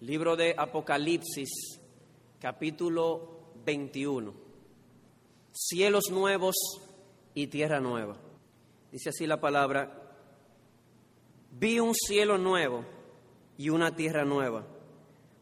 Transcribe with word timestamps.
Libro 0.00 0.34
de 0.34 0.54
Apocalipsis, 0.56 1.78
capítulo 2.40 3.52
21. 3.66 4.32
Cielos 5.52 6.04
nuevos 6.10 6.56
y 7.34 7.48
tierra 7.48 7.80
nueva. 7.80 8.16
Dice 8.90 9.10
así 9.10 9.26
la 9.26 9.38
palabra. 9.38 10.16
Vi 11.50 11.80
un 11.80 11.94
cielo 11.94 12.38
nuevo 12.38 12.82
y 13.58 13.68
una 13.68 13.94
tierra 13.94 14.24
nueva, 14.24 14.66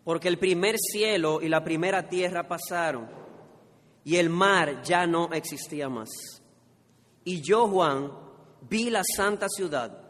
porque 0.02 0.26
el 0.26 0.40
primer 0.40 0.76
cielo 0.76 1.40
y 1.40 1.48
la 1.48 1.62
primera 1.62 2.08
tierra 2.08 2.48
pasaron 2.48 3.08
y 4.02 4.16
el 4.16 4.28
mar 4.28 4.82
ya 4.82 5.06
no 5.06 5.32
existía 5.32 5.88
más. 5.88 6.08
Y 7.22 7.42
yo, 7.42 7.68
Juan, 7.68 8.10
vi 8.68 8.90
la 8.90 9.04
santa 9.04 9.48
ciudad, 9.48 10.02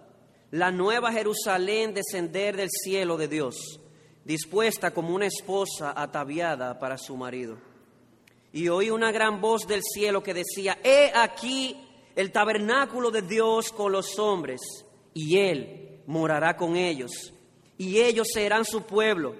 la 0.53 0.71
nueva 0.71 1.13
Jerusalén 1.13 1.93
descender 1.93 2.57
del 2.57 2.71
cielo 2.71 3.19
de 3.19 3.29
Dios 3.29 3.83
dispuesta 4.29 4.91
como 4.91 5.15
una 5.15 5.25
esposa 5.25 5.95
ataviada 5.97 6.79
para 6.79 6.99
su 6.99 7.17
marido. 7.17 7.57
Y 8.53 8.69
oí 8.69 8.91
una 8.91 9.11
gran 9.11 9.41
voz 9.41 9.67
del 9.67 9.81
cielo 9.83 10.23
que 10.23 10.35
decía, 10.35 10.79
He 10.85 11.11
aquí 11.15 11.75
el 12.15 12.31
tabernáculo 12.31 13.11
de 13.11 13.23
Dios 13.23 13.73
con 13.73 13.91
los 13.91 14.19
hombres, 14.19 14.61
y 15.15 15.39
Él 15.39 16.03
morará 16.07 16.59
con 16.59 16.77
ellos, 16.77 17.33
y 17.79 18.01
ellos 18.01 18.29
serán 18.31 18.67
su 18.67 18.83
pueblo, 18.83 19.35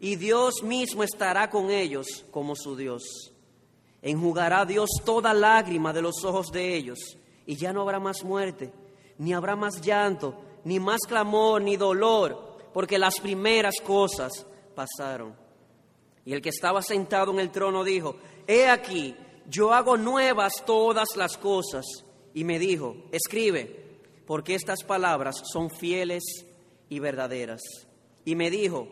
y 0.00 0.16
Dios 0.16 0.62
mismo 0.62 1.02
estará 1.02 1.48
con 1.48 1.70
ellos 1.70 2.26
como 2.30 2.54
su 2.54 2.76
Dios. 2.76 3.32
Enjugará 4.02 4.66
Dios 4.66 4.90
toda 5.06 5.32
lágrima 5.32 5.94
de 5.94 6.02
los 6.02 6.22
ojos 6.24 6.48
de 6.52 6.76
ellos, 6.76 6.98
y 7.46 7.56
ya 7.56 7.72
no 7.72 7.80
habrá 7.80 8.00
más 8.00 8.22
muerte, 8.22 8.70
ni 9.16 9.32
habrá 9.32 9.56
más 9.56 9.80
llanto, 9.80 10.34
ni 10.62 10.78
más 10.78 11.00
clamor, 11.08 11.62
ni 11.62 11.78
dolor 11.78 12.45
porque 12.76 12.98
las 12.98 13.20
primeras 13.20 13.76
cosas 13.82 14.46
pasaron. 14.74 15.34
Y 16.26 16.34
el 16.34 16.42
que 16.42 16.50
estaba 16.50 16.82
sentado 16.82 17.32
en 17.32 17.40
el 17.40 17.50
trono 17.50 17.82
dijo, 17.82 18.18
he 18.46 18.68
aquí, 18.68 19.16
yo 19.48 19.72
hago 19.72 19.96
nuevas 19.96 20.62
todas 20.66 21.16
las 21.16 21.38
cosas. 21.38 21.86
Y 22.34 22.44
me 22.44 22.58
dijo, 22.58 22.94
escribe, 23.12 24.02
porque 24.26 24.54
estas 24.54 24.84
palabras 24.84 25.36
son 25.50 25.70
fieles 25.70 26.22
y 26.90 26.98
verdaderas. 26.98 27.62
Y 28.26 28.34
me 28.34 28.50
dijo, 28.50 28.86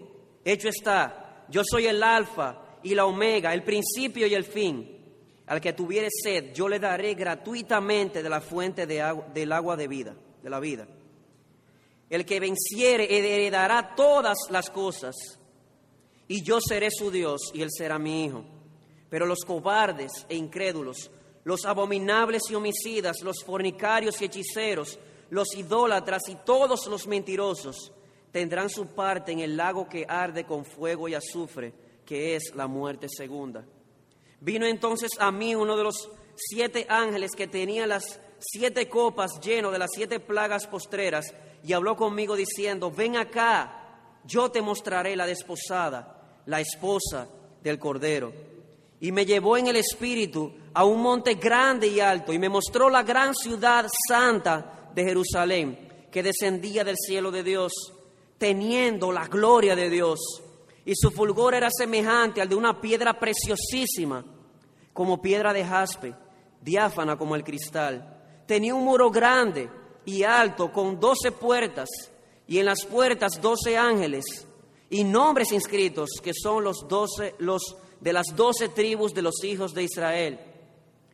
hecho 0.46 0.70
está, 0.70 1.44
yo 1.50 1.60
soy 1.62 1.84
el 1.84 2.02
alfa 2.02 2.78
y 2.82 2.94
la 2.94 3.04
omega, 3.04 3.52
el 3.52 3.64
principio 3.64 4.26
y 4.26 4.32
el 4.32 4.44
fin. 4.44 4.98
Al 5.44 5.60
que 5.60 5.74
tuviere 5.74 6.08
sed, 6.10 6.54
yo 6.54 6.70
le 6.70 6.78
daré 6.78 7.12
gratuitamente 7.12 8.22
de 8.22 8.30
la 8.30 8.40
fuente 8.40 8.86
de 8.86 9.04
del 9.34 9.52
agua 9.52 9.76
de 9.76 9.88
vida, 9.88 10.16
de 10.42 10.48
la 10.48 10.58
vida. 10.58 10.88
El 12.14 12.24
que 12.24 12.38
venciere 12.38 13.08
heredará 13.10 13.96
todas 13.96 14.38
las 14.48 14.70
cosas, 14.70 15.16
y 16.28 16.44
yo 16.44 16.60
seré 16.60 16.88
su 16.92 17.10
Dios 17.10 17.50
y 17.52 17.60
él 17.60 17.70
será 17.76 17.98
mi 17.98 18.24
hijo. 18.24 18.44
Pero 19.10 19.26
los 19.26 19.40
cobardes 19.40 20.24
e 20.28 20.36
incrédulos, 20.36 21.10
los 21.42 21.64
abominables 21.64 22.42
y 22.48 22.54
homicidas, 22.54 23.20
los 23.22 23.42
fornicarios 23.42 24.22
y 24.22 24.26
hechiceros, 24.26 24.96
los 25.30 25.56
idólatras 25.56 26.28
y 26.28 26.36
todos 26.36 26.86
los 26.86 27.08
mentirosos 27.08 27.90
tendrán 28.30 28.70
su 28.70 28.86
parte 28.86 29.32
en 29.32 29.40
el 29.40 29.56
lago 29.56 29.88
que 29.88 30.06
arde 30.08 30.46
con 30.46 30.64
fuego 30.64 31.08
y 31.08 31.14
azufre, 31.14 31.74
que 32.06 32.36
es 32.36 32.54
la 32.54 32.68
muerte 32.68 33.08
segunda. 33.08 33.64
Vino 34.38 34.66
entonces 34.66 35.10
a 35.18 35.32
mí 35.32 35.56
uno 35.56 35.76
de 35.76 35.82
los 35.82 36.08
siete 36.36 36.86
ángeles 36.88 37.32
que 37.32 37.48
tenía 37.48 37.88
las 37.88 38.20
siete 38.46 38.88
copas 38.88 39.40
lleno 39.40 39.70
de 39.70 39.78
las 39.78 39.90
siete 39.92 40.20
plagas 40.20 40.66
postreras 40.66 41.34
y 41.62 41.72
habló 41.72 41.96
conmigo 41.96 42.36
diciendo, 42.36 42.90
ven 42.90 43.16
acá, 43.16 43.84
yo 44.24 44.50
te 44.50 44.62
mostraré 44.62 45.16
la 45.16 45.26
desposada, 45.26 46.42
la 46.46 46.60
esposa 46.60 47.28
del 47.62 47.78
Cordero. 47.78 48.32
Y 49.00 49.12
me 49.12 49.26
llevó 49.26 49.56
en 49.56 49.66
el 49.66 49.76
espíritu 49.76 50.52
a 50.72 50.84
un 50.84 51.02
monte 51.02 51.34
grande 51.34 51.86
y 51.86 52.00
alto 52.00 52.32
y 52.32 52.38
me 52.38 52.48
mostró 52.48 52.88
la 52.88 53.02
gran 53.02 53.34
ciudad 53.34 53.86
santa 54.08 54.90
de 54.94 55.04
Jerusalén, 55.04 56.06
que 56.10 56.22
descendía 56.22 56.84
del 56.84 56.96
cielo 56.96 57.30
de 57.30 57.42
Dios, 57.42 57.72
teniendo 58.38 59.10
la 59.12 59.26
gloria 59.26 59.74
de 59.74 59.90
Dios. 59.90 60.20
Y 60.84 60.92
su 60.94 61.10
fulgor 61.10 61.54
era 61.54 61.70
semejante 61.70 62.40
al 62.40 62.48
de 62.48 62.54
una 62.54 62.80
piedra 62.80 63.18
preciosísima, 63.18 64.24
como 64.92 65.20
piedra 65.20 65.52
de 65.52 65.64
jaspe, 65.64 66.14
diáfana 66.60 67.16
como 67.16 67.34
el 67.34 67.44
cristal. 67.44 68.13
Tenía 68.46 68.74
un 68.74 68.84
muro 68.84 69.10
grande 69.10 69.68
y 70.04 70.22
alto 70.22 70.72
con 70.72 71.00
doce 71.00 71.32
puertas 71.32 71.88
y 72.46 72.58
en 72.58 72.66
las 72.66 72.84
puertas 72.84 73.40
doce 73.40 73.76
ángeles 73.76 74.24
y 74.90 75.04
nombres 75.04 75.52
inscritos 75.52 76.10
que 76.22 76.32
son 76.34 76.64
los 76.64 76.86
doce 76.88 77.34
los 77.38 77.76
de 78.00 78.12
las 78.12 78.26
doce 78.36 78.68
tribus 78.68 79.14
de 79.14 79.22
los 79.22 79.42
hijos 79.44 79.72
de 79.72 79.84
Israel. 79.84 80.38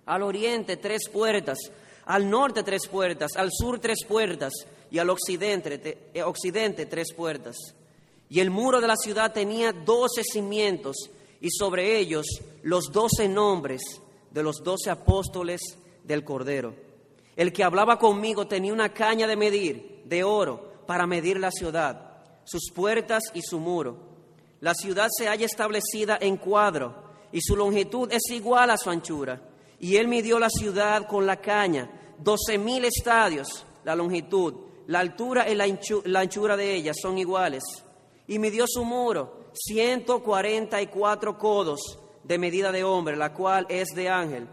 Al 0.07 0.23
oriente 0.23 0.77
tres 0.77 1.09
puertas, 1.13 1.59
al 2.07 2.29
norte 2.29 2.65
tres 2.65 2.89
puertas, 2.89 3.37
al 3.37 3.51
sur 3.53 3.79
tres 3.79 3.99
puertas 4.09 4.53
y 4.91 4.99
al 4.99 5.09
occidente, 5.09 6.11
eh, 6.13 6.23
occidente 6.23 6.87
tres 6.87 7.13
puertas. 7.15 7.57
Y 8.29 8.41
el 8.41 8.51
muro 8.51 8.81
de 8.81 8.89
la 8.89 8.97
ciudad 8.97 9.33
tenía 9.33 9.73
doce 9.73 10.23
cimientos 10.25 10.97
y 11.41 11.51
sobre 11.51 11.99
ellos 11.99 12.27
los 12.63 12.91
doce 12.93 13.29
nombres 13.29 13.83
de 14.33 14.43
los 14.43 14.57
doce 14.65 14.91
apóstoles 14.91 15.61
del 16.03 16.25
Cordero. 16.25 16.90
El 17.41 17.55
que 17.55 17.65
hablaba 17.65 17.99
conmigo 17.99 18.47
tenía 18.47 18.71
una 18.71 18.93
caña 18.93 19.27
de 19.27 19.35
medir, 19.35 20.03
de 20.05 20.23
oro, 20.23 20.85
para 20.87 21.07
medir 21.07 21.41
la 21.41 21.51
ciudad, 21.51 22.19
sus 22.45 22.71
puertas 22.71 23.23
y 23.33 23.41
su 23.41 23.59
muro. 23.59 23.97
La 24.61 24.75
ciudad 24.75 25.09
se 25.11 25.27
halla 25.27 25.47
establecida 25.47 26.19
en 26.21 26.37
cuadro 26.37 27.03
y 27.33 27.41
su 27.41 27.57
longitud 27.57 28.13
es 28.13 28.31
igual 28.31 28.69
a 28.69 28.77
su 28.77 28.91
anchura. 28.91 29.41
Y 29.79 29.97
él 29.97 30.07
midió 30.07 30.39
la 30.39 30.51
ciudad 30.51 31.07
con 31.07 31.25
la 31.25 31.37
caña, 31.37 31.91
doce 32.19 32.59
mil 32.59 32.85
estadios, 32.85 33.65
la 33.85 33.95
longitud, 33.95 34.57
la 34.89 34.99
altura 34.99 35.49
y 35.49 35.55
la 35.55 36.21
anchura 36.21 36.59
de 36.59 36.75
ella 36.75 36.93
son 36.93 37.17
iguales. 37.17 37.63
Y 38.27 38.39
midió 38.39 38.67
su 38.69 38.85
muro, 38.85 39.47
ciento 39.55 40.23
cuarenta 40.23 40.83
y 40.83 40.89
cuatro 40.89 41.39
codos 41.39 42.01
de 42.23 42.37
medida 42.37 42.71
de 42.71 42.85
hombre, 42.85 43.17
la 43.17 43.33
cual 43.33 43.65
es 43.71 43.89
de 43.95 44.11
ángel. 44.11 44.47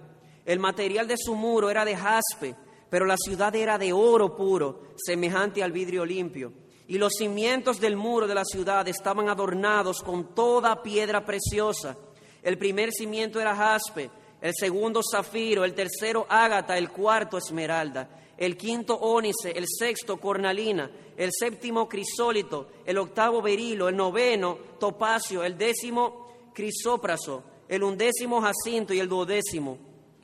El 0.46 0.60
material 0.60 1.06
de 1.06 1.18
su 1.18 1.36
muro 1.36 1.70
era 1.70 1.84
de 1.84 1.98
jaspe 1.98 2.56
pero 2.90 3.06
la 3.06 3.18
ciudad 3.18 3.54
era 3.56 3.78
de 3.78 3.94
oro 3.94 4.36
puro, 4.36 4.82
semejante 4.96 5.64
al 5.64 5.72
vidrio 5.72 6.06
limpio. 6.06 6.54
Y 6.88 6.98
los 6.98 7.14
cimientos 7.18 7.82
del 7.82 7.98
muro 7.98 8.28
de 8.28 8.36
la 8.36 8.46
ciudad 8.46 8.88
estaban 8.88 9.28
adornados 9.28 10.02
con 10.02 10.34
toda 10.34 10.82
piedra 10.82 11.26
preciosa. 11.26 11.98
El 12.42 12.58
primer 12.58 12.92
cimiento 12.94 13.42
era 13.42 13.56
jaspe, 13.56 14.10
el 14.42 14.54
segundo 14.58 15.02
zafiro, 15.04 15.66
el 15.66 15.74
tercero 15.74 16.26
ágata, 16.30 16.78
el 16.78 16.90
cuarto 16.90 17.38
esmeralda, 17.38 18.10
el 18.38 18.56
quinto 18.56 18.96
ónice, 18.96 19.52
el 19.52 19.66
sexto 19.68 20.18
cornalina, 20.18 20.90
el 21.18 21.32
séptimo 21.38 21.90
crisólito, 21.90 22.70
el 22.86 23.00
octavo 23.00 23.42
berilo, 23.42 23.90
el 23.90 23.98
noveno 23.98 24.58
topacio, 24.80 25.44
el 25.44 25.58
décimo 25.58 26.52
crisópraso, 26.54 27.44
el 27.68 27.84
undécimo 27.84 28.42
jacinto 28.42 28.94
y 28.94 29.00
el 29.00 29.10
duodécimo 29.10 29.78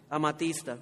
amatista. 0.09 0.77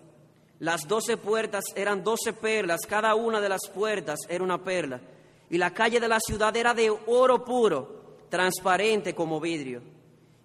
Las 0.61 0.87
doce 0.87 1.17
puertas 1.17 1.63
eran 1.75 2.03
doce 2.03 2.33
perlas, 2.33 2.81
cada 2.87 3.15
una 3.15 3.41
de 3.41 3.49
las 3.49 3.61
puertas 3.73 4.19
era 4.29 4.43
una 4.43 4.63
perla. 4.63 5.01
Y 5.49 5.57
la 5.57 5.73
calle 5.73 5.99
de 5.99 6.07
la 6.07 6.19
ciudad 6.19 6.55
era 6.55 6.75
de 6.75 6.95
oro 7.07 7.43
puro, 7.43 8.19
transparente 8.29 9.15
como 9.15 9.39
vidrio. 9.39 9.81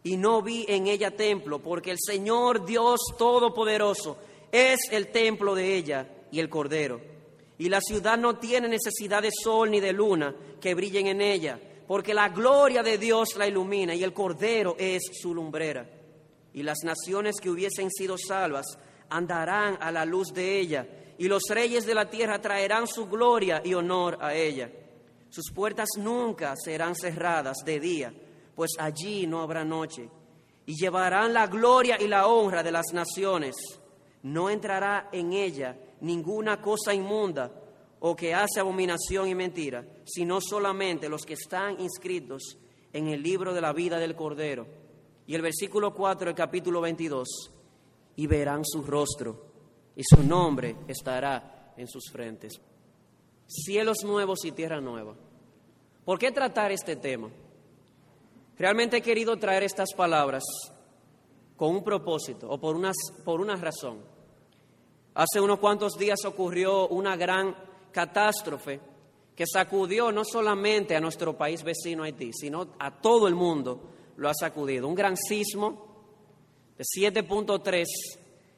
Y 0.05 0.17
no 0.17 0.41
vi 0.41 0.65
en 0.69 0.87
ella 0.87 1.11
templo, 1.11 1.59
porque 1.59 1.91
el 1.91 1.99
Señor 2.01 2.65
Dios 2.65 2.99
Todopoderoso 3.19 4.17
es 4.51 4.91
el 4.91 5.09
templo 5.09 5.55
de 5.55 5.77
ella 5.77 6.09
y 6.31 6.41
el 6.41 6.49
Cordero. 6.49 6.99
Y 7.59 7.69
la 7.69 7.83
ciudad 7.83 8.17
no 8.17 8.39
tiene 8.39 8.69
necesidad 8.69 9.21
de 9.21 9.31
sol 9.31 9.71
ni 9.71 9.81
de 9.81 9.93
luna 9.93 10.35
que 10.63 10.75
brillen 10.75 11.09
en 11.09 11.21
ella, 11.21 11.61
porque 11.87 12.15
la 12.15 12.31
gloria 12.31 12.83
de 12.83 12.97
Dios 12.97 13.37
la 13.37 13.47
ilumina 13.47 13.95
y 13.95 14.03
el 14.03 14.15
Cordero 14.15 14.77
es 14.79 15.03
su 15.13 15.35
lumbrera. 15.35 15.87
Y 16.55 16.63
las 16.63 16.79
naciones 16.85 17.37
que 17.39 17.51
hubiesen 17.51 17.91
sido 17.91 18.17
salvas 18.17 18.79
andarán 19.11 19.79
a 19.81 19.91
la 19.91 20.05
luz 20.05 20.33
de 20.33 20.59
ella, 20.59 20.87
y 21.19 21.29
los 21.29 21.45
reyes 21.49 21.87
de 21.87 21.95
la 21.95 22.11
tierra 22.11 22.41
traerán 22.41 22.87
su 22.87 23.07
gloria 23.07 23.63
y 23.65 23.75
honor 23.75 24.19
a 24.21 24.35
ella. 24.35 24.71
Sus 25.31 25.51
puertas 25.55 25.89
nunca 25.99 26.55
serán 26.57 26.95
cerradas 26.95 27.59
de 27.65 27.81
día, 27.81 28.13
pues 28.55 28.73
allí 28.79 29.27
no 29.27 29.41
habrá 29.43 29.65
noche, 29.65 30.09
y 30.67 30.75
llevarán 30.75 31.33
la 31.33 31.47
gloria 31.47 31.97
y 32.01 32.09
la 32.09 32.27
honra 32.27 32.63
de 32.63 32.73
las 32.73 32.93
naciones. 32.93 33.55
No 34.23 34.51
entrará 34.51 35.09
en 35.13 35.33
ella 35.33 35.77
ninguna 36.01 36.61
cosa 36.61 36.93
inmunda 36.93 37.51
o 38.01 38.15
que 38.15 38.35
hace 38.35 38.61
abominación 38.61 39.29
y 39.29 39.35
mentira, 39.35 39.85
sino 40.05 40.41
solamente 40.41 41.09
los 41.09 41.25
que 41.25 41.35
están 41.35 41.81
inscritos 41.81 42.59
en 42.93 43.09
el 43.09 43.23
libro 43.23 43.55
de 43.55 43.61
la 43.61 43.73
vida 43.73 43.99
del 43.99 44.15
Cordero. 44.15 44.67
Y 45.27 45.35
el 45.35 45.43
versículo 45.43 45.93
4 45.95 46.27
del 46.27 46.35
capítulo 46.35 46.81
22 46.81 47.53
y 48.17 48.27
verán 48.27 48.65
su 48.65 48.83
rostro, 48.83 49.47
y 49.95 50.03
su 50.03 50.23
nombre 50.23 50.77
estará 50.89 51.73
en 51.77 51.87
sus 51.87 52.11
frentes. 52.11 52.61
Cielos 53.47 53.99
nuevos 54.05 54.45
y 54.45 54.53
tierra 54.53 54.81
nueva. 54.81 55.15
¿Por 56.05 56.19
qué 56.19 56.33
tratar 56.33 56.73
este 56.73 56.97
tema? 56.97 57.31
Realmente 58.59 58.99
he 58.99 59.03
querido 59.03 59.37
traer 59.37 59.63
estas 59.63 59.93
palabras 59.95 60.43
con 61.57 61.77
un 61.77 61.85
propósito 61.85 62.49
o 62.49 62.59
por, 62.59 62.75
unas, 62.75 62.97
por 63.25 63.41
una 63.41 63.57
razón. 63.57 64.01
Hace 65.15 65.41
unos 65.41 65.59
cuantos 65.59 65.95
días 65.99 66.25
ocurrió 66.25 66.89
una 66.89 67.17
gran 67.17 67.55
catástrofe 67.93 68.81
que 69.35 69.45
sacudió 69.47 70.11
no 70.13 70.25
solamente 70.25 70.97
a 70.97 71.01
nuestro 71.01 71.37
país 71.37 71.63
vecino 71.63 72.03
Haití, 72.03 72.33
sino 72.33 72.69
a 72.79 73.01
todo 73.01 73.29
el 73.29 73.35
mundo 73.35 73.91
lo 74.17 74.29
ha 74.29 74.35
sacudido. 74.35 74.89
Un 74.89 74.95
gran 74.95 75.17
sismo 75.17 75.86
de 76.77 76.85
7.3 76.85 77.85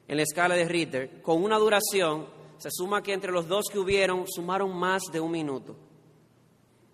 en 0.09 0.17
la 0.17 0.23
escala 0.23 0.55
de 0.55 0.67
Ritter, 0.67 1.23
con 1.23 1.43
una 1.43 1.59
duración, 1.59 2.27
se 2.59 2.71
suma 2.71 3.03
que 3.03 3.13
entre 3.13 3.31
los 3.31 3.47
dos 3.47 3.67
que 3.71 3.79
hubieron 3.79 4.25
sumaron 4.27 4.77
más 4.77 5.03
de 5.13 5.21
un 5.21 5.31
minuto, 5.31 5.77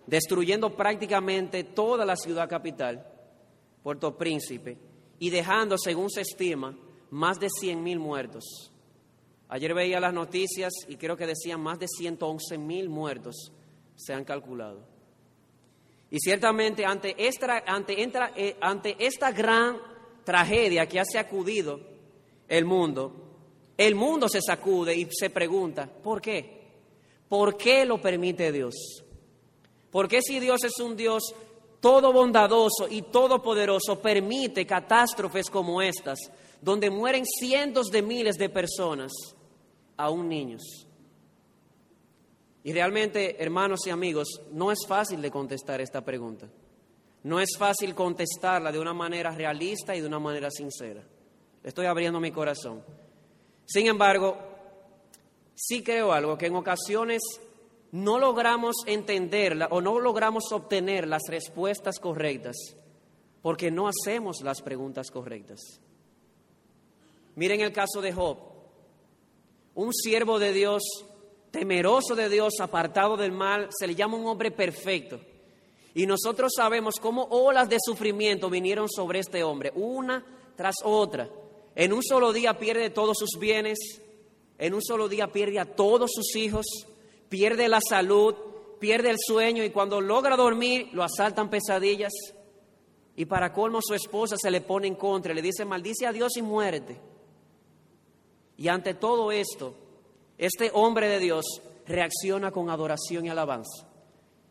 destruyendo 0.05 0.75
prácticamente 0.75 1.63
toda 1.63 2.05
la 2.05 2.15
ciudad 2.15 2.47
capital, 2.47 3.05
Puerto 3.81 4.15
Príncipe, 4.17 4.77
y 5.17 5.29
dejando, 5.29 5.77
según 5.77 6.09
se 6.09 6.21
estima, 6.21 6.77
más 7.09 7.39
de 7.39 7.47
100.000 7.47 7.97
muertos. 7.97 8.71
Ayer 9.47 9.73
veía 9.73 9.99
las 9.99 10.13
noticias 10.13 10.73
y 10.87 10.97
creo 10.97 11.15
que 11.15 11.27
decían 11.27 11.61
más 11.61 11.79
de 11.79 11.85
111.000 11.87 12.89
muertos 12.89 13.51
se 13.95 14.13
han 14.13 14.25
calculado. 14.25 14.85
Y 16.11 16.19
ciertamente 16.19 16.85
ante 16.85 17.15
esta, 17.17 17.63
ante, 17.65 17.95
eh, 18.01 18.57
ante 18.61 18.95
esta 18.99 19.31
gran 19.31 19.77
tragedia 20.25 20.87
que 20.87 20.99
ha 20.99 21.05
sacudido 21.05 21.79
el 22.49 22.65
mundo, 22.65 23.13
el 23.77 23.95
mundo 23.95 24.27
se 24.27 24.41
sacude 24.41 24.95
y 24.95 25.07
se 25.11 25.29
pregunta, 25.29 25.87
¿por 25.87 26.21
qué? 26.21 26.65
¿Por 27.29 27.55
qué 27.55 27.85
lo 27.85 28.01
permite 28.01 28.51
Dios? 28.51 28.75
¿Por 29.91 30.07
qué 30.07 30.21
si 30.21 30.39
Dios 30.39 30.63
es 30.63 30.77
un 30.79 30.95
Dios 30.95 31.23
todo 31.79 32.11
bondadoso 32.11 32.87
y 32.89 33.03
todopoderoso 33.03 34.01
permite 34.01 34.65
catástrofes 34.65 35.49
como 35.49 35.81
estas, 35.81 36.19
donde 36.61 36.89
mueren 36.89 37.25
cientos 37.25 37.87
de 37.87 38.01
miles 38.01 38.37
de 38.37 38.49
personas, 38.49 39.11
aún 39.97 40.27
niños? 40.27 40.87
Y 42.63 42.73
realmente, 42.73 43.41
hermanos 43.43 43.81
y 43.85 43.91
amigos, 43.91 44.41
no 44.51 44.71
es 44.71 44.79
fácil 44.87 45.21
de 45.21 45.29
contestar 45.29 45.81
esta 45.81 46.01
pregunta. 46.03 46.49
No 47.25 47.39
es 47.39 47.57
fácil 47.57 47.95
contestarla 47.95 48.71
de 48.71 48.77
una 48.77 48.93
manera 48.93 49.31
realista 49.31 49.95
y 49.95 49.99
de 49.99 50.05
una 50.05 50.19
manera 50.19 50.51
sincera. 50.51 51.01
Estoy 51.63 51.87
abriendo 51.87 52.19
mi 52.19 52.31
corazón. 52.31 52.83
Sin 53.65 53.87
embargo, 53.87 54.37
sí 55.55 55.83
creo 55.83 56.13
algo, 56.13 56.37
que 56.37 56.45
en 56.45 56.55
ocasiones 56.55 57.23
no 57.91 58.19
logramos 58.19 58.75
entenderla 58.85 59.69
o 59.71 59.81
no 59.81 59.99
logramos 59.99 60.51
obtener 60.51 61.07
las 61.07 61.23
respuestas 61.27 61.99
correctas 61.99 62.55
porque 63.41 63.71
no 63.71 63.87
hacemos 63.87 64.41
las 64.43 64.61
preguntas 64.61 65.09
correctas. 65.09 65.59
Miren 67.33 67.61
el 67.61 67.73
caso 67.73 68.01
de 68.01 68.13
Job, 68.13 68.37
un 69.73 69.91
siervo 69.95 70.37
de 70.37 70.53
Dios 70.53 70.83
temeroso 71.49 72.13
de 72.15 72.29
Dios, 72.29 72.59
apartado 72.59 73.17
del 73.17 73.31
mal, 73.31 73.69
se 73.71 73.87
le 73.87 73.95
llama 73.95 74.17
un 74.17 74.27
hombre 74.27 74.51
perfecto. 74.51 75.19
Y 75.95 76.05
nosotros 76.05 76.51
sabemos 76.53 76.95
cómo 76.99 77.23
olas 77.31 77.69
de 77.69 77.77
sufrimiento 77.79 78.49
vinieron 78.49 78.89
sobre 78.89 79.19
este 79.19 79.43
hombre, 79.43 79.71
una 79.75 80.25
tras 80.57 80.75
otra. 80.83 81.29
En 81.73 81.93
un 81.93 82.03
solo 82.03 82.33
día 82.33 82.59
pierde 82.59 82.89
todos 82.89 83.17
sus 83.17 83.39
bienes, 83.39 83.79
en 84.57 84.73
un 84.73 84.83
solo 84.83 85.07
día 85.07 85.31
pierde 85.31 85.57
a 85.57 85.73
todos 85.73 86.11
sus 86.13 86.35
hijos, 86.35 86.65
pierde 87.29 87.69
la 87.69 87.79
salud, 87.79 88.35
pierde 88.77 89.09
el 89.09 89.17
sueño 89.17 89.63
y 89.63 89.69
cuando 89.69 90.01
logra 90.01 90.35
dormir 90.35 90.89
lo 90.91 91.01
asaltan 91.01 91.49
pesadillas. 91.49 92.11
Y 93.15 93.23
para 93.23 93.53
colmo 93.53 93.79
su 93.81 93.93
esposa 93.93 94.35
se 94.37 94.51
le 94.51 94.59
pone 94.59 94.87
en 94.87 94.95
contra, 94.95 95.33
le 95.33 95.41
dice, 95.41 95.63
maldice 95.63 96.05
a 96.05 96.11
Dios 96.11 96.35
y 96.35 96.41
muérete. 96.41 96.99
Y 98.57 98.67
ante 98.67 98.95
todo 98.95 99.31
esto, 99.31 99.75
este 100.37 100.71
hombre 100.73 101.07
de 101.07 101.19
Dios 101.19 101.45
reacciona 101.87 102.51
con 102.51 102.69
adoración 102.69 103.25
y 103.25 103.29
alabanza. 103.29 103.94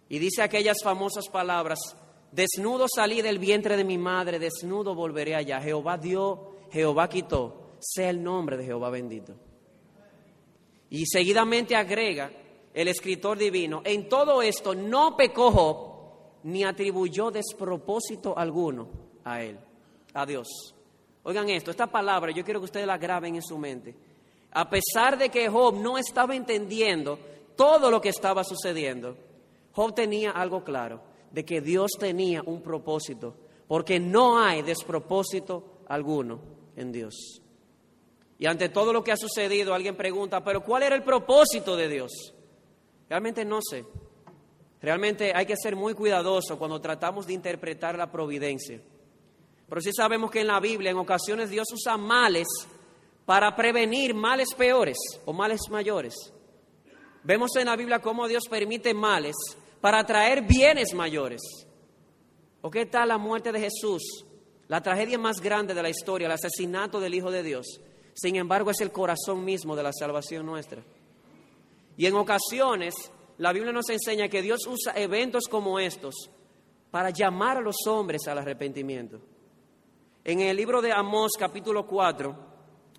Y 0.08 0.18
dice 0.18 0.42
aquellas 0.42 0.78
famosas 0.82 1.28
palabras, 1.28 1.78
desnudo 2.30 2.86
salí 2.94 3.22
del 3.22 3.38
vientre 3.38 3.76
de 3.76 3.84
mi 3.84 3.98
madre, 3.98 4.38
desnudo 4.38 4.94
volveré 4.94 5.34
allá. 5.34 5.60
Jehová 5.60 5.96
dio, 5.96 6.56
Jehová 6.70 7.08
quitó, 7.08 7.76
sea 7.80 8.10
el 8.10 8.22
nombre 8.22 8.56
de 8.56 8.64
Jehová 8.64 8.90
bendito. 8.90 9.34
Y 10.90 11.06
seguidamente 11.06 11.74
agrega 11.74 12.30
el 12.72 12.88
escritor 12.88 13.38
divino, 13.38 13.82
en 13.84 14.08
todo 14.08 14.42
esto 14.42 14.74
no 14.74 15.16
pecó 15.16 15.50
Job 15.50 15.94
ni 16.44 16.64
atribuyó 16.64 17.30
despropósito 17.30 18.36
alguno 18.36 18.88
a 19.24 19.42
él, 19.42 19.58
a 20.12 20.26
Dios. 20.26 20.74
Oigan 21.22 21.48
esto, 21.48 21.70
esta 21.70 21.86
palabra 21.86 22.32
yo 22.32 22.44
quiero 22.44 22.60
que 22.60 22.66
ustedes 22.66 22.86
la 22.86 22.98
graben 22.98 23.36
en 23.36 23.42
su 23.42 23.56
mente 23.56 23.94
a 24.54 24.70
pesar 24.70 25.18
de 25.18 25.28
que 25.28 25.48
Job 25.48 25.74
no 25.74 25.98
estaba 25.98 26.34
entendiendo 26.34 27.18
todo 27.56 27.90
lo 27.90 28.00
que 28.00 28.08
estaba 28.08 28.44
sucediendo, 28.44 29.16
Job 29.74 29.94
tenía 29.94 30.30
algo 30.30 30.62
claro, 30.62 31.02
de 31.32 31.44
que 31.44 31.60
Dios 31.60 31.92
tenía 31.98 32.42
un 32.46 32.62
propósito, 32.62 33.34
porque 33.66 33.98
no 33.98 34.38
hay 34.38 34.62
despropósito 34.62 35.80
alguno 35.88 36.40
en 36.76 36.92
Dios. 36.92 37.42
Y 38.38 38.46
ante 38.46 38.68
todo 38.68 38.92
lo 38.92 39.02
que 39.02 39.12
ha 39.12 39.16
sucedido, 39.16 39.74
alguien 39.74 39.96
pregunta, 39.96 40.44
pero 40.44 40.62
¿cuál 40.62 40.84
era 40.84 40.94
el 40.94 41.02
propósito 41.02 41.76
de 41.76 41.88
Dios? 41.88 42.34
Realmente 43.08 43.44
no 43.44 43.60
sé. 43.62 43.84
Realmente 44.80 45.32
hay 45.34 45.46
que 45.46 45.56
ser 45.56 45.74
muy 45.76 45.94
cuidadoso 45.94 46.58
cuando 46.58 46.80
tratamos 46.80 47.26
de 47.26 47.32
interpretar 47.32 47.96
la 47.96 48.10
providencia. 48.10 48.80
Pero 49.68 49.80
sí 49.80 49.90
sabemos 49.96 50.30
que 50.30 50.40
en 50.40 50.48
la 50.48 50.60
Biblia 50.60 50.90
en 50.90 50.98
ocasiones 50.98 51.50
Dios 51.50 51.66
usa 51.72 51.96
males 51.96 52.46
para 53.24 53.56
prevenir 53.56 54.14
males 54.14 54.54
peores 54.54 54.98
o 55.24 55.32
males 55.32 55.62
mayores. 55.70 56.14
Vemos 57.22 57.56
en 57.56 57.66
la 57.66 57.76
Biblia 57.76 58.00
cómo 58.00 58.28
Dios 58.28 58.44
permite 58.48 58.92
males 58.92 59.34
para 59.84 60.02
traer 60.02 60.40
bienes 60.40 60.94
mayores. 60.94 61.42
¿O 62.62 62.70
qué 62.70 62.86
tal 62.86 63.08
la 63.08 63.18
muerte 63.18 63.52
de 63.52 63.60
Jesús? 63.60 64.24
La 64.66 64.80
tragedia 64.80 65.18
más 65.18 65.42
grande 65.42 65.74
de 65.74 65.82
la 65.82 65.90
historia, 65.90 66.24
el 66.24 66.32
asesinato 66.32 67.00
del 67.00 67.14
Hijo 67.14 67.30
de 67.30 67.42
Dios. 67.42 67.66
Sin 68.14 68.36
embargo, 68.36 68.70
es 68.70 68.80
el 68.80 68.90
corazón 68.90 69.44
mismo 69.44 69.76
de 69.76 69.82
la 69.82 69.92
salvación 69.92 70.46
nuestra. 70.46 70.82
Y 71.98 72.06
en 72.06 72.14
ocasiones, 72.14 72.94
la 73.36 73.52
Biblia 73.52 73.74
nos 73.74 73.90
enseña 73.90 74.30
que 74.30 74.40
Dios 74.40 74.66
usa 74.66 74.94
eventos 74.96 75.44
como 75.50 75.78
estos 75.78 76.14
para 76.90 77.10
llamar 77.10 77.58
a 77.58 77.60
los 77.60 77.76
hombres 77.86 78.26
al 78.26 78.38
arrepentimiento. 78.38 79.20
En 80.24 80.40
el 80.40 80.56
libro 80.56 80.80
de 80.80 80.92
Amós 80.92 81.32
capítulo 81.38 81.86
4, 81.86 82.34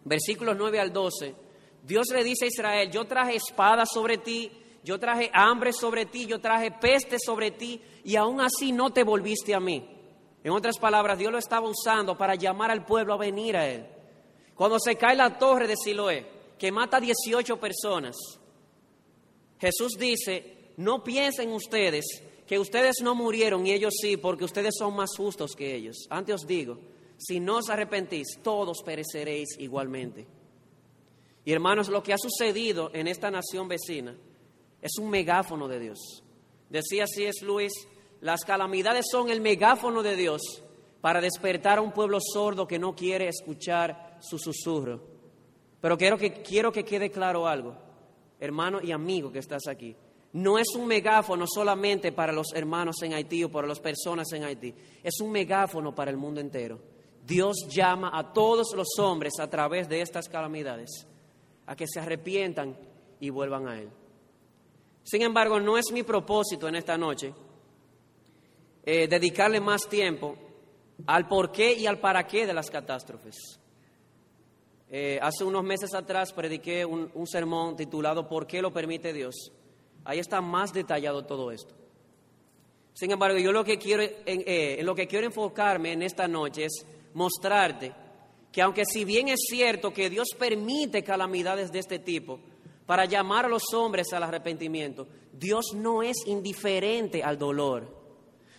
versículos 0.04 0.56
9 0.56 0.80
al 0.80 0.94
12, 0.94 1.36
Dios 1.82 2.06
le 2.14 2.24
dice 2.24 2.46
a 2.46 2.50
Israel, 2.50 2.92
yo 2.92 3.06
traje 3.06 3.38
espada 3.38 3.88
sobre 3.88 4.20
ti, 4.20 4.52
yo 4.86 5.00
traje 5.00 5.32
hambre 5.34 5.74
sobre 5.74 6.06
ti, 6.06 6.28
yo 6.28 6.40
traje 6.40 6.70
peste 6.70 7.18
sobre 7.20 7.50
ti, 7.50 7.82
y 8.04 8.16
aún 8.16 8.40
así 8.40 8.72
no 8.72 8.92
te 8.92 9.04
volviste 9.04 9.56
a 9.56 9.60
mí. 9.60 9.84
En 10.44 10.52
otras 10.52 10.78
palabras, 10.78 11.18
Dios 11.18 11.32
lo 11.32 11.40
estaba 11.40 11.68
usando 11.68 12.16
para 12.16 12.36
llamar 12.36 12.70
al 12.70 12.86
pueblo 12.86 13.16
a 13.16 13.18
venir 13.18 13.58
a 13.58 13.68
Él. 13.68 13.88
Cuando 14.54 14.80
se 14.80 14.96
cae 14.96 15.16
la 15.16 15.40
torre 15.40 15.68
de 15.68 15.76
Siloé, 15.76 16.28
que 16.60 16.72
mata 16.72 16.98
a 16.98 17.02
18 17.02 17.58
personas, 17.58 18.16
Jesús 19.60 19.94
dice, 19.98 20.74
no 20.78 21.04
piensen 21.04 21.52
ustedes 21.52 22.06
que 22.46 22.60
ustedes 22.60 22.98
no 23.02 23.16
murieron 23.16 23.66
y 23.66 23.72
ellos 23.72 23.96
sí, 24.00 24.18
porque 24.18 24.46
ustedes 24.46 24.76
son 24.78 24.96
más 24.96 25.10
justos 25.18 25.56
que 25.56 25.76
ellos. 25.76 26.06
Antes 26.12 26.36
os 26.36 26.46
digo, 26.46 26.78
si 27.18 27.40
no 27.40 27.58
os 27.58 27.72
arrepentís, 27.72 28.38
todos 28.44 28.84
pereceréis 28.86 29.58
igualmente. 29.58 30.28
Y 31.44 31.52
hermanos, 31.52 31.90
lo 31.90 32.04
que 32.04 32.14
ha 32.14 32.20
sucedido 32.20 32.92
en 32.94 33.08
esta 33.08 33.32
nación 33.32 33.68
vecina 33.68 34.16
es 34.86 35.00
un 35.00 35.10
megáfono 35.10 35.68
de 35.68 35.80
Dios. 35.80 36.24
Decía 36.70 37.06
así 37.06 37.24
es 37.26 37.42
Luis, 37.42 37.74
las 38.22 38.42
calamidades 38.42 39.08
son 39.12 39.32
el 39.32 39.42
megáfono 39.42 40.04
de 40.04 40.16
Dios 40.16 40.62
para 41.02 41.20
despertar 41.20 41.80
a 41.80 41.82
un 41.82 41.92
pueblo 41.92 42.20
sordo 42.22 42.68
que 42.68 42.78
no 42.78 42.96
quiere 42.96 43.28
escuchar 43.28 44.20
su 44.22 44.38
susurro. 44.38 45.02
Pero 45.82 45.98
quiero 45.98 46.20
que, 46.20 46.34
quiero 46.44 46.72
que 46.72 46.86
quede 46.86 47.10
claro 47.10 47.48
algo, 47.48 47.76
hermano 48.40 48.80
y 48.80 48.92
amigo 48.92 49.32
que 49.32 49.40
estás 49.40 49.68
aquí. 49.68 49.96
No 50.34 50.60
es 50.60 50.76
un 50.76 50.86
megáfono 50.86 51.46
solamente 51.48 52.12
para 52.12 52.32
los 52.32 52.54
hermanos 52.54 53.02
en 53.02 53.16
Haití 53.16 53.44
o 53.44 53.50
para 53.50 53.68
las 53.68 53.80
personas 53.80 54.32
en 54.34 54.44
Haití, 54.44 54.72
es 55.02 55.20
un 55.20 55.32
megáfono 55.32 55.96
para 55.96 56.12
el 56.12 56.18
mundo 56.18 56.42
entero. 56.42 56.80
Dios 57.26 57.66
llama 57.72 58.12
a 58.14 58.32
todos 58.34 58.76
los 58.76 59.00
hombres 59.00 59.34
a 59.40 59.50
través 59.50 59.90
de 59.90 60.02
estas 60.02 60.30
calamidades 60.30 61.08
a 61.66 61.76
que 61.76 61.88
se 61.88 62.00
arrepientan 62.00 62.78
y 63.20 63.32
vuelvan 63.32 63.68
a 63.68 63.80
Él. 63.80 63.90
Sin 65.06 65.22
embargo, 65.22 65.60
no 65.60 65.78
es 65.78 65.92
mi 65.94 66.02
propósito 66.02 66.68
en 66.68 66.76
esta 66.76 66.98
noche 66.98 67.32
eh, 68.84 69.08
dedicarle 69.08 69.60
más 69.60 69.88
tiempo 69.88 70.36
al 71.06 71.28
por 71.28 71.52
qué 71.52 71.74
y 71.74 71.86
al 71.86 72.00
para 72.00 72.26
qué 72.26 72.48
de 72.48 72.56
las 72.56 72.72
catástrofes. 72.72 73.60
Eh, 74.90 75.20
hace 75.22 75.44
unos 75.44 75.64
meses 75.64 75.94
atrás 75.94 76.34
prediqué 76.34 76.86
un, 76.86 77.28
sermón 77.28 77.76
titulado 77.76 78.28
¿Por 78.28 78.48
qué 78.48 78.64
lo 78.64 78.74
permite 78.74 79.14
Dios? 79.14 79.52
Ahí 80.04 80.18
está 80.18 80.42
más 80.42 80.74
detallado 80.74 81.24
todo 81.24 81.52
esto. 81.52 81.76
Sin 82.94 83.12
embargo, 83.12 83.38
yo 83.38 83.52
lo 83.52 83.64
que 83.64 83.78
quiero, 83.78 84.02
en, 84.02 84.44
eh, 84.48 84.82
lo 84.82 84.96
que 84.96 85.06
quiero 85.06 85.28
enfocarme 85.28 85.92
en 85.92 86.02
esta 86.02 86.28
noche 86.28 86.66
es 86.66 86.84
mostrarte 87.14 87.94
que 88.52 88.62
aunque 88.64 88.86
si 88.86 89.06
bien 89.06 89.28
es 89.28 89.42
cierto 89.50 89.94
que 89.94 90.10
Dios 90.10 90.30
permite 90.40 91.04
calamidades 91.04 91.72
de 91.72 91.80
este 91.80 92.00
tipo 92.00 92.40
para 92.86 93.06
llamar 93.06 93.46
a 93.46 93.50
los 93.50 93.74
hombres 93.74 94.14
al 94.14 94.24
arrepentimiento, 94.24 95.08
Dios 95.34 95.74
no 95.74 96.04
es 96.04 96.18
indiferente 96.28 97.24
al 97.24 97.38
dolor. 97.38 97.88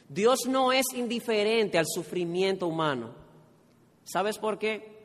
Dios 0.09 0.41
no 0.47 0.73
es 0.73 0.87
indiferente 0.95 1.79
al 1.79 1.87
sufrimiento 1.87 2.67
humano. 2.67 3.15
¿Sabes 4.05 4.39
por 4.39 4.59
qué? 4.59 4.97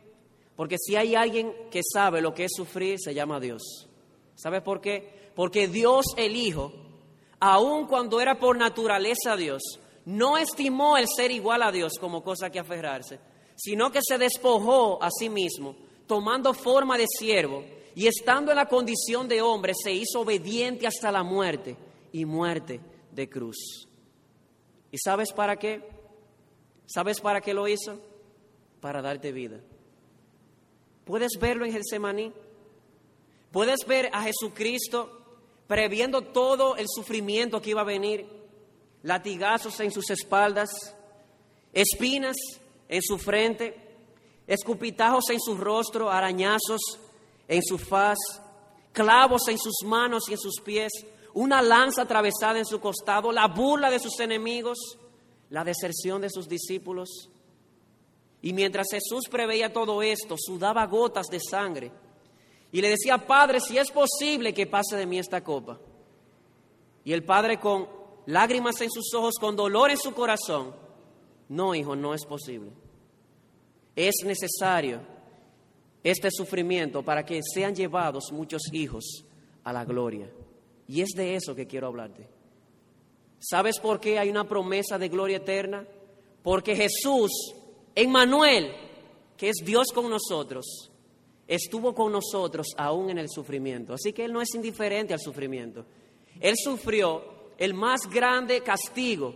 Porque 0.55 0.77
si 0.77 0.95
hay 0.95 1.15
alguien 1.15 1.53
que 1.71 1.81
sabe 1.83 2.21
lo 2.21 2.33
que 2.33 2.45
es 2.45 2.51
sufrir, 2.55 2.99
se 2.99 3.13
llama 3.13 3.39
Dios. 3.39 3.87
¿Sabes 4.35 4.61
por 4.61 4.81
qué? 4.81 5.31
Porque 5.35 5.67
Dios 5.67 6.05
el 6.17 6.35
Hijo, 6.35 6.71
aun 7.39 7.87
cuando 7.87 8.21
era 8.21 8.39
por 8.39 8.57
naturaleza 8.57 9.35
Dios, 9.35 9.61
no 10.05 10.37
estimó 10.37 10.97
el 10.97 11.07
ser 11.07 11.31
igual 11.31 11.63
a 11.63 11.71
Dios 11.71 11.93
como 11.99 12.23
cosa 12.23 12.49
que 12.49 12.59
aferrarse, 12.59 13.19
sino 13.55 13.91
que 13.91 13.99
se 14.01 14.17
despojó 14.17 15.01
a 15.01 15.09
sí 15.11 15.29
mismo, 15.29 15.75
tomando 16.07 16.53
forma 16.53 16.97
de 16.97 17.05
siervo 17.07 17.63
y 17.95 18.07
estando 18.07 18.51
en 18.51 18.57
la 18.57 18.67
condición 18.67 19.27
de 19.27 19.41
hombre, 19.41 19.73
se 19.75 19.91
hizo 19.91 20.21
obediente 20.21 20.87
hasta 20.87 21.11
la 21.11 21.23
muerte 21.23 21.75
y 22.11 22.25
muerte 22.25 22.79
de 23.11 23.29
cruz. 23.29 23.87
¿Y 24.91 24.97
sabes 24.97 25.31
para 25.33 25.57
qué? 25.57 25.81
¿Sabes 26.85 27.19
para 27.19 27.41
qué 27.41 27.53
lo 27.53 27.67
hizo? 27.67 27.99
Para 28.79 29.01
darte 29.01 29.31
vida. 29.31 29.59
¿Puedes 31.05 31.31
verlo 31.39 31.65
en 31.65 31.73
Getsemaní? 31.73 32.33
¿Puedes 33.51 33.85
ver 33.85 34.09
a 34.13 34.23
Jesucristo 34.23 35.17
previendo 35.67 36.21
todo 36.21 36.75
el 36.77 36.87
sufrimiento 36.87 37.61
que 37.61 37.71
iba 37.71 37.81
a 37.81 37.85
venir? 37.85 38.25
Latigazos 39.03 39.79
en 39.79 39.91
sus 39.91 40.09
espaldas, 40.09 40.69
espinas 41.73 42.35
en 42.87 43.01
su 43.01 43.17
frente, 43.17 43.75
escupitajos 44.47 45.29
en 45.29 45.39
su 45.39 45.57
rostro, 45.57 46.09
arañazos 46.09 46.81
en 47.51 47.61
su 47.61 47.77
faz, 47.77 48.17
clavos 48.93 49.49
en 49.49 49.57
sus 49.57 49.83
manos 49.83 50.29
y 50.29 50.31
en 50.31 50.39
sus 50.39 50.61
pies, 50.61 50.89
una 51.33 51.61
lanza 51.61 52.03
atravesada 52.03 52.57
en 52.57 52.65
su 52.65 52.79
costado, 52.79 53.29
la 53.33 53.47
burla 53.47 53.91
de 53.91 53.99
sus 53.99 54.17
enemigos, 54.21 54.77
la 55.49 55.65
deserción 55.65 56.21
de 56.21 56.29
sus 56.29 56.47
discípulos. 56.47 57.29
Y 58.41 58.53
mientras 58.53 58.87
Jesús 58.89 59.27
preveía 59.29 59.73
todo 59.73 60.01
esto, 60.01 60.35
sudaba 60.37 60.85
gotas 60.85 61.27
de 61.27 61.41
sangre 61.41 61.91
y 62.71 62.79
le 62.79 62.89
decía, 62.89 63.17
Padre, 63.27 63.59
si 63.59 63.77
es 63.77 63.91
posible 63.91 64.53
que 64.53 64.65
pase 64.65 64.95
de 64.95 65.05
mí 65.05 65.19
esta 65.19 65.43
copa. 65.43 65.77
Y 67.03 67.11
el 67.11 67.25
Padre 67.25 67.59
con 67.59 67.89
lágrimas 68.27 68.79
en 68.79 68.89
sus 68.89 69.13
ojos, 69.13 69.33
con 69.37 69.57
dolor 69.57 69.91
en 69.91 69.97
su 69.97 70.13
corazón, 70.13 70.73
no, 71.49 71.75
hijo, 71.75 71.97
no 71.97 72.13
es 72.13 72.25
posible. 72.25 72.71
Es 73.93 74.15
necesario 74.23 75.01
este 76.03 76.29
sufrimiento 76.31 77.03
para 77.03 77.25
que 77.25 77.41
sean 77.43 77.75
llevados 77.75 78.31
muchos 78.31 78.61
hijos 78.71 79.25
a 79.63 79.73
la 79.73 79.85
gloria. 79.85 80.29
Y 80.87 81.01
es 81.01 81.09
de 81.15 81.35
eso 81.35 81.55
que 81.55 81.67
quiero 81.67 81.87
hablarte. 81.87 82.27
¿Sabes 83.39 83.79
por 83.79 83.99
qué 83.99 84.19
hay 84.19 84.29
una 84.29 84.47
promesa 84.47 84.97
de 84.97 85.09
gloria 85.09 85.37
eterna? 85.37 85.85
Porque 86.43 86.75
Jesús, 86.75 87.31
Emmanuel, 87.95 88.71
que 89.37 89.49
es 89.49 89.57
Dios 89.63 89.87
con 89.93 90.09
nosotros, 90.09 90.91
estuvo 91.47 91.93
con 91.93 92.11
nosotros 92.11 92.67
aún 92.77 93.09
en 93.09 93.17
el 93.17 93.29
sufrimiento. 93.29 93.93
Así 93.93 94.13
que 94.13 94.25
Él 94.25 94.33
no 94.33 94.41
es 94.41 94.53
indiferente 94.53 95.13
al 95.13 95.19
sufrimiento. 95.19 95.85
Él 96.39 96.55
sufrió 96.57 97.23
el 97.57 97.73
más 97.73 98.01
grande 98.09 98.61
castigo 98.61 99.35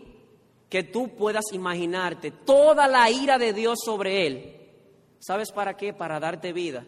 que 0.70 0.84
tú 0.84 1.10
puedas 1.10 1.46
imaginarte, 1.54 2.32
toda 2.32 2.88
la 2.88 3.10
ira 3.10 3.38
de 3.38 3.54
Dios 3.54 3.80
sobre 3.86 4.28
él. 4.28 4.56
¿Sabes 5.20 5.52
para 5.52 5.76
qué? 5.76 5.94
Para 5.94 6.20
darte 6.20 6.54
vida, 6.54 6.86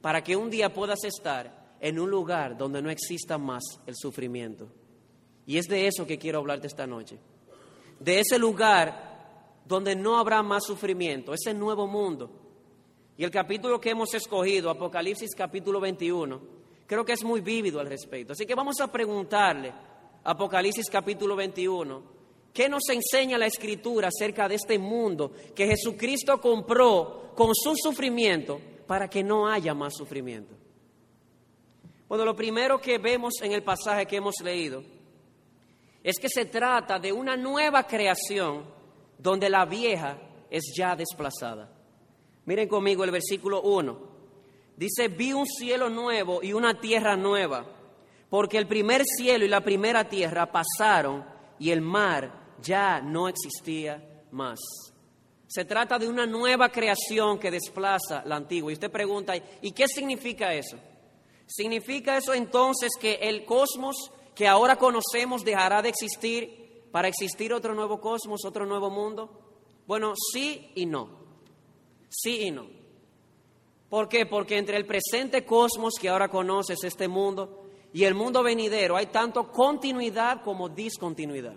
para 0.00 0.22
que 0.22 0.36
un 0.36 0.50
día 0.50 0.72
puedas 0.72 1.04
estar 1.04 1.76
en 1.80 1.98
un 1.98 2.10
lugar 2.10 2.56
donde 2.56 2.82
no 2.82 2.90
exista 2.90 3.38
más 3.38 3.62
el 3.86 3.94
sufrimiento. 3.96 4.68
Y 5.46 5.58
es 5.58 5.66
de 5.66 5.86
eso 5.86 6.06
que 6.06 6.18
quiero 6.18 6.38
hablarte 6.38 6.66
esta 6.66 6.86
noche. 6.86 7.18
De 8.00 8.20
ese 8.20 8.38
lugar 8.38 9.60
donde 9.64 9.94
no 9.94 10.18
habrá 10.18 10.42
más 10.42 10.64
sufrimiento, 10.64 11.32
ese 11.32 11.54
nuevo 11.54 11.86
mundo. 11.86 12.30
Y 13.16 13.24
el 13.24 13.30
capítulo 13.30 13.80
que 13.80 13.90
hemos 13.90 14.12
escogido, 14.14 14.70
Apocalipsis 14.70 15.34
capítulo 15.34 15.80
21, 15.80 16.40
creo 16.86 17.04
que 17.04 17.12
es 17.12 17.24
muy 17.24 17.40
vívido 17.40 17.80
al 17.80 17.86
respecto. 17.86 18.32
Así 18.32 18.46
que 18.46 18.54
vamos 18.54 18.80
a 18.80 18.90
preguntarle, 18.90 19.72
Apocalipsis 20.24 20.90
capítulo 20.90 21.36
21, 21.36 22.15
¿Qué 22.56 22.70
nos 22.70 22.88
enseña 22.88 23.36
la 23.36 23.44
Escritura 23.44 24.08
acerca 24.08 24.48
de 24.48 24.54
este 24.54 24.78
mundo 24.78 25.30
que 25.54 25.66
Jesucristo 25.66 26.40
compró 26.40 27.34
con 27.36 27.54
su 27.54 27.74
sufrimiento 27.76 28.58
para 28.86 29.08
que 29.08 29.22
no 29.22 29.46
haya 29.46 29.74
más 29.74 29.92
sufrimiento? 29.94 30.54
Bueno, 32.08 32.24
lo 32.24 32.34
primero 32.34 32.80
que 32.80 32.96
vemos 32.96 33.34
en 33.42 33.52
el 33.52 33.62
pasaje 33.62 34.06
que 34.06 34.16
hemos 34.16 34.36
leído 34.42 34.82
es 36.02 36.18
que 36.18 36.30
se 36.30 36.46
trata 36.46 36.98
de 36.98 37.12
una 37.12 37.36
nueva 37.36 37.86
creación 37.86 38.64
donde 39.18 39.50
la 39.50 39.66
vieja 39.66 40.18
es 40.48 40.72
ya 40.74 40.96
desplazada. 40.96 41.70
Miren 42.46 42.68
conmigo 42.68 43.04
el 43.04 43.10
versículo 43.10 43.60
1. 43.60 43.98
Dice, 44.78 45.08
vi 45.08 45.34
un 45.34 45.46
cielo 45.46 45.90
nuevo 45.90 46.42
y 46.42 46.54
una 46.54 46.80
tierra 46.80 47.18
nueva, 47.18 47.66
porque 48.30 48.56
el 48.56 48.66
primer 48.66 49.02
cielo 49.04 49.44
y 49.44 49.48
la 49.48 49.60
primera 49.60 50.08
tierra 50.08 50.50
pasaron 50.50 51.22
y 51.58 51.70
el 51.70 51.82
mar 51.82 52.45
ya 52.62 53.00
no 53.00 53.28
existía 53.28 54.24
más. 54.30 54.58
Se 55.46 55.64
trata 55.64 55.98
de 55.98 56.08
una 56.08 56.26
nueva 56.26 56.68
creación 56.70 57.38
que 57.38 57.50
desplaza 57.50 58.22
la 58.24 58.36
antigua. 58.36 58.70
Y 58.70 58.74
usted 58.74 58.90
pregunta, 58.90 59.34
¿y 59.36 59.72
qué 59.72 59.86
significa 59.86 60.52
eso? 60.52 60.76
¿Significa 61.46 62.16
eso 62.16 62.34
entonces 62.34 62.90
que 63.00 63.14
el 63.14 63.44
cosmos 63.44 64.10
que 64.34 64.48
ahora 64.48 64.76
conocemos 64.76 65.44
dejará 65.44 65.82
de 65.82 65.90
existir 65.90 66.88
para 66.90 67.08
existir 67.08 67.52
otro 67.52 67.74
nuevo 67.74 68.00
cosmos, 68.00 68.44
otro 68.44 68.66
nuevo 68.66 68.90
mundo? 68.90 69.30
Bueno, 69.86 70.14
sí 70.32 70.72
y 70.74 70.86
no. 70.86 71.08
Sí 72.08 72.42
y 72.42 72.50
no. 72.50 72.66
¿Por 73.88 74.08
qué? 74.08 74.26
Porque 74.26 74.58
entre 74.58 74.76
el 74.76 74.86
presente 74.86 75.44
cosmos 75.44 75.94
que 76.00 76.08
ahora 76.08 76.28
conoces, 76.28 76.82
este 76.82 77.06
mundo, 77.06 77.62
y 77.92 78.04
el 78.04 78.14
mundo 78.14 78.42
venidero 78.42 78.96
hay 78.96 79.06
tanto 79.06 79.50
continuidad 79.52 80.42
como 80.42 80.68
discontinuidad. 80.68 81.56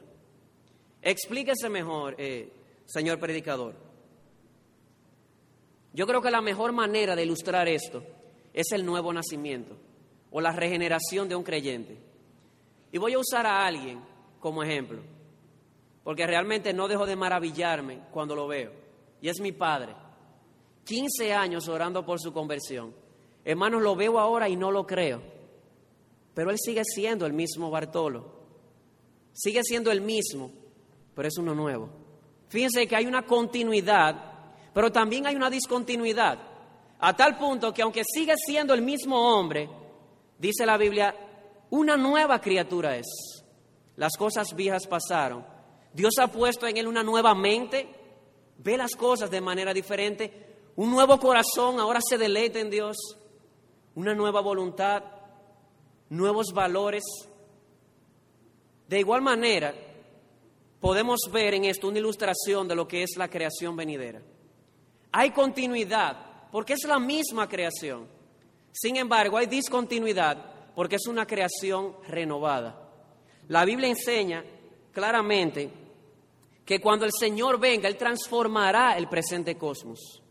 Explíquese 1.01 1.69
mejor, 1.69 2.15
eh, 2.17 2.51
señor 2.85 3.19
predicador. 3.19 3.75
Yo 5.93 6.05
creo 6.05 6.21
que 6.21 6.31
la 6.31 6.41
mejor 6.41 6.71
manera 6.71 7.15
de 7.15 7.23
ilustrar 7.23 7.67
esto 7.67 8.03
es 8.53 8.71
el 8.71 8.85
nuevo 8.85 9.11
nacimiento 9.11 9.75
o 10.31 10.41
la 10.41 10.51
regeneración 10.51 11.27
de 11.27 11.35
un 11.35 11.43
creyente. 11.43 11.97
Y 12.91 12.97
voy 12.97 13.13
a 13.13 13.19
usar 13.19 13.45
a 13.45 13.65
alguien 13.65 14.01
como 14.39 14.63
ejemplo, 14.63 15.01
porque 16.03 16.27
realmente 16.27 16.73
no 16.73 16.87
dejo 16.87 17.05
de 17.05 17.15
maravillarme 17.15 18.01
cuando 18.11 18.35
lo 18.35 18.47
veo. 18.47 18.71
Y 19.21 19.29
es 19.29 19.39
mi 19.39 19.51
padre. 19.51 19.95
15 20.85 21.33
años 21.33 21.67
orando 21.67 22.05
por 22.05 22.19
su 22.19 22.33
conversión. 22.33 22.93
Hermanos, 23.43 23.81
lo 23.81 23.95
veo 23.95 24.19
ahora 24.19 24.49
y 24.49 24.55
no 24.55 24.71
lo 24.71 24.85
creo. 24.85 25.21
Pero 26.33 26.51
él 26.51 26.57
sigue 26.59 26.83
siendo 26.83 27.25
el 27.25 27.33
mismo 27.33 27.69
Bartolo. 27.69 28.39
Sigue 29.33 29.63
siendo 29.63 29.91
el 29.91 30.01
mismo 30.01 30.51
pero 31.19 31.27
es 31.27 31.37
uno 31.37 31.53
nuevo. 31.53 31.89
Fíjense 32.47 32.87
que 32.87 32.95
hay 32.95 33.05
una 33.05 33.25
continuidad, 33.25 34.15
pero 34.73 34.89
también 34.89 35.27
hay 35.27 35.35
una 35.35 35.49
discontinuidad. 35.49 36.39
A 36.97 37.13
tal 37.13 37.37
punto 37.37 37.73
que 37.73 37.81
aunque 37.81 38.03
sigue 38.05 38.35
siendo 38.37 38.73
el 38.73 38.81
mismo 38.81 39.17
hombre, 39.17 39.69
dice 40.37 40.65
la 40.65 40.77
Biblia, 40.77 41.13
una 41.71 41.97
nueva 41.97 42.39
criatura 42.39 42.95
es. 42.95 43.43
Las 43.97 44.15
cosas 44.15 44.55
viejas 44.55 44.87
pasaron. 44.87 45.45
Dios 45.91 46.13
ha 46.21 46.29
puesto 46.29 46.65
en 46.67 46.77
él 46.77 46.87
una 46.87 47.03
nueva 47.03 47.35
mente, 47.35 47.89
ve 48.57 48.77
las 48.77 48.95
cosas 48.95 49.29
de 49.29 49.41
manera 49.41 49.73
diferente, 49.73 50.69
un 50.77 50.89
nuevo 50.89 51.19
corazón, 51.19 51.81
ahora 51.81 51.99
se 52.01 52.17
deleita 52.17 52.59
en 52.59 52.69
Dios, 52.69 52.95
una 53.93 54.15
nueva 54.15 54.39
voluntad, 54.39 55.03
nuevos 56.07 56.53
valores. 56.53 57.03
De 58.87 58.99
igual 59.01 59.21
manera, 59.21 59.73
podemos 60.79 61.19
ver 61.31 61.53
en 61.53 61.65
esto 61.65 61.87
una 61.87 61.99
ilustración 61.99 62.67
de 62.67 62.75
lo 62.75 62.87
que 62.87 63.03
es 63.03 63.17
la 63.17 63.29
creación 63.29 63.75
venidera. 63.75 64.21
Hay 65.11 65.31
continuidad, 65.31 66.49
porque 66.51 66.73
es 66.73 66.83
la 66.87 66.99
misma 66.99 67.47
creación. 67.47 68.07
Sin 68.71 68.95
embargo, 68.95 69.37
hay 69.37 69.47
discontinuidad, 69.47 70.73
porque 70.75 70.95
es 70.95 71.07
una 71.07 71.25
creación 71.25 71.95
renovada. 72.07 72.89
La 73.47 73.65
Biblia 73.65 73.89
enseña 73.89 74.43
claramente 74.91 75.71
que 76.63 76.79
cuando 76.79 77.05
el 77.05 77.11
Señor 77.11 77.59
venga, 77.59 77.87
Él 77.87 77.97
transformará 77.97 78.95
el 78.97 79.09
presente 79.09 79.57
cosmos. 79.57 80.21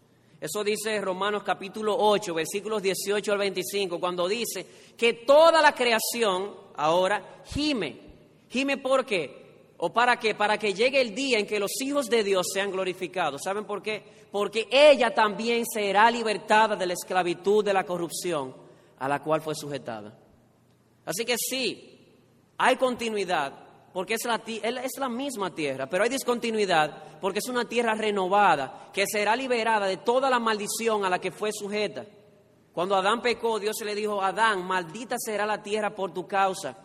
Eso 0.40 0.62
dice 0.62 1.00
Romanos 1.00 1.43
capítulo 1.43 1.97
8, 1.99 2.33
versículos 2.33 2.81
18 2.81 3.33
al 3.33 3.38
25, 3.38 3.99
cuando 3.99 4.28
dice 4.28 4.64
que 4.97 5.14
toda 5.14 5.61
la 5.61 5.75
creación 5.75 6.55
ahora 6.76 7.43
gime. 7.45 8.00
¿Gime 8.49 8.76
por 8.76 9.05
qué? 9.05 9.48
¿O 9.78 9.92
para 9.92 10.18
qué? 10.18 10.35
Para 10.35 10.58
que 10.58 10.75
llegue 10.75 11.00
el 11.00 11.14
día 11.14 11.38
en 11.38 11.47
que 11.47 11.61
los 11.61 11.80
hijos 11.80 12.06
de 12.06 12.25
Dios 12.25 12.49
sean 12.52 12.70
glorificados. 12.70 13.42
¿Saben 13.44 13.64
por 13.64 13.80
qué? 13.80 14.02
Porque 14.30 14.68
ella 14.70 15.14
también 15.14 15.64
será 15.66 16.11
libertada 16.11 16.75
de 16.75 16.87
la 16.87 16.94
esclavitud, 16.94 17.64
de 17.64 17.73
la 17.73 17.85
corrupción 17.85 18.54
a 18.99 19.08
la 19.08 19.23
cual 19.23 19.40
fue 19.40 19.54
sujetada. 19.54 20.18
Así 21.04 21.25
que 21.25 21.37
sí, 21.38 21.99
hay 22.58 22.76
continuidad, 22.76 23.52
porque 23.92 24.14
es 24.14 24.25
la, 24.25 24.42
es 24.44 24.99
la 24.99 25.08
misma 25.08 25.54
tierra, 25.54 25.88
pero 25.88 26.02
hay 26.02 26.11
discontinuidad 26.11 27.04
porque 27.20 27.38
es 27.38 27.49
una 27.49 27.64
tierra 27.64 27.94
renovada 27.94 28.90
que 28.92 29.04
será 29.06 29.37
liberada 29.37 29.87
de 29.87 29.99
toda 29.99 30.28
la 30.28 30.38
maldición 30.38 31.04
a 31.04 31.11
la 31.11 31.20
que 31.20 31.30
fue 31.30 31.50
sujeta. 31.52 32.04
Cuando 32.73 32.97
Adán 32.97 33.23
pecó, 33.23 33.58
Dios 33.58 33.76
le 33.85 33.94
dijo, 33.94 34.23
Adán, 34.23 34.64
maldita 34.64 35.16
será 35.18 35.47
la 35.47 35.62
tierra 35.62 35.94
por 35.94 36.12
tu 36.12 36.26
causa. 36.26 36.76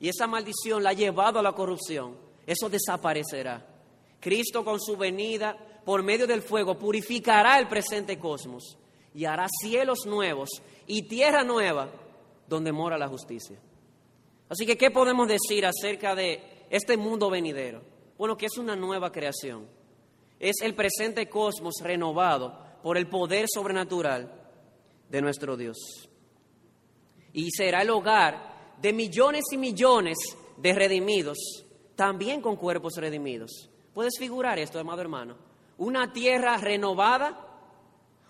Y 0.00 0.08
esa 0.08 0.26
maldición 0.26 0.82
la 0.82 0.90
ha 0.90 0.94
llevado 0.94 1.38
a 1.38 1.42
la 1.42 1.52
corrupción. 1.52 2.16
Eso 2.46 2.68
desaparecerá. 2.68 3.66
Cristo 4.20 4.64
con 4.64 4.80
su 4.80 4.96
venida 4.96 5.56
por 5.84 6.02
medio 6.02 6.26
del 6.26 6.42
fuego 6.42 6.78
purificará 6.78 7.58
el 7.58 7.68
presente 7.68 8.18
cosmos 8.18 8.76
y 9.14 9.24
hará 9.24 9.46
cielos 9.60 10.06
nuevos 10.06 10.50
y 10.86 11.02
tierra 11.02 11.44
nueva 11.44 11.90
donde 12.46 12.72
mora 12.72 12.98
la 12.98 13.08
justicia. 13.08 13.58
Así 14.48 14.64
que, 14.64 14.76
¿qué 14.76 14.90
podemos 14.90 15.28
decir 15.28 15.66
acerca 15.66 16.14
de 16.14 16.66
este 16.70 16.96
mundo 16.96 17.30
venidero? 17.30 17.82
Bueno, 18.16 18.36
que 18.36 18.46
es 18.46 18.56
una 18.58 18.74
nueva 18.74 19.12
creación. 19.12 19.66
Es 20.40 20.56
el 20.62 20.74
presente 20.74 21.28
cosmos 21.28 21.74
renovado 21.82 22.58
por 22.82 22.96
el 22.96 23.08
poder 23.08 23.46
sobrenatural 23.52 24.32
de 25.08 25.22
nuestro 25.22 25.56
Dios. 25.56 25.76
Y 27.32 27.50
será 27.50 27.82
el 27.82 27.90
hogar 27.90 28.57
de 28.80 28.92
millones 28.92 29.44
y 29.52 29.56
millones 29.56 30.16
de 30.56 30.72
redimidos, 30.72 31.38
también 31.96 32.40
con 32.40 32.56
cuerpos 32.56 32.94
redimidos. 32.96 33.70
¿Puedes 33.92 34.18
figurar 34.18 34.58
esto, 34.58 34.78
amado 34.78 35.00
hermano? 35.00 35.36
Una 35.78 36.12
tierra 36.12 36.56
renovada, 36.58 37.46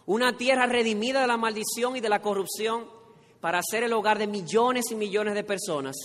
una 0.07 0.37
tierra 0.37 0.67
redimida 0.67 1.21
de 1.21 1.27
la 1.27 1.37
maldición 1.37 1.97
y 1.97 2.01
de 2.01 2.09
la 2.09 2.23
corrupción 2.23 2.87
para 3.41 3.61
ser 3.63 3.85
el 3.85 3.93
hogar 3.93 4.19
de 4.19 4.27
millones 4.27 4.91
y 4.91 4.95
millones 4.95 5.35
de 5.35 5.45
personas 5.45 5.97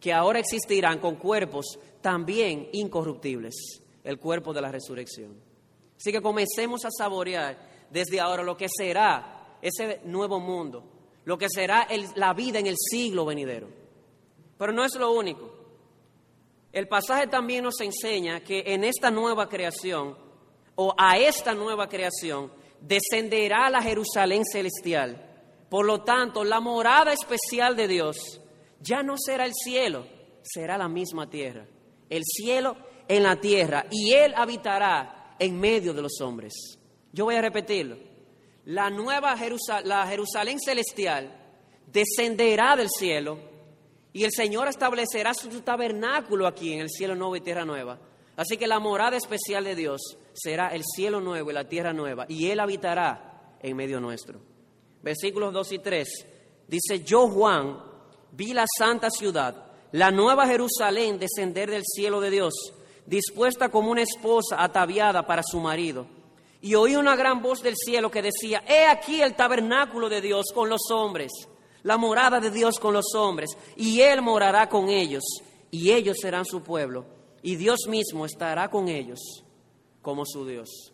que 0.00 0.12
ahora 0.12 0.38
existirán 0.38 1.00
con 1.00 1.16
cuerpos 1.16 1.78
también 2.00 2.68
incorruptibles, 2.72 3.82
el 4.04 4.18
cuerpo 4.18 4.52
de 4.52 4.62
la 4.62 4.70
resurrección. 4.70 5.36
Así 5.96 6.12
que 6.12 6.22
comencemos 6.22 6.84
a 6.84 6.90
saborear 6.96 7.58
desde 7.90 8.20
ahora 8.20 8.44
lo 8.44 8.56
que 8.56 8.68
será 8.68 9.56
ese 9.60 10.00
nuevo 10.04 10.38
mundo, 10.38 10.84
lo 11.24 11.36
que 11.36 11.48
será 11.48 11.88
la 12.14 12.32
vida 12.32 12.60
en 12.60 12.68
el 12.68 12.76
siglo 12.76 13.24
venidero. 13.24 13.68
Pero 14.58 14.72
no 14.72 14.84
es 14.84 14.94
lo 14.96 15.12
único. 15.12 15.54
El 16.72 16.88
pasaje 16.88 17.26
también 17.26 17.64
nos 17.64 17.80
enseña 17.80 18.40
que 18.40 18.62
en 18.66 18.84
esta 18.84 19.10
nueva 19.10 19.48
creación, 19.48 20.16
o 20.74 20.94
a 20.96 21.16
esta 21.18 21.54
nueva 21.54 21.88
creación, 21.88 22.52
descenderá 22.80 23.70
la 23.70 23.82
Jerusalén 23.82 24.44
celestial. 24.44 25.24
Por 25.70 25.86
lo 25.86 26.02
tanto, 26.02 26.44
la 26.44 26.60
morada 26.60 27.12
especial 27.12 27.76
de 27.76 27.88
Dios 27.88 28.40
ya 28.80 29.02
no 29.02 29.14
será 29.16 29.44
el 29.44 29.54
cielo, 29.54 30.06
será 30.42 30.76
la 30.76 30.88
misma 30.88 31.28
tierra. 31.28 31.66
El 32.10 32.22
cielo 32.24 32.76
en 33.08 33.22
la 33.22 33.40
tierra 33.40 33.86
y 33.90 34.12
Él 34.12 34.34
habitará 34.36 35.36
en 35.38 35.58
medio 35.58 35.94
de 35.94 36.02
los 36.02 36.20
hombres. 36.20 36.54
Yo 37.12 37.24
voy 37.24 37.36
a 37.36 37.42
repetirlo 37.42 38.08
la 38.68 38.90
nueva 38.90 39.34
Jerusalén, 39.34 39.88
la 39.88 40.06
Jerusalén 40.06 40.58
celestial 40.60 41.34
descenderá 41.86 42.76
del 42.76 42.90
cielo 42.90 43.38
y 44.12 44.24
el 44.24 44.30
Señor 44.32 44.68
establecerá 44.68 45.34
su 45.34 45.48
tabernáculo 45.60 46.46
aquí 46.46 46.72
en 46.72 46.80
el 46.80 46.90
cielo 46.90 47.14
nuevo 47.14 47.36
y 47.36 47.40
tierra 47.40 47.64
nueva. 47.64 47.98
Así 48.36 48.56
que 48.56 48.66
la 48.66 48.78
morada 48.78 49.16
especial 49.16 49.64
de 49.64 49.74
Dios 49.74 50.00
será 50.32 50.68
el 50.68 50.82
cielo 50.84 51.20
nuevo 51.20 51.50
y 51.50 51.54
la 51.54 51.68
tierra 51.68 51.92
nueva 51.92 52.24
y 52.28 52.50
Él 52.50 52.60
habitará 52.60 53.56
en 53.60 53.76
medio 53.76 54.00
nuestro. 54.00 54.40
Versículos 55.02 55.52
2 55.52 55.72
y 55.72 55.78
3 55.78 56.08
dice, 56.68 57.02
yo 57.04 57.28
Juan 57.28 57.78
vi 58.32 58.52
la 58.52 58.64
santa 58.78 59.10
ciudad, 59.10 59.66
la 59.92 60.10
nueva 60.10 60.46
Jerusalén 60.46 61.18
descender 61.18 61.70
del 61.70 61.82
cielo 61.84 62.20
de 62.20 62.30
Dios, 62.30 62.54
dispuesta 63.06 63.70
como 63.70 63.90
una 63.90 64.02
esposa 64.02 64.62
ataviada 64.62 65.26
para 65.26 65.42
su 65.42 65.58
marido 65.60 66.06
y 66.60 66.74
oí 66.74 66.96
una 66.96 67.14
gran 67.14 67.40
voz 67.40 67.62
del 67.62 67.76
cielo 67.76 68.10
que 68.10 68.22
decía, 68.22 68.64
he 68.66 68.86
aquí 68.86 69.22
el 69.22 69.34
tabernáculo 69.34 70.08
de 70.08 70.20
Dios 70.20 70.46
con 70.52 70.68
los 70.68 70.90
hombres, 70.90 71.30
la 71.88 71.96
morada 71.96 72.38
de 72.38 72.50
Dios 72.50 72.78
con 72.78 72.92
los 72.92 73.14
hombres, 73.14 73.56
y 73.74 74.02
Él 74.02 74.20
morará 74.20 74.68
con 74.68 74.90
ellos, 74.90 75.22
y 75.70 75.90
ellos 75.90 76.18
serán 76.20 76.44
su 76.44 76.62
pueblo, 76.62 77.06
y 77.40 77.56
Dios 77.56 77.86
mismo 77.88 78.26
estará 78.26 78.70
con 78.70 78.88
ellos 78.88 79.18
como 80.02 80.26
su 80.26 80.46
Dios. 80.46 80.92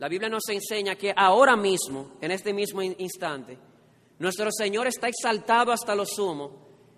La 0.00 0.08
Biblia 0.08 0.28
nos 0.28 0.48
enseña 0.48 0.96
que 0.96 1.14
ahora 1.16 1.54
mismo, 1.54 2.10
en 2.20 2.32
este 2.32 2.52
mismo 2.52 2.82
instante, 2.82 3.56
nuestro 4.18 4.50
Señor 4.50 4.88
está 4.88 5.06
exaltado 5.06 5.70
hasta 5.70 5.94
lo 5.94 6.04
sumo 6.04 6.50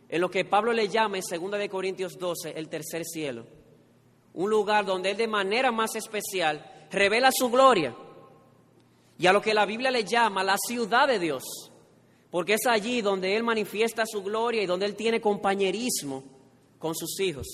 en 0.09 0.19
lo 0.19 0.31
que 0.31 0.47
Pablo 0.47 0.73
le 0.73 0.89
llama 0.89 1.19
en 1.19 1.23
2 1.39 1.51
de 1.59 1.69
Corintios 1.69 2.17
12 2.19 2.55
el 2.57 2.71
tercer 2.71 3.05
cielo, 3.05 3.45
un 4.33 4.49
lugar 4.49 4.87
donde 4.87 5.11
Él 5.11 5.19
de 5.19 5.29
manera 5.29 5.71
más 5.71 5.97
especial 5.97 6.87
revela 6.91 7.29
su 7.31 7.51
gloria 7.51 7.95
y 9.19 9.27
a 9.27 9.35
lo 9.35 9.43
que 9.43 9.53
la 9.53 9.67
Biblia 9.67 9.91
le 9.91 10.05
llama 10.05 10.43
la 10.43 10.57
ciudad 10.57 11.07
de 11.07 11.19
Dios, 11.19 11.70
porque 12.31 12.55
es 12.55 12.67
allí 12.67 13.03
donde 13.03 13.37
Él 13.37 13.43
manifiesta 13.43 14.05
su 14.07 14.23
gloria 14.23 14.63
y 14.63 14.67
donde 14.67 14.87
Él 14.87 14.95
tiene 14.95 15.21
compañerismo 15.21 16.23
con 16.79 16.95
sus 16.95 17.19
hijos. 17.21 17.47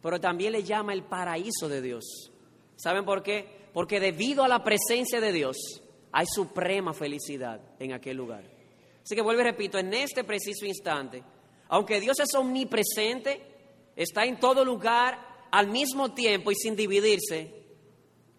Pero 0.00 0.20
también 0.20 0.52
le 0.52 0.62
llama 0.62 0.92
el 0.92 1.04
paraíso 1.04 1.68
de 1.68 1.82
Dios. 1.82 2.30
¿Saben 2.76 3.04
por 3.04 3.22
qué? 3.22 3.68
Porque 3.72 4.00
debido 4.00 4.42
a 4.42 4.48
la 4.48 4.64
presencia 4.64 5.20
de 5.20 5.32
Dios 5.32 5.56
hay 6.12 6.26
suprema 6.26 6.94
felicidad 6.94 7.60
en 7.78 7.92
aquel 7.92 8.16
lugar. 8.16 8.44
Así 9.02 9.14
que 9.14 9.22
vuelvo 9.22 9.42
y 9.42 9.44
repito, 9.44 9.78
en 9.78 9.92
este 9.92 10.24
preciso 10.24 10.64
instante, 10.64 11.22
aunque 11.68 12.00
Dios 12.00 12.18
es 12.20 12.34
omnipresente, 12.34 13.42
está 13.96 14.24
en 14.24 14.40
todo 14.40 14.64
lugar 14.64 15.46
al 15.50 15.68
mismo 15.68 16.14
tiempo 16.14 16.50
y 16.50 16.54
sin 16.54 16.74
dividirse, 16.74 17.52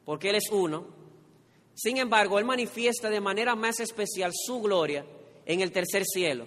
porque 0.03 0.29
Él 0.29 0.36
es 0.36 0.49
uno. 0.51 0.88
Sin 1.75 1.97
embargo, 1.97 2.39
Él 2.39 2.45
manifiesta 2.45 3.10
de 3.10 3.21
manera 3.21 3.55
más 3.55 3.79
especial 3.79 4.31
su 4.34 4.62
gloria 4.62 5.05
en 5.45 5.62
el 5.62 5.71
tercer 5.71 6.03
cielo. 6.05 6.45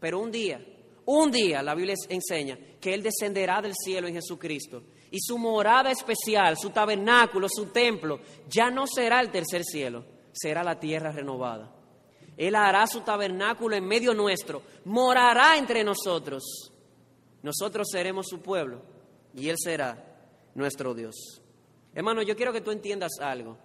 Pero 0.00 0.18
un 0.18 0.30
día, 0.30 0.64
un 1.06 1.30
día 1.30 1.62
la 1.62 1.74
Biblia 1.74 1.94
enseña 2.08 2.58
que 2.80 2.94
Él 2.94 3.02
descenderá 3.02 3.60
del 3.62 3.74
cielo 3.74 4.08
en 4.08 4.14
Jesucristo. 4.14 4.82
Y 5.10 5.18
su 5.20 5.38
morada 5.38 5.90
especial, 5.90 6.56
su 6.58 6.70
tabernáculo, 6.70 7.48
su 7.48 7.66
templo, 7.66 8.20
ya 8.48 8.70
no 8.70 8.86
será 8.86 9.20
el 9.20 9.30
tercer 9.30 9.64
cielo, 9.64 10.04
será 10.32 10.62
la 10.62 10.78
tierra 10.78 11.10
renovada. 11.10 11.74
Él 12.36 12.54
hará 12.54 12.86
su 12.86 13.00
tabernáculo 13.00 13.74
en 13.74 13.86
medio 13.86 14.14
nuestro, 14.14 14.62
morará 14.84 15.56
entre 15.56 15.82
nosotros. 15.82 16.72
Nosotros 17.42 17.88
seremos 17.90 18.26
su 18.28 18.40
pueblo 18.40 18.82
y 19.34 19.48
Él 19.48 19.56
será 19.58 20.04
nuestro 20.54 20.94
Dios. 20.94 21.42
Hermano, 21.94 22.22
yo 22.22 22.36
quiero 22.36 22.52
que 22.52 22.60
tú 22.60 22.70
entiendas 22.70 23.12
algo. 23.20 23.58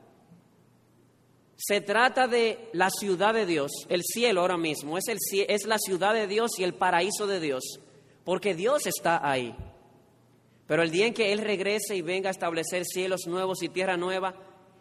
Se 1.55 1.81
trata 1.81 2.27
de 2.27 2.69
la 2.73 2.89
ciudad 2.89 3.33
de 3.33 3.45
Dios, 3.45 3.71
el 3.89 4.01
cielo 4.03 4.41
ahora 4.41 4.57
mismo, 4.57 4.97
es, 4.97 5.07
el, 5.07 5.17
es 5.47 5.65
la 5.65 5.77
ciudad 5.77 6.13
de 6.13 6.27
Dios 6.27 6.51
y 6.57 6.63
el 6.63 6.73
paraíso 6.73 7.27
de 7.27 7.39
Dios, 7.39 7.79
porque 8.23 8.55
Dios 8.55 8.85
está 8.87 9.29
ahí. 9.29 9.55
Pero 10.67 10.81
el 10.81 10.91
día 10.91 11.05
en 11.05 11.13
que 11.13 11.31
Él 11.31 11.39
regrese 11.39 11.95
y 11.95 12.01
venga 12.01 12.29
a 12.29 12.31
establecer 12.31 12.83
cielos 12.85 13.27
nuevos 13.27 13.61
y 13.61 13.69
tierra 13.69 13.97
nueva 13.97 14.33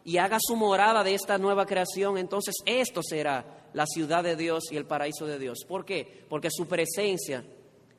y 0.04 0.16
haga 0.16 0.38
su 0.40 0.56
morada 0.56 1.04
de 1.04 1.14
esta 1.14 1.38
nueva 1.38 1.66
creación, 1.66 2.18
entonces 2.18 2.54
esto 2.64 3.02
será 3.02 3.68
la 3.72 3.86
ciudad 3.86 4.22
de 4.22 4.36
Dios 4.36 4.64
y 4.70 4.76
el 4.76 4.86
paraíso 4.86 5.26
de 5.26 5.38
Dios. 5.38 5.58
¿Por 5.66 5.84
qué? 5.84 6.24
Porque 6.28 6.50
su 6.50 6.66
presencia 6.66 7.44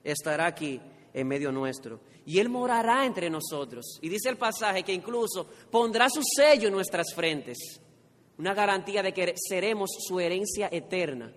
estará 0.03 0.47
aquí 0.47 0.79
en 1.13 1.27
medio 1.27 1.51
nuestro. 1.51 1.99
Y 2.25 2.39
Él 2.39 2.49
morará 2.49 3.05
entre 3.05 3.29
nosotros. 3.29 3.99
Y 4.01 4.09
dice 4.09 4.29
el 4.29 4.37
pasaje 4.37 4.83
que 4.83 4.93
incluso 4.93 5.47
pondrá 5.69 6.09
su 6.09 6.21
sello 6.23 6.67
en 6.67 6.73
nuestras 6.73 7.13
frentes. 7.13 7.57
Una 8.37 8.53
garantía 8.53 9.03
de 9.03 9.13
que 9.13 9.33
seremos 9.37 9.89
su 9.99 10.19
herencia 10.19 10.69
eterna, 10.71 11.31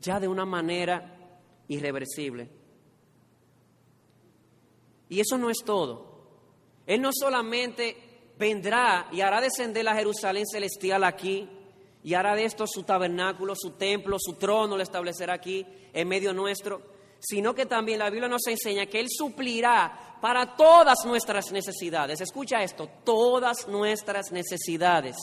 ya 0.00 0.20
de 0.20 0.28
una 0.28 0.44
manera 0.44 1.16
irreversible. 1.68 2.48
Y 5.08 5.20
eso 5.20 5.36
no 5.38 5.50
es 5.50 5.58
todo. 5.64 6.08
Él 6.86 7.00
no 7.00 7.10
solamente 7.12 7.96
vendrá 8.38 9.08
y 9.12 9.20
hará 9.20 9.40
descender 9.40 9.84
la 9.84 9.94
Jerusalén 9.94 10.46
celestial 10.46 11.04
aquí, 11.04 11.48
y 12.02 12.14
hará 12.14 12.34
de 12.34 12.44
esto 12.44 12.66
su 12.66 12.84
tabernáculo, 12.84 13.54
su 13.56 13.72
templo, 13.72 14.16
su 14.18 14.34
trono, 14.34 14.76
lo 14.76 14.82
establecerá 14.82 15.34
aquí 15.34 15.66
en 15.92 16.08
medio 16.08 16.32
nuestro, 16.32 16.80
sino 17.18 17.54
que 17.54 17.66
también 17.66 17.98
la 17.98 18.10
Biblia 18.10 18.28
nos 18.28 18.46
enseña 18.46 18.86
que 18.86 19.00
Él 19.00 19.08
suplirá 19.10 20.16
para 20.20 20.56
todas 20.56 21.04
nuestras 21.04 21.50
necesidades. 21.50 22.20
Escucha 22.20 22.62
esto, 22.62 22.88
todas 23.04 23.66
nuestras 23.68 24.30
necesidades. 24.30 25.16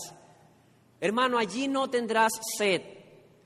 Hermano, 0.99 1.37
allí 1.37 1.67
no 1.67 1.89
tendrás 1.89 2.31
sed, 2.57 2.81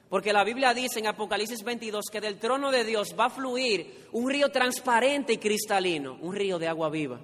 Porque 0.10 0.34
la 0.34 0.44
Biblia 0.44 0.74
dice 0.74 1.00
en 1.00 1.08
Apocalipsis 1.08 1.64
22 1.64 2.06
que 2.12 2.22
del 2.22 2.40
trono 2.40 2.72
de 2.72 2.84
Dios 2.84 3.16
va 3.20 3.26
a 3.26 3.30
fluir 3.30 4.08
un 4.12 4.30
río 4.30 4.50
transparente 4.50 5.34
y 5.34 5.38
cristalino, 5.38 6.18
un 6.22 6.36
río 6.36 6.58
de 6.58 6.68
agua 6.68 6.90
viva. 6.90 7.20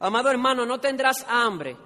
Amado 0.00 0.30
hermano, 0.30 0.64
no 0.64 0.80
tendrás 0.80 1.26
hambre, 1.28 1.76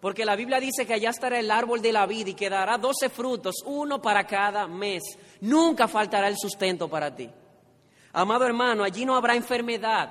porque 0.00 0.24
la 0.24 0.36
Biblia 0.36 0.58
dice 0.58 0.86
que 0.86 0.94
allá 0.94 1.10
estará 1.10 1.38
el 1.38 1.50
árbol 1.50 1.82
de 1.82 1.92
la 1.92 2.06
vida 2.06 2.30
y 2.30 2.34
que 2.34 2.50
dará 2.50 2.78
doce 2.78 3.08
frutos, 3.08 3.56
uno 3.64 4.00
para 4.00 4.26
cada 4.26 4.66
mes. 4.66 5.02
Nunca 5.42 5.86
faltará 5.86 6.28
el 6.28 6.36
sustento 6.36 6.88
para 6.88 7.14
ti. 7.14 7.28
Amado 8.12 8.46
hermano, 8.46 8.84
allí 8.84 9.04
no 9.04 9.14
habrá 9.14 9.36
enfermedad, 9.36 10.10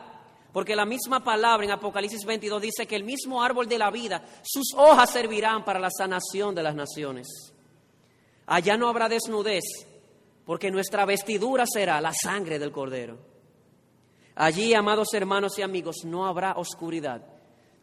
porque 0.53 0.75
la 0.75 0.85
misma 0.85 1.23
palabra 1.23 1.65
en 1.65 1.71
Apocalipsis 1.71 2.25
22 2.25 2.61
dice 2.61 2.87
que 2.87 2.95
el 2.95 3.03
mismo 3.03 3.43
árbol 3.43 3.67
de 3.67 3.77
la 3.77 3.91
vida, 3.91 4.23
sus 4.43 4.73
hojas 4.75 5.11
servirán 5.11 5.63
para 5.63 5.79
la 5.79 5.89
sanación 5.89 6.55
de 6.55 6.63
las 6.63 6.75
naciones. 6.75 7.27
Allá 8.45 8.77
no 8.77 8.87
habrá 8.87 9.09
desnudez, 9.09 9.63
porque 10.45 10.71
nuestra 10.71 11.05
vestidura 11.05 11.65
será 11.65 11.99
la 12.01 12.13
sangre 12.13 12.57
del 12.57 12.71
cordero. 12.71 13.17
Allí, 14.35 14.73
amados 14.73 15.13
hermanos 15.13 15.57
y 15.59 15.61
amigos, 15.61 16.05
no 16.05 16.25
habrá 16.25 16.53
oscuridad. 16.53 17.21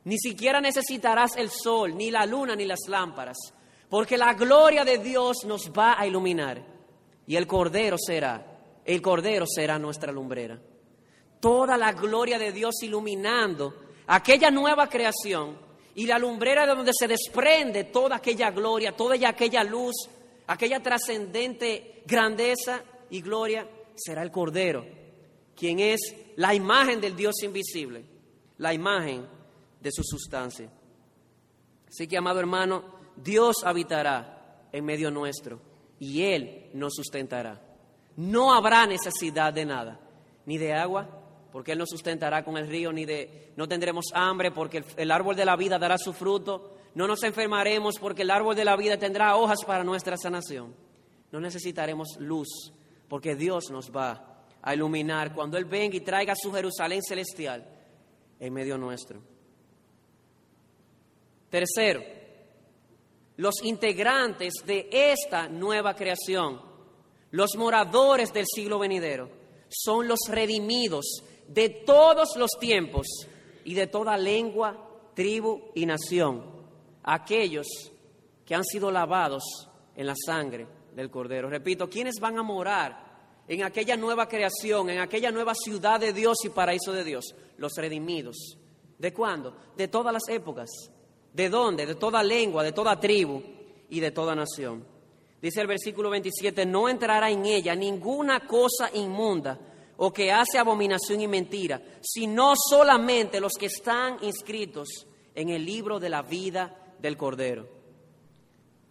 Ni 0.05 0.19
siquiera 0.19 0.61
necesitarás 0.61 1.37
el 1.37 1.51
sol, 1.51 1.97
ni 1.97 2.11
la 2.11 2.27
luna, 2.27 2.55
ni 2.55 2.65
las 2.65 2.81
lámparas, 2.89 3.37
porque 3.89 4.19
la 4.19 4.35
gloria 4.35 4.85
de 4.85 4.99
Dios 4.99 5.45
nos 5.45 5.71
va 5.71 5.99
a 5.99 6.07
iluminar 6.07 6.75
y 7.27 7.37
el 7.37 7.47
cordero 7.47 7.97
será, 7.99 8.45
el 8.85 9.01
cordero 9.01 9.47
será 9.47 9.79
nuestra 9.79 10.13
lumbrera. 10.13 10.59
Toda 11.41 11.77
la 11.77 11.93
gloria 11.93 12.39
de 12.39 12.53
Dios 12.53 12.83
iluminando 12.83 13.75
aquella 14.07 14.51
nueva 14.51 14.89
creación 14.89 15.59
y 15.95 16.07
la 16.07 16.19
lumbrera 16.19 16.67
de 16.67 16.75
donde 16.75 16.93
se 16.93 17.07
desprende 17.07 17.85
toda 17.85 18.17
aquella 18.17 18.51
gloria, 18.51 18.93
toda 18.93 19.17
aquella 19.29 19.63
luz 19.63 19.95
aquella 20.47 20.81
trascendente 20.81 22.03
grandeza 22.07 22.83
y 23.11 23.21
gloria 23.21 23.69
será 23.95 24.23
el 24.23 24.31
Cordero, 24.31 24.85
quien 25.57 25.81
es 25.81 26.01
la 26.37 26.55
imagen 26.55 27.01
del 27.01 27.17
Dios 27.17 27.43
invisible, 27.43 28.05
la 28.59 28.75
imagen 28.75 29.27
de 29.81 29.91
su 29.93 30.03
sustancia. 30.03 30.71
Así 31.89 32.09
que, 32.09 32.17
amado 32.17 32.41
hermano, 32.41 32.85
Dios 33.17 33.59
habitará 33.65 34.69
en 34.73 34.85
medio 34.85 35.11
nuestro 35.11 35.61
y 35.99 36.23
Él 36.23 36.71
nos 36.75 36.95
sustentará. 36.95 37.61
No 38.17 38.53
habrá 38.53 38.87
necesidad 38.87 39.53
de 39.53 39.65
nada, 39.65 40.01
ni 40.47 40.59
de 40.59 40.73
agua, 40.73 41.09
porque 41.55 41.71
Él 41.71 41.79
nos 41.79 41.91
sustentará 41.91 42.45
con 42.45 42.57
el 42.57 42.67
río, 42.67 42.93
ni 42.93 43.05
de 43.05 43.53
no 43.55 43.69
tendremos 43.69 44.07
hambre, 44.13 44.51
porque 44.51 44.79
el, 44.79 44.85
el 44.97 45.11
árbol 45.13 45.37
de 45.37 45.45
la 45.45 45.55
vida 45.55 45.79
dará 45.79 45.97
su 45.99 46.13
fruto, 46.13 46.75
no 46.97 47.07
nos 47.07 47.23
enfermaremos 47.23 47.95
porque 48.01 48.23
el 48.23 48.33
árbol 48.33 48.57
de 48.57 48.65
la 48.65 48.75
vida 48.75 48.99
tendrá 48.99 49.37
hojas 49.37 49.65
para 49.65 49.85
nuestra 49.85 50.17
sanación. 50.17 50.75
No 51.31 51.39
necesitaremos 51.39 52.17
luz 52.19 52.73
porque 53.09 53.37
Dios 53.37 53.71
nos 53.71 53.93
va 53.93 54.47
a 54.61 54.75
iluminar 54.75 55.33
cuando 55.33 55.57
Él 55.57 55.65
venga 55.65 55.95
y 55.97 56.01
traiga 56.01 56.35
su 56.35 56.51
Jerusalén 56.51 57.03
celestial 57.05 57.65
en 58.41 58.53
medio 58.53 58.77
nuestro. 58.77 59.23
Tercero, 61.51 62.03
los 63.37 63.63
integrantes 63.63 64.55
de 64.67 64.89
esta 64.91 65.49
nueva 65.49 65.95
creación, 65.95 66.61
los 67.31 67.55
moradores 67.55 68.33
del 68.33 68.47
siglo 68.53 68.81
venidero, 68.81 69.31
son 69.69 70.09
los 70.09 70.19
redimidos 70.29 71.23
de 71.49 71.69
todos 71.69 72.37
los 72.37 72.51
tiempos 72.59 73.07
y 73.65 73.75
de 73.75 73.87
toda 73.87 74.17
lengua, 74.17 74.77
tribu 75.15 75.71
y 75.75 75.87
nación 75.87 76.55
aquellos 77.05 77.67
que 78.45 78.55
han 78.55 78.65
sido 78.65 78.91
lavados 78.91 79.69
en 79.95 80.07
la 80.07 80.15
sangre 80.17 80.67
del 80.95 81.11
Cordero. 81.11 81.49
Repito, 81.49 81.89
¿quiénes 81.89 82.15
van 82.21 82.39
a 82.39 82.43
morar 82.43 83.43
en 83.47 83.63
aquella 83.63 83.97
nueva 83.97 84.27
creación, 84.27 84.91
en 84.91 85.01
aquella 85.01 85.31
nueva 85.31 85.55
ciudad 85.55 86.01
de 86.01 86.13
Dios 86.13 86.39
y 86.45 86.49
paraíso 86.49 86.93
de 86.93 87.05
Dios? 87.05 87.35
Los 87.59 87.75
redimidos. 87.77 88.59
¿De 88.99 89.13
cuándo? 89.13 89.57
De 89.77 89.89
todas 89.89 90.13
las 90.13 90.29
épocas. 90.29 90.71
¿De 91.33 91.49
dónde? 91.49 91.87
De 91.87 91.95
toda 91.95 92.23
lengua, 92.23 92.63
de 92.63 92.73
toda 92.73 92.99
tribu 92.99 93.43
y 93.91 94.01
de 94.01 94.11
toda 94.11 94.35
nación. 94.35 94.85
Dice 95.41 95.61
el 95.61 95.67
versículo 95.67 96.09
27, 96.11 96.65
no 96.65 96.89
entrará 96.89 97.31
en 97.31 97.45
ella 97.45 97.75
ninguna 97.75 98.47
cosa 98.47 98.91
inmunda 98.95 99.59
o 99.97 100.13
que 100.13 100.33
hace 100.33 100.59
abominación 100.59 101.21
y 101.21 101.29
mentira, 101.29 101.81
sino 102.01 102.55
solamente 102.57 103.41
los 103.41 103.55
que 103.55 103.67
están 103.67 104.19
inscritos 104.23 105.07
en 105.35 105.51
el 105.51 105.65
libro 105.65 105.99
de 105.99 106.09
la 106.09 106.23
vida 106.23 106.95
del 106.99 107.17
Cordero. 107.17 107.69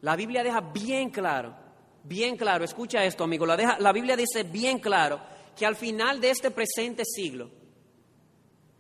La 0.02 0.16
Biblia 0.16 0.44
deja 0.44 0.62
bien 0.62 1.10
claro, 1.10 1.56
bien 2.04 2.36
claro, 2.36 2.66
escucha 2.66 3.04
esto 3.06 3.24
amigo, 3.24 3.46
la, 3.46 3.56
deja, 3.56 3.80
la 3.80 3.92
Biblia 3.92 4.18
dice 4.18 4.44
bien 4.44 4.80
claro 4.80 5.22
que 5.56 5.66
al 5.66 5.76
final 5.76 6.20
de 6.20 6.32
este 6.32 6.52
presente 6.52 7.04
siglo 7.06 7.50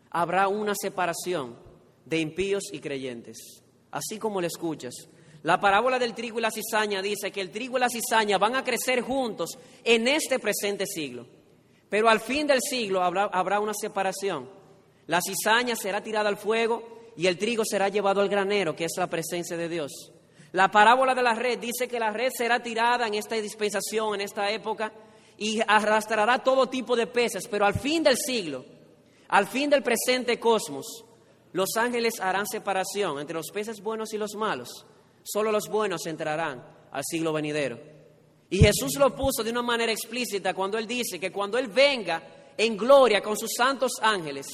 habrá 0.09 0.47
una 0.47 0.73
separación 0.75 1.57
de 2.05 2.19
impíos 2.19 2.63
y 2.71 2.79
creyentes, 2.79 3.63
así 3.91 4.19
como 4.19 4.41
lo 4.41 4.47
escuchas. 4.47 4.93
La 5.43 5.59
parábola 5.59 5.99
del 5.99 6.13
trigo 6.13 6.39
y 6.39 6.41
la 6.41 6.51
cizaña 6.51 7.01
dice 7.01 7.31
que 7.31 7.41
el 7.41 7.51
trigo 7.51 7.77
y 7.77 7.81
la 7.81 7.89
cizaña 7.89 8.37
van 8.37 8.55
a 8.55 8.63
crecer 8.63 9.01
juntos 9.01 9.57
en 9.83 10.07
este 10.07 10.39
presente 10.39 10.85
siglo, 10.85 11.27
pero 11.93 12.09
al 12.09 12.21
fin 12.21 12.47
del 12.47 12.59
siglo 12.59 13.03
habrá, 13.03 13.59
una 13.59 13.73
separación. 13.75 14.49
La 15.05 15.21
cizaña 15.21 15.75
será 15.75 16.01
tirada 16.01 16.27
al 16.27 16.37
fuego 16.37 17.11
y 17.15 17.27
el 17.27 17.37
trigo 17.37 17.63
será 17.63 17.87
llevado 17.87 18.19
al 18.19 18.29
granero, 18.29 18.75
que 18.75 18.85
es 18.85 18.93
la 18.97 19.05
presencia 19.05 19.55
de 19.55 19.69
Dios. 19.69 20.11
La 20.53 20.71
parábola 20.71 21.13
de 21.13 21.21
la 21.21 21.35
red 21.35 21.59
dice 21.59 21.87
que 21.87 21.99
la 21.99 22.09
red 22.09 22.31
será 22.35 22.63
tirada 22.63 23.05
en 23.05 23.13
esta 23.13 23.35
dispensación, 23.35 24.15
en 24.15 24.21
esta 24.21 24.49
época, 24.49 24.91
y 25.37 25.61
arrastrará 25.67 26.39
todo 26.39 26.67
tipo 26.67 26.95
de 26.95 27.05
peces, 27.05 27.47
pero 27.47 27.63
al 27.63 27.75
fin 27.75 28.01
del 28.01 28.17
siglo, 28.17 28.65
al 29.27 29.45
fin 29.45 29.69
del 29.69 29.83
presente 29.83 30.39
cosmos, 30.39 31.05
los 31.51 31.77
ángeles 31.77 32.19
harán 32.19 32.47
separación 32.47 33.19
entre 33.19 33.35
los 33.35 33.51
peces 33.53 33.83
buenos 33.83 34.15
y 34.15 34.17
los 34.17 34.33
malos. 34.33 34.87
Solo 35.21 35.51
los 35.51 35.69
buenos 35.69 36.07
entrarán 36.07 36.65
al 36.91 37.03
siglo 37.03 37.33
venidero. 37.33 37.92
Y 38.49 38.59
Jesús 38.59 38.95
lo 38.97 39.15
puso 39.15 39.43
de 39.43 39.51
una 39.51 39.61
manera 39.61 39.91
explícita 39.91 40.53
cuando 40.53 40.77
Él 40.77 40.85
dice 40.85 41.19
que 41.19 41.31
cuando 41.31 41.57
Él 41.57 41.67
venga 41.67 42.51
en 42.57 42.77
gloria 42.77 43.21
con 43.21 43.37
sus 43.37 43.51
santos 43.57 43.93
ángeles, 44.01 44.47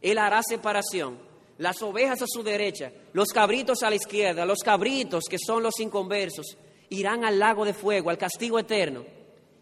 Él 0.00 0.18
hará 0.18 0.42
separación 0.42 1.32
las 1.58 1.80
ovejas 1.82 2.20
a 2.22 2.26
su 2.26 2.42
derecha, 2.42 2.90
los 3.12 3.28
cabritos 3.28 3.82
a 3.82 3.90
la 3.90 3.96
izquierda, 3.96 4.44
los 4.44 4.60
cabritos, 4.60 5.24
que 5.30 5.38
son 5.38 5.62
los 5.62 5.78
inconversos, 5.80 6.56
irán 6.88 7.24
al 7.24 7.38
lago 7.38 7.64
de 7.64 7.74
fuego, 7.74 8.10
al 8.10 8.18
castigo 8.18 8.58
eterno, 8.58 9.04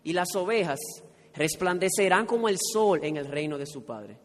y 0.02 0.12
las 0.12 0.34
ovejas 0.34 0.78
resplandecerán 1.34 2.26
como 2.26 2.48
el 2.48 2.58
sol 2.58 3.00
en 3.02 3.16
el 3.16 3.26
reino 3.26 3.58
de 3.58 3.66
su 3.66 3.84
Padre. 3.84 4.18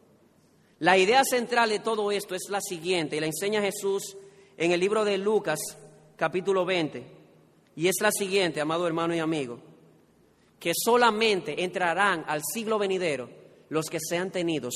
La 0.78 0.96
idea 0.96 1.22
central 1.24 1.70
de 1.70 1.80
todo 1.80 2.10
esto 2.12 2.34
es 2.34 2.48
la 2.48 2.60
siguiente, 2.60 3.16
y 3.16 3.20
la 3.20 3.26
enseña 3.26 3.60
Jesús 3.60 4.16
en 4.56 4.72
el 4.72 4.80
libro 4.80 5.04
de 5.04 5.18
Lucas, 5.18 5.58
capítulo 6.16 6.64
20, 6.64 7.15
y 7.76 7.88
es 7.88 7.96
la 8.00 8.10
siguiente, 8.10 8.60
amado 8.60 8.86
hermano 8.86 9.14
y 9.14 9.18
amigo, 9.18 9.60
que 10.58 10.72
solamente 10.74 11.62
entrarán 11.62 12.24
al 12.26 12.40
siglo 12.42 12.78
venidero 12.78 13.28
los 13.68 13.86
que 13.86 13.98
sean 14.00 14.32
tenidos 14.32 14.74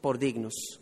por 0.00 0.18
dignos. 0.18 0.80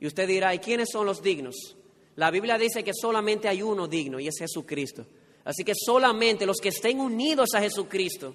Y 0.00 0.06
usted 0.06 0.26
dirá, 0.26 0.52
¿y 0.54 0.58
quiénes 0.58 0.88
son 0.90 1.06
los 1.06 1.22
dignos? 1.22 1.76
La 2.16 2.30
Biblia 2.30 2.58
dice 2.58 2.82
que 2.82 2.92
solamente 2.92 3.48
hay 3.48 3.62
uno 3.62 3.86
digno 3.86 4.18
y 4.18 4.26
es 4.26 4.34
Jesucristo. 4.38 5.06
Así 5.44 5.62
que 5.64 5.72
solamente 5.74 6.46
los 6.46 6.58
que 6.58 6.70
estén 6.70 7.00
unidos 7.00 7.50
a 7.54 7.60
Jesucristo 7.60 8.34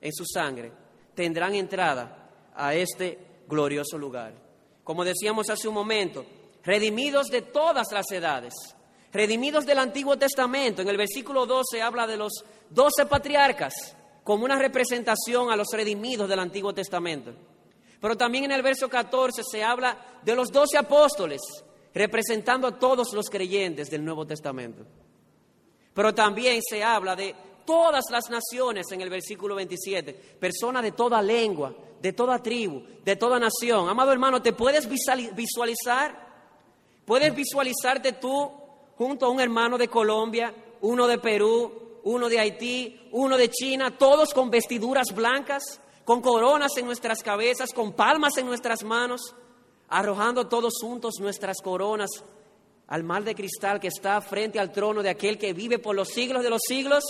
en 0.00 0.12
su 0.12 0.24
sangre 0.24 0.72
tendrán 1.14 1.54
entrada 1.54 2.50
a 2.54 2.74
este 2.74 3.18
glorioso 3.46 3.98
lugar. 3.98 4.34
Como 4.82 5.04
decíamos 5.04 5.50
hace 5.50 5.68
un 5.68 5.74
momento, 5.74 6.24
redimidos 6.64 7.26
de 7.28 7.42
todas 7.42 7.92
las 7.92 8.10
edades, 8.10 8.54
redimidos 9.12 9.66
del 9.66 9.78
Antiguo 9.78 10.16
Testamento. 10.16 10.82
En 10.82 10.88
el 10.88 10.96
versículo 10.96 11.46
12 11.46 11.82
habla 11.82 12.06
de 12.06 12.16
los 12.16 12.32
doce 12.68 13.06
patriarcas 13.06 13.96
como 14.24 14.44
una 14.44 14.58
representación 14.58 15.50
a 15.50 15.56
los 15.56 15.68
redimidos 15.72 16.28
del 16.28 16.38
Antiguo 16.38 16.72
Testamento. 16.72 17.32
Pero 18.00 18.16
también 18.16 18.44
en 18.44 18.52
el 18.52 18.62
verso 18.62 18.88
14 18.88 19.42
se 19.50 19.62
habla 19.62 20.20
de 20.22 20.34
los 20.34 20.50
doce 20.50 20.78
apóstoles, 20.78 21.40
representando 21.92 22.68
a 22.68 22.78
todos 22.78 23.12
los 23.12 23.28
creyentes 23.28 23.90
del 23.90 24.04
Nuevo 24.04 24.26
Testamento. 24.26 24.84
Pero 25.92 26.14
también 26.14 26.60
se 26.62 26.82
habla 26.82 27.16
de 27.16 27.34
todas 27.66 28.04
las 28.10 28.30
naciones 28.30 28.86
en 28.90 29.00
el 29.00 29.10
versículo 29.10 29.54
27, 29.54 30.12
personas 30.38 30.82
de 30.82 30.92
toda 30.92 31.20
lengua, 31.20 31.74
de 32.00 32.12
toda 32.12 32.42
tribu, 32.42 32.82
de 33.04 33.16
toda 33.16 33.38
nación. 33.38 33.88
Amado 33.88 34.12
hermano, 34.12 34.40
¿te 34.40 34.52
puedes 34.52 34.88
visualizar? 34.88 36.30
¿Puedes 37.04 37.34
visualizarte 37.34 38.12
tú 38.12 38.50
junto 39.00 39.24
a 39.24 39.30
un 39.30 39.40
hermano 39.40 39.78
de 39.78 39.88
Colombia, 39.88 40.54
uno 40.82 41.06
de 41.06 41.16
Perú, 41.16 42.00
uno 42.04 42.28
de 42.28 42.38
Haití, 42.38 43.08
uno 43.12 43.38
de 43.38 43.48
China, 43.48 43.96
todos 43.96 44.34
con 44.34 44.50
vestiduras 44.50 45.14
blancas? 45.14 45.80
con 46.10 46.22
coronas 46.22 46.76
en 46.76 46.86
nuestras 46.86 47.22
cabezas, 47.22 47.72
con 47.72 47.92
palmas 47.92 48.36
en 48.36 48.44
nuestras 48.44 48.82
manos, 48.82 49.32
arrojando 49.88 50.48
todos 50.48 50.74
juntos 50.80 51.14
nuestras 51.20 51.58
coronas 51.62 52.10
al 52.88 53.04
mar 53.04 53.22
de 53.22 53.36
cristal 53.36 53.78
que 53.78 53.86
está 53.86 54.20
frente 54.20 54.58
al 54.58 54.72
trono 54.72 55.04
de 55.04 55.10
aquel 55.10 55.38
que 55.38 55.52
vive 55.52 55.78
por 55.78 55.94
los 55.94 56.08
siglos 56.08 56.42
de 56.42 56.50
los 56.50 56.62
siglos. 56.66 57.04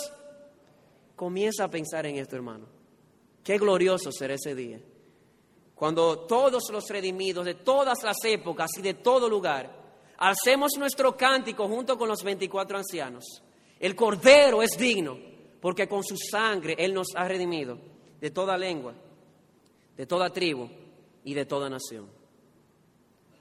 Comienza 1.17 1.65
a 1.65 1.71
pensar 1.71 2.05
en 2.05 2.17
esto, 2.17 2.37
hermano. 2.37 2.67
Qué 3.43 3.57
glorioso 3.57 4.13
será 4.13 4.35
ese 4.35 4.55
día. 4.55 4.79
Cuando 5.75 6.27
todos 6.27 6.69
los 6.71 6.87
redimidos 6.91 7.47
de 7.47 7.55
todas 7.55 8.03
las 8.03 8.19
épocas 8.25 8.69
y 8.77 8.83
de 8.83 8.93
todo 8.93 9.31
lugar 9.31 9.80
alcemos 10.21 10.73
nuestro 10.79 11.17
cántico 11.17 11.67
junto 11.67 11.99
con 11.99 12.09
los 12.09 12.23
24 12.23 12.79
ancianos. 12.79 13.25
El 13.79 13.97
Cordero 13.97 14.63
es 14.63 14.71
digno 14.79 15.19
porque 15.61 15.89
con 15.89 16.05
su 16.05 16.17
sangre 16.17 16.77
Él 16.79 16.95
nos 16.95 17.09
ha 17.17 17.27
redimido 17.27 17.79
de 18.21 18.31
toda 18.31 18.57
lengua, 18.57 18.95
de 19.97 20.07
toda 20.07 20.31
tribu 20.31 20.69
y 21.25 21.35
de 21.35 21.47
toda 21.47 21.69
nación. 21.69 22.09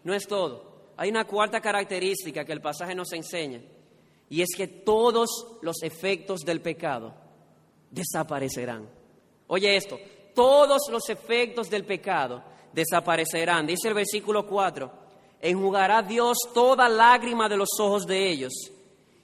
No 0.04 0.14
es 0.14 0.26
todo. 0.26 0.94
Hay 0.96 1.10
una 1.10 1.26
cuarta 1.26 1.62
característica 1.62 2.46
que 2.46 2.54
el 2.54 2.62
pasaje 2.62 2.96
nos 2.96 3.12
enseña 3.12 3.62
y 4.30 4.42
es 4.42 4.50
que 4.56 4.68
todos 4.68 5.58
los 5.62 5.84
efectos 5.84 6.42
del 6.42 6.62
pecado 6.62 7.14
desaparecerán. 7.92 8.90
Oye 9.48 9.76
esto, 9.76 10.00
todos 10.34 10.84
los 10.90 11.10
efectos 11.10 11.70
del 11.70 11.84
pecado 11.84 12.44
desaparecerán. 12.72 13.68
Dice 13.68 13.90
el 13.90 13.96
versículo 13.96 14.46
4, 14.46 15.09
enjugará 15.42 16.02
Dios 16.02 16.38
toda 16.54 16.90
lágrima 16.90 17.48
de 17.48 17.58
los 17.58 17.70
ojos 17.80 18.06
de 18.06 18.30
ellos 18.30 18.54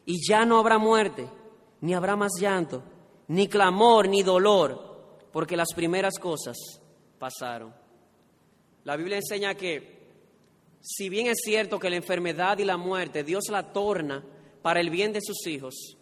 y 0.05 0.25
ya 0.27 0.45
no 0.45 0.59
habrá 0.59 0.77
muerte, 0.77 1.27
ni 1.81 1.93
habrá 1.93 2.15
más 2.15 2.33
llanto, 2.39 2.83
ni 3.27 3.47
clamor, 3.47 4.07
ni 4.07 4.23
dolor, 4.23 5.19
porque 5.31 5.57
las 5.57 5.73
primeras 5.75 6.19
cosas 6.19 6.55
pasaron. 7.17 7.73
La 8.83 8.95
Biblia 8.95 9.17
enseña 9.17 9.55
que 9.55 9.95
si 10.81 11.09
bien 11.09 11.25
es 11.27 11.37
cierto 11.43 11.79
que 11.79 11.89
la 11.89 11.95
enfermedad 11.95 12.59
y 12.59 12.63
la 12.63 12.77
muerte 12.77 13.23
Dios 13.23 13.45
la 13.49 13.73
torna 13.73 14.23
para 14.61 14.79
el 14.79 14.91
bien 14.91 15.11
de 15.11 15.21
sus 15.21 15.47
hijos, 15.47 15.97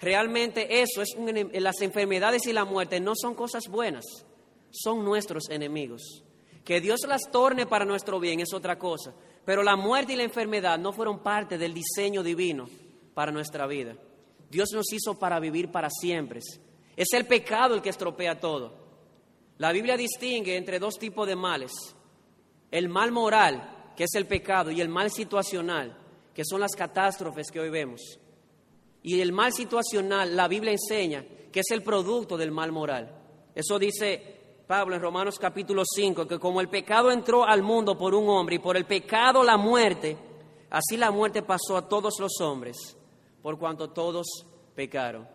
realmente 0.00 0.80
eso 0.80 1.02
es 1.02 1.14
las 1.60 1.80
enfermedades 1.82 2.46
y 2.46 2.52
la 2.52 2.64
muerte 2.64 2.98
no 2.98 3.12
son 3.14 3.34
cosas 3.34 3.64
buenas, 3.68 4.04
son 4.70 5.04
nuestros 5.04 5.50
enemigos. 5.50 6.24
Que 6.64 6.80
Dios 6.80 7.00
las 7.06 7.30
torne 7.30 7.66
para 7.66 7.84
nuestro 7.84 8.18
bien 8.20 8.40
es 8.40 8.54
otra 8.54 8.78
cosa, 8.78 9.12
pero 9.44 9.62
la 9.62 9.76
muerte 9.76 10.12
y 10.12 10.16
la 10.16 10.22
enfermedad 10.22 10.78
no 10.78 10.92
fueron 10.92 11.20
parte 11.20 11.58
del 11.58 11.74
diseño 11.74 12.22
divino 12.22 12.68
para 13.14 13.32
nuestra 13.32 13.66
vida. 13.66 13.96
Dios 14.50 14.68
nos 14.72 14.92
hizo 14.92 15.18
para 15.18 15.40
vivir 15.40 15.70
para 15.70 15.88
siempre. 15.90 16.40
Es 16.96 17.08
el 17.12 17.26
pecado 17.26 17.74
el 17.74 17.82
que 17.82 17.88
estropea 17.88 18.38
todo. 18.38 18.74
La 19.58 19.72
Biblia 19.72 19.96
distingue 19.96 20.56
entre 20.56 20.78
dos 20.78 20.98
tipos 20.98 21.26
de 21.26 21.36
males. 21.36 21.72
El 22.70 22.88
mal 22.88 23.12
moral, 23.12 23.92
que 23.96 24.04
es 24.04 24.14
el 24.14 24.26
pecado, 24.26 24.70
y 24.70 24.80
el 24.80 24.88
mal 24.88 25.10
situacional, 25.10 25.96
que 26.34 26.44
son 26.44 26.60
las 26.60 26.72
catástrofes 26.72 27.50
que 27.50 27.60
hoy 27.60 27.70
vemos. 27.70 28.18
Y 29.02 29.20
el 29.20 29.32
mal 29.32 29.52
situacional, 29.52 30.36
la 30.36 30.48
Biblia 30.48 30.72
enseña 30.72 31.24
que 31.50 31.60
es 31.60 31.70
el 31.70 31.82
producto 31.82 32.36
del 32.36 32.50
mal 32.50 32.72
moral. 32.72 33.14
Eso 33.54 33.78
dice 33.78 34.41
Pablo 34.72 34.96
en 34.96 35.02
Romanos 35.02 35.38
capítulo 35.38 35.82
5, 35.84 36.26
que 36.26 36.38
como 36.38 36.58
el 36.62 36.70
pecado 36.70 37.10
entró 37.10 37.44
al 37.44 37.60
mundo 37.60 37.98
por 37.98 38.14
un 38.14 38.26
hombre 38.30 38.56
y 38.56 38.58
por 38.58 38.74
el 38.74 38.86
pecado 38.86 39.44
la 39.44 39.58
muerte, 39.58 40.16
así 40.70 40.96
la 40.96 41.10
muerte 41.10 41.42
pasó 41.42 41.76
a 41.76 41.86
todos 41.86 42.18
los 42.18 42.40
hombres, 42.40 42.96
por 43.42 43.58
cuanto 43.58 43.90
todos 43.90 44.26
pecaron. 44.74 45.28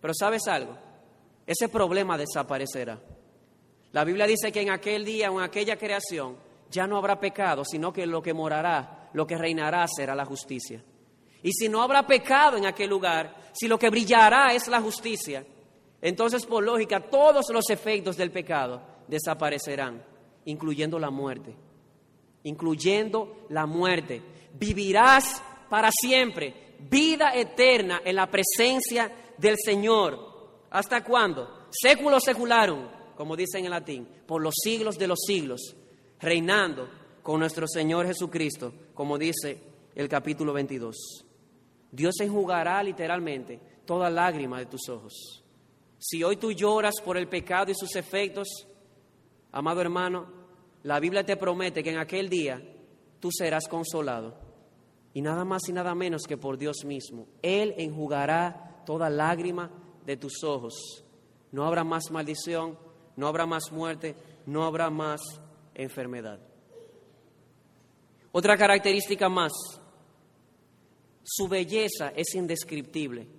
Pero 0.00 0.12
sabes 0.12 0.48
algo, 0.48 0.76
ese 1.46 1.68
problema 1.68 2.18
desaparecerá. 2.18 3.00
La 3.92 4.02
Biblia 4.02 4.26
dice 4.26 4.50
que 4.50 4.62
en 4.62 4.70
aquel 4.70 5.04
día 5.04 5.28
en 5.28 5.38
aquella 5.38 5.76
creación 5.76 6.36
ya 6.68 6.88
no 6.88 6.96
habrá 6.96 7.20
pecado, 7.20 7.64
sino 7.64 7.92
que 7.92 8.06
lo 8.06 8.20
que 8.20 8.34
morará 8.34 9.10
lo 9.12 9.24
que 9.24 9.38
reinará 9.38 9.86
será 9.86 10.16
la 10.16 10.24
justicia. 10.24 10.82
Y 11.44 11.52
si 11.52 11.68
no 11.68 11.80
habrá 11.80 12.04
pecado 12.08 12.56
en 12.56 12.66
aquel 12.66 12.90
lugar, 12.90 13.36
si 13.52 13.68
lo 13.68 13.78
que 13.78 13.88
brillará 13.88 14.48
es 14.52 14.66
la 14.66 14.80
justicia, 14.80 15.46
entonces 16.00 16.46
por 16.46 16.64
lógica 16.64 17.00
todos 17.00 17.46
los 17.52 17.70
efectos 17.70 18.16
del 18.16 18.30
pecado 18.30 18.80
desaparecerán, 19.08 20.04
incluyendo 20.44 20.98
la 20.98 21.10
muerte, 21.10 21.54
incluyendo 22.44 23.46
la 23.48 23.66
muerte. 23.66 24.22
Vivirás 24.54 25.42
para 25.68 25.90
siempre, 25.90 26.76
vida 26.78 27.32
eterna 27.34 28.00
en 28.04 28.16
la 28.16 28.30
presencia 28.30 29.10
del 29.36 29.56
Señor. 29.62 30.66
¿Hasta 30.70 31.02
cuándo? 31.02 31.66
Século 31.70 32.20
secularum, 32.20 32.88
como 33.16 33.36
dicen 33.36 33.64
en 33.64 33.70
latín, 33.70 34.08
por 34.26 34.42
los 34.42 34.54
siglos 34.62 34.96
de 34.96 35.08
los 35.08 35.18
siglos, 35.26 35.74
reinando 36.20 36.88
con 37.22 37.40
nuestro 37.40 37.66
Señor 37.66 38.06
Jesucristo, 38.06 38.72
como 38.94 39.18
dice 39.18 39.60
el 39.94 40.08
capítulo 40.08 40.52
22. 40.52 41.24
Dios 41.90 42.14
enjugará 42.20 42.82
literalmente 42.82 43.58
toda 43.84 44.10
lágrima 44.10 44.58
de 44.58 44.66
tus 44.66 44.88
ojos. 44.88 45.42
Si 45.98 46.22
hoy 46.22 46.36
tú 46.36 46.52
lloras 46.52 46.94
por 47.04 47.16
el 47.16 47.28
pecado 47.28 47.70
y 47.70 47.74
sus 47.74 47.96
efectos, 47.96 48.48
amado 49.50 49.80
hermano, 49.80 50.26
la 50.84 51.00
Biblia 51.00 51.24
te 51.24 51.36
promete 51.36 51.82
que 51.82 51.90
en 51.90 51.98
aquel 51.98 52.28
día 52.28 52.62
tú 53.20 53.30
serás 53.32 53.66
consolado. 53.68 54.38
Y 55.12 55.22
nada 55.22 55.44
más 55.44 55.68
y 55.68 55.72
nada 55.72 55.94
menos 55.94 56.22
que 56.28 56.36
por 56.36 56.56
Dios 56.56 56.84
mismo. 56.84 57.26
Él 57.42 57.74
enjugará 57.76 58.82
toda 58.86 59.10
lágrima 59.10 59.70
de 60.06 60.16
tus 60.16 60.44
ojos. 60.44 61.04
No 61.50 61.64
habrá 61.64 61.82
más 61.82 62.10
maldición, 62.10 62.78
no 63.16 63.26
habrá 63.26 63.46
más 63.46 63.72
muerte, 63.72 64.14
no 64.46 64.64
habrá 64.64 64.90
más 64.90 65.20
enfermedad. 65.74 66.38
Otra 68.30 68.56
característica 68.56 69.28
más, 69.28 69.52
su 71.24 71.48
belleza 71.48 72.12
es 72.14 72.34
indescriptible. 72.34 73.37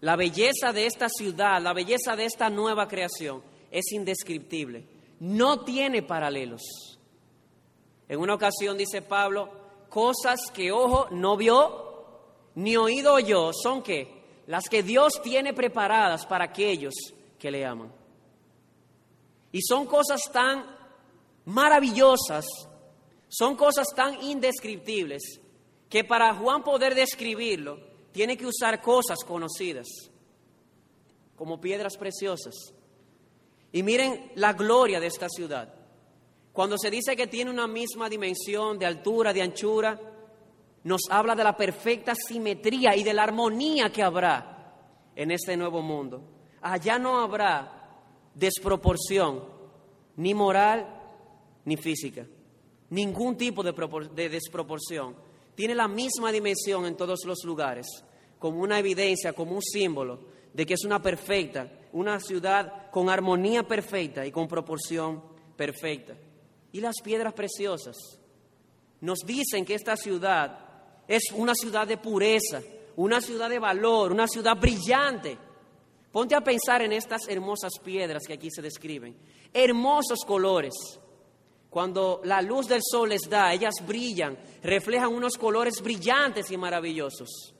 La 0.00 0.16
belleza 0.16 0.72
de 0.72 0.86
esta 0.86 1.08
ciudad, 1.08 1.60
la 1.60 1.72
belleza 1.72 2.16
de 2.16 2.24
esta 2.24 2.50
nueva 2.50 2.86
creación 2.86 3.42
es 3.70 3.92
indescriptible. 3.92 4.86
No 5.20 5.64
tiene 5.64 6.02
paralelos. 6.02 6.62
En 8.08 8.20
una 8.20 8.34
ocasión 8.34 8.76
dice 8.76 9.02
Pablo, 9.02 9.50
cosas 9.88 10.38
que 10.52 10.70
ojo 10.70 11.08
no 11.10 11.36
vio, 11.36 12.12
ni 12.54 12.76
oído 12.76 13.14
oyó, 13.14 13.52
son 13.52 13.82
que 13.82 14.42
las 14.46 14.68
que 14.68 14.82
Dios 14.82 15.20
tiene 15.22 15.54
preparadas 15.54 16.26
para 16.26 16.44
aquellos 16.44 16.94
que 17.38 17.50
le 17.50 17.64
aman. 17.64 17.92
Y 19.52 19.62
son 19.62 19.86
cosas 19.86 20.20
tan 20.32 20.64
maravillosas 21.46 22.46
son 23.28 23.56
cosas 23.56 23.88
tan 23.94 24.22
indescriptibles 24.22 25.40
que 25.88 26.04
para 26.04 26.34
Juan 26.34 26.62
poder 26.62 26.94
describirlo, 26.94 27.78
tiene 28.16 28.38
que 28.38 28.46
usar 28.46 28.80
cosas 28.80 29.18
conocidas, 29.26 29.86
como 31.36 31.60
piedras 31.60 31.98
preciosas. 31.98 32.54
Y 33.72 33.82
miren 33.82 34.32
la 34.36 34.54
gloria 34.54 34.98
de 34.98 35.08
esta 35.08 35.28
ciudad. 35.28 35.74
Cuando 36.50 36.78
se 36.78 36.90
dice 36.90 37.14
que 37.14 37.26
tiene 37.26 37.50
una 37.50 37.66
misma 37.66 38.08
dimensión 38.08 38.78
de 38.78 38.86
altura, 38.86 39.34
de 39.34 39.42
anchura, 39.42 40.00
nos 40.84 41.02
habla 41.10 41.34
de 41.34 41.44
la 41.44 41.54
perfecta 41.54 42.14
simetría 42.14 42.96
y 42.96 43.02
de 43.02 43.12
la 43.12 43.24
armonía 43.24 43.92
que 43.92 44.02
habrá 44.02 44.72
en 45.14 45.30
este 45.30 45.54
nuevo 45.54 45.82
mundo. 45.82 46.22
Allá 46.62 46.98
no 46.98 47.18
habrá 47.18 48.00
desproporción, 48.34 49.44
ni 50.16 50.32
moral, 50.32 50.88
ni 51.66 51.76
física 51.76 52.26
ningún 52.90 53.36
tipo 53.36 53.62
de, 53.62 54.28
desproporción. 54.28 55.14
Tiene 55.56 55.74
la 55.74 55.88
misma 55.88 56.30
dimensión 56.30 56.86
en 56.86 56.96
todos 56.96 57.24
los 57.24 57.42
lugares, 57.44 57.86
como 58.38 58.60
una 58.60 58.78
evidencia, 58.78 59.32
como 59.32 59.56
un 59.56 59.62
símbolo 59.62 60.20
de 60.52 60.64
que 60.64 60.74
es 60.74 60.84
una 60.84 61.02
perfecta, 61.02 61.70
una 61.92 62.20
ciudad 62.20 62.90
con 62.90 63.10
armonía 63.10 63.62
perfecta 63.62 64.24
y 64.24 64.30
con 64.30 64.46
proporción 64.46 65.22
perfecta. 65.56 66.14
Y 66.72 66.80
las 66.80 66.96
piedras 67.02 67.32
preciosas 67.32 67.96
nos 69.00 69.20
dicen 69.20 69.64
que 69.64 69.74
esta 69.74 69.96
ciudad 69.96 70.58
es 71.08 71.24
una 71.34 71.54
ciudad 71.54 71.86
de 71.86 71.96
pureza, 71.96 72.60
una 72.96 73.20
ciudad 73.20 73.48
de 73.48 73.58
valor, 73.58 74.12
una 74.12 74.26
ciudad 74.26 74.56
brillante. 74.56 75.38
Ponte 76.12 76.34
a 76.34 76.40
pensar 76.40 76.82
en 76.82 76.92
estas 76.92 77.28
hermosas 77.28 77.72
piedras 77.82 78.24
que 78.26 78.34
aquí 78.34 78.50
se 78.50 78.62
describen, 78.62 79.16
hermosos 79.52 80.20
colores, 80.26 80.74
cuando 81.76 82.22
la 82.24 82.40
luz 82.40 82.68
del 82.68 82.80
sol 82.82 83.10
les 83.10 83.28
da, 83.28 83.52
ellas 83.52 83.74
brillan, 83.86 84.34
reflejan 84.62 85.12
unos 85.12 85.36
colores 85.36 85.82
brillantes 85.82 86.50
y 86.50 86.56
maravillosos. 86.56 87.52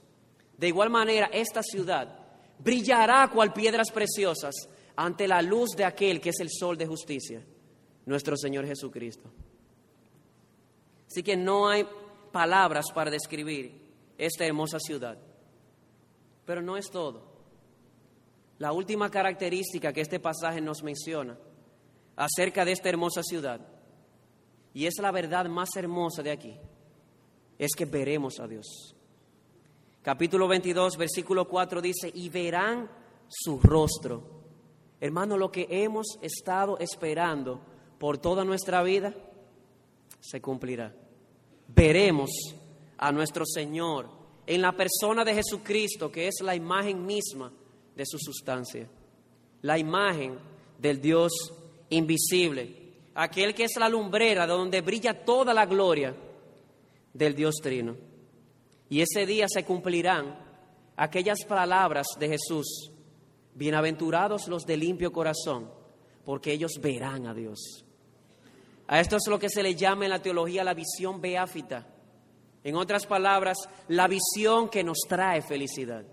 De 0.57 0.69
igual 0.69 0.89
manera, 0.89 1.29
esta 1.31 1.61
ciudad 1.61 2.17
brillará 2.57 3.29
cual 3.31 3.53
piedras 3.53 3.91
preciosas 3.91 4.55
ante 4.95 5.27
la 5.27 5.43
luz 5.43 5.75
de 5.77 5.85
aquel 5.85 6.19
que 6.19 6.29
es 6.29 6.39
el 6.39 6.49
sol 6.49 6.75
de 6.79 6.87
justicia, 6.87 7.45
nuestro 8.07 8.35
Señor 8.35 8.65
Jesucristo. 8.65 9.29
Así 11.07 11.21
que 11.21 11.37
no 11.37 11.69
hay 11.69 11.85
palabras 12.31 12.87
para 12.91 13.11
describir 13.11 13.71
esta 14.17 14.47
hermosa 14.47 14.79
ciudad. 14.79 15.19
Pero 16.43 16.63
no 16.63 16.75
es 16.75 16.89
todo. 16.89 17.21
La 18.57 18.71
última 18.71 19.11
característica 19.11 19.93
que 19.93 20.01
este 20.01 20.19
pasaje 20.19 20.59
nos 20.59 20.81
menciona 20.81 21.37
acerca 22.15 22.65
de 22.65 22.71
esta 22.71 22.89
hermosa 22.89 23.21
ciudad 23.21 23.76
y 24.77 24.85
es 24.85 24.99
la 24.99 25.11
verdad 25.11 25.47
más 25.47 25.75
hermosa 25.75 26.21
de 26.21 26.29
aquí, 26.29 26.55
es 27.57 27.71
que 27.75 27.85
veremos 27.85 28.39
a 28.39 28.47
Dios. 28.47 28.95
Capítulo 30.03 30.47
22, 30.47 30.97
versículo 30.97 31.47
4 31.47 31.81
dice, 31.81 32.11
y 32.13 32.29
verán 32.29 32.87
su 33.27 33.59
rostro. 33.59 34.21
Hermano, 35.01 35.35
lo 35.35 35.51
que 35.51 35.65
hemos 35.67 36.19
estado 36.21 36.77
esperando 36.77 37.59
por 37.97 38.19
toda 38.19 38.45
nuestra 38.45 38.83
vida 38.83 39.15
se 40.19 40.41
cumplirá. 40.41 40.93
Veremos 41.69 42.29
a 42.99 43.11
nuestro 43.11 43.47
Señor 43.47 44.07
en 44.45 44.61
la 44.61 44.73
persona 44.73 45.25
de 45.25 45.33
Jesucristo, 45.33 46.11
que 46.11 46.27
es 46.27 46.35
la 46.43 46.53
imagen 46.53 47.03
misma 47.03 47.51
de 47.95 48.05
su 48.05 48.19
sustancia, 48.19 48.87
la 49.63 49.79
imagen 49.79 50.37
del 50.77 51.01
Dios 51.01 51.31
invisible, 51.89 52.86
aquel 53.17 53.55
que 53.55 53.63
es 53.63 53.75
la 53.79 53.89
lumbrera 53.89 54.45
de 54.45 54.53
donde 54.53 54.81
brilla 54.81 55.25
toda 55.25 55.51
la 55.51 55.65
gloria 55.65 56.15
del 57.13 57.33
Dios 57.33 57.55
Trino. 57.63 57.97
Y 58.89 59.01
ese 59.01 59.25
día 59.25 59.47
se 59.49 59.65
cumplirán 59.65 60.37
aquellas 60.95 61.43
palabras 61.43 62.05
de 62.19 62.29
Jesús, 62.29 62.91
bienaventurados 63.55 64.47
los 64.47 64.67
de 64.67 64.77
limpio 64.77 65.11
corazón, 65.11 65.69
porque 66.25 66.53
ellos 66.53 66.73
verán 66.79 67.25
a 67.25 67.33
Dios. 67.33 67.83
A 68.87 68.99
esto 68.99 69.17
es 69.17 69.27
lo 69.27 69.39
que 69.39 69.49
se 69.49 69.63
le 69.63 69.73
llama 69.73 70.05
en 70.05 70.11
la 70.11 70.21
teología 70.21 70.63
la 70.63 70.75
visión 70.75 71.19
beáfita. 71.19 71.87
En 72.63 72.75
otras 72.75 73.07
palabras, 73.07 73.57
la 73.87 74.07
visión 74.07 74.69
que 74.69 74.83
nos 74.83 74.99
trae 75.09 75.41
felicidad. 75.41 76.05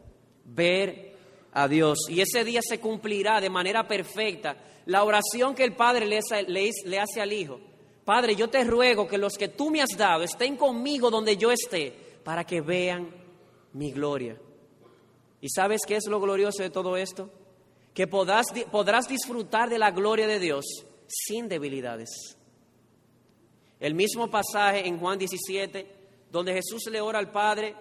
Ver 0.47 1.14
a 1.55 1.69
Dios. 1.69 1.99
Y 2.09 2.21
ese 2.21 2.45
día 2.45 2.61
se 2.63 2.81
cumplirá 2.81 3.41
de 3.41 3.49
manera 3.49 3.87
perfecta 3.89 4.57
la 4.87 5.05
oración 5.05 5.55
que 5.55 5.65
el 5.65 5.75
Padre 5.75 6.07
le 6.07 6.19
hace, 6.19 7.21
al 7.21 7.33
Hijo. 7.33 7.61
Padre, 8.05 8.37
yo 8.37 8.51
te 8.51 8.65
ruego 8.65 9.09
que 9.09 9.17
los 9.17 9.39
que 9.39 9.49
tú 9.49 9.71
me 9.71 9.81
has 9.81 9.97
dado 9.97 10.25
estén 10.25 10.57
conmigo 10.57 11.11
donde 11.11 11.39
yo 11.39 11.51
esté, 11.51 11.93
para 12.23 12.45
que 12.45 12.61
vean 12.61 13.09
mi 13.73 13.93
gloria. 13.93 14.37
¿Y 15.41 15.49
sabes 15.49 15.83
qué 15.87 15.97
es 15.97 16.07
lo 16.07 16.21
glorioso 16.21 16.63
de 16.63 16.71
todo 16.71 16.97
esto? 16.97 17.31
Que 17.95 18.07
podrás, 18.07 18.47
podrás 18.71 19.09
disfrutar 19.09 19.71
de 19.71 19.79
la 19.79 19.91
gloria 19.91 20.27
de 20.27 20.41
Dios 20.41 20.65
sin 21.07 21.49
debilidades. 21.49 22.11
El 23.79 23.95
mismo 23.95 24.31
pasaje 24.31 24.87
en 24.87 24.99
Juan 24.99 25.19
17, 25.19 25.87
donde 26.31 26.55
Jesús 26.55 26.87
le 26.91 27.01
ora 27.01 27.19
al 27.19 27.31
Padre, 27.31 27.75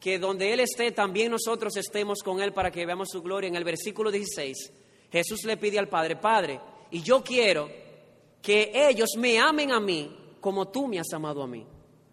que 0.00 0.18
donde 0.18 0.52
Él 0.52 0.60
esté, 0.60 0.92
también 0.92 1.30
nosotros 1.30 1.76
estemos 1.76 2.18
con 2.22 2.40
Él 2.40 2.52
para 2.52 2.70
que 2.70 2.86
veamos 2.86 3.08
su 3.10 3.22
gloria. 3.22 3.48
En 3.48 3.56
el 3.56 3.64
versículo 3.64 4.10
16, 4.10 4.72
Jesús 5.10 5.44
le 5.44 5.56
pide 5.56 5.78
al 5.78 5.88
Padre, 5.88 6.16
Padre, 6.16 6.60
y 6.90 7.02
yo 7.02 7.22
quiero 7.22 7.68
que 8.42 8.70
ellos 8.74 9.10
me 9.18 9.38
amen 9.38 9.72
a 9.72 9.80
mí 9.80 10.36
como 10.40 10.68
tú 10.68 10.86
me 10.86 11.00
has 11.00 11.12
amado 11.12 11.42
a 11.42 11.46
mí. 11.46 11.66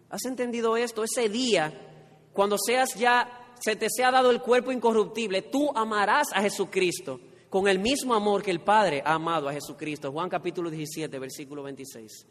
¿Has 0.10 0.26
entendido 0.26 0.78
esto? 0.78 1.04
Ese 1.04 1.30
día, 1.30 2.28
cuando 2.34 2.58
seas 2.58 2.96
ya, 2.96 3.54
se 3.60 3.76
te 3.76 3.88
sea 3.90 4.12
dado 4.12 4.32
el 4.32 4.42
cuerpo 4.42 4.72
incorruptible, 4.72 5.44
tú 5.44 5.72
amarás 5.76 6.28
a 6.34 6.42
Jesucristo 6.42 7.20
con 7.50 7.68
el 7.68 7.78
mismo 7.78 8.16
amor 8.16 8.42
que 8.42 8.52
el 8.52 8.62
Padre 8.62 9.04
ha 9.06 9.14
amado 9.14 9.48
a 9.48 9.54
Jesucristo. 9.54 10.12
Juan 10.12 10.30
capítulo 10.30 10.72
17, 10.72 11.20
versículo 11.20 11.62
26. 11.62 12.26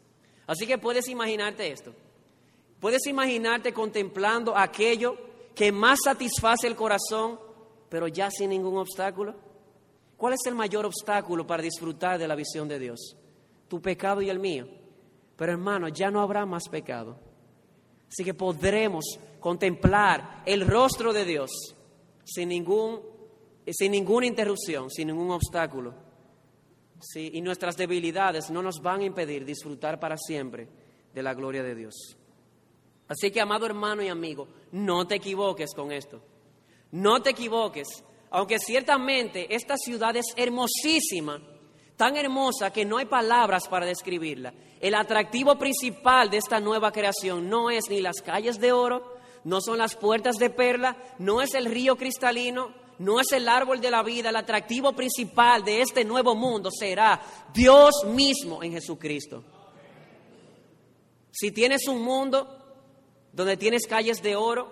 Así 0.47 0.67
que 0.67 0.77
puedes 0.77 1.07
imaginarte 1.07 1.71
esto. 1.71 1.93
Puedes 2.79 3.07
imaginarte 3.07 3.71
contemplando 3.71 4.57
aquello 4.57 5.15
que 5.55 5.71
más 5.71 5.99
satisface 6.03 6.67
el 6.67 6.75
corazón, 6.75 7.39
pero 7.89 8.07
ya 8.07 8.29
sin 8.31 8.49
ningún 8.49 8.77
obstáculo. 8.77 9.35
¿Cuál 10.17 10.33
es 10.33 10.41
el 10.45 10.55
mayor 10.55 10.85
obstáculo 10.85 11.45
para 11.45 11.63
disfrutar 11.63 12.17
de 12.17 12.27
la 12.27 12.35
visión 12.35 12.67
de 12.67 12.79
Dios? 12.79 13.17
Tu 13.67 13.81
pecado 13.81 14.21
y 14.21 14.29
el 14.29 14.39
mío. 14.39 14.67
Pero 15.35 15.51
hermano, 15.51 15.87
ya 15.89 16.09
no 16.09 16.21
habrá 16.21 16.45
más 16.45 16.69
pecado. 16.69 17.17
Así 18.07 18.23
que 18.23 18.33
podremos 18.33 19.19
contemplar 19.39 20.43
el 20.45 20.67
rostro 20.67 21.13
de 21.13 21.25
Dios 21.25 21.49
sin, 22.23 22.49
ningún, 22.49 23.01
sin 23.67 23.91
ninguna 23.91 24.27
interrupción, 24.27 24.89
sin 24.89 25.07
ningún 25.07 25.31
obstáculo. 25.31 25.93
¿sí? 27.03 27.31
y 27.33 27.41
nuestras 27.41 27.75
debilidades 27.75 28.49
no 28.49 28.61
nos 28.61 28.81
van 28.81 29.01
a 29.01 29.05
impedir 29.05 29.45
disfrutar 29.45 29.99
para 29.99 30.17
siempre 30.17 30.67
de 31.13 31.23
la 31.23 31.33
gloria 31.33 31.63
de 31.63 31.75
Dios. 31.75 32.17
Así 33.07 33.31
que, 33.31 33.41
amado 33.41 33.65
hermano 33.65 34.01
y 34.01 34.07
amigo, 34.07 34.47
no 34.71 35.05
te 35.05 35.15
equivoques 35.15 35.73
con 35.75 35.91
esto. 35.91 36.21
No 36.91 37.21
te 37.21 37.31
equivoques, 37.31 37.87
aunque 38.29 38.59
ciertamente 38.59 39.53
esta 39.53 39.77
ciudad 39.77 40.15
es 40.15 40.27
hermosísima, 40.35 41.41
tan 41.97 42.15
hermosa 42.17 42.71
que 42.71 42.85
no 42.85 42.97
hay 42.97 43.05
palabras 43.05 43.67
para 43.67 43.85
describirla. 43.85 44.53
El 44.79 44.95
atractivo 44.95 45.57
principal 45.57 46.29
de 46.29 46.37
esta 46.37 46.59
nueva 46.59 46.91
creación 46.91 47.49
no 47.49 47.69
es 47.69 47.89
ni 47.89 48.01
las 48.01 48.21
calles 48.21 48.59
de 48.59 48.71
oro, 48.71 49.15
no 49.43 49.59
son 49.61 49.77
las 49.77 49.95
puertas 49.95 50.37
de 50.37 50.49
perla, 50.49 50.97
no 51.19 51.41
es 51.41 51.53
el 51.53 51.65
río 51.65 51.95
cristalino, 51.95 52.73
no 52.99 53.19
es 53.19 53.31
el 53.31 53.47
árbol 53.49 53.81
de 53.81 53.91
la 53.91 54.03
vida, 54.03 54.29
el 54.29 54.35
atractivo 54.35 54.93
principal 54.93 55.63
de 55.63 55.81
este 55.81 56.05
nuevo 56.05 56.35
mundo 56.35 56.69
será 56.71 57.21
Dios 57.53 58.05
mismo 58.05 58.63
en 58.63 58.73
Jesucristo. 58.73 59.43
Si 61.31 61.51
tienes 61.51 61.87
un 61.87 62.01
mundo 62.03 62.62
donde 63.33 63.57
tienes 63.57 63.85
calles 63.87 64.21
de 64.21 64.35
oro, 64.35 64.71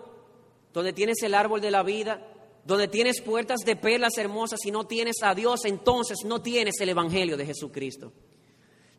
donde 0.73 0.93
tienes 0.93 1.21
el 1.23 1.33
árbol 1.33 1.59
de 1.59 1.71
la 1.71 1.83
vida, 1.83 2.25
donde 2.63 2.87
tienes 2.87 3.21
puertas 3.21 3.59
de 3.65 3.75
perlas 3.75 4.17
hermosas 4.17 4.59
y 4.65 4.71
no 4.71 4.85
tienes 4.85 5.17
a 5.23 5.35
Dios, 5.35 5.65
entonces 5.65 6.19
no 6.23 6.41
tienes 6.41 6.79
el 6.79 6.89
Evangelio 6.89 7.35
de 7.35 7.45
Jesucristo. 7.45 8.13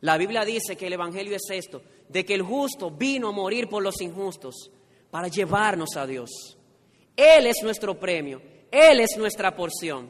La 0.01 0.17
Biblia 0.17 0.43
dice 0.43 0.75
que 0.75 0.87
el 0.87 0.93
Evangelio 0.93 1.35
es 1.35 1.49
esto, 1.49 1.81
de 2.09 2.25
que 2.25 2.33
el 2.33 2.41
justo 2.41 2.91
vino 2.91 3.29
a 3.29 3.31
morir 3.31 3.69
por 3.69 3.81
los 3.81 4.01
injustos 4.01 4.69
para 5.09 5.29
llevarnos 5.29 5.95
a 5.95 6.05
Dios. 6.05 6.57
Él 7.15 7.47
es 7.47 7.63
nuestro 7.63 7.97
premio. 7.99 8.41
Él 8.73 8.99
es 9.01 9.15
nuestra 9.17 9.55
porción. 9.55 10.09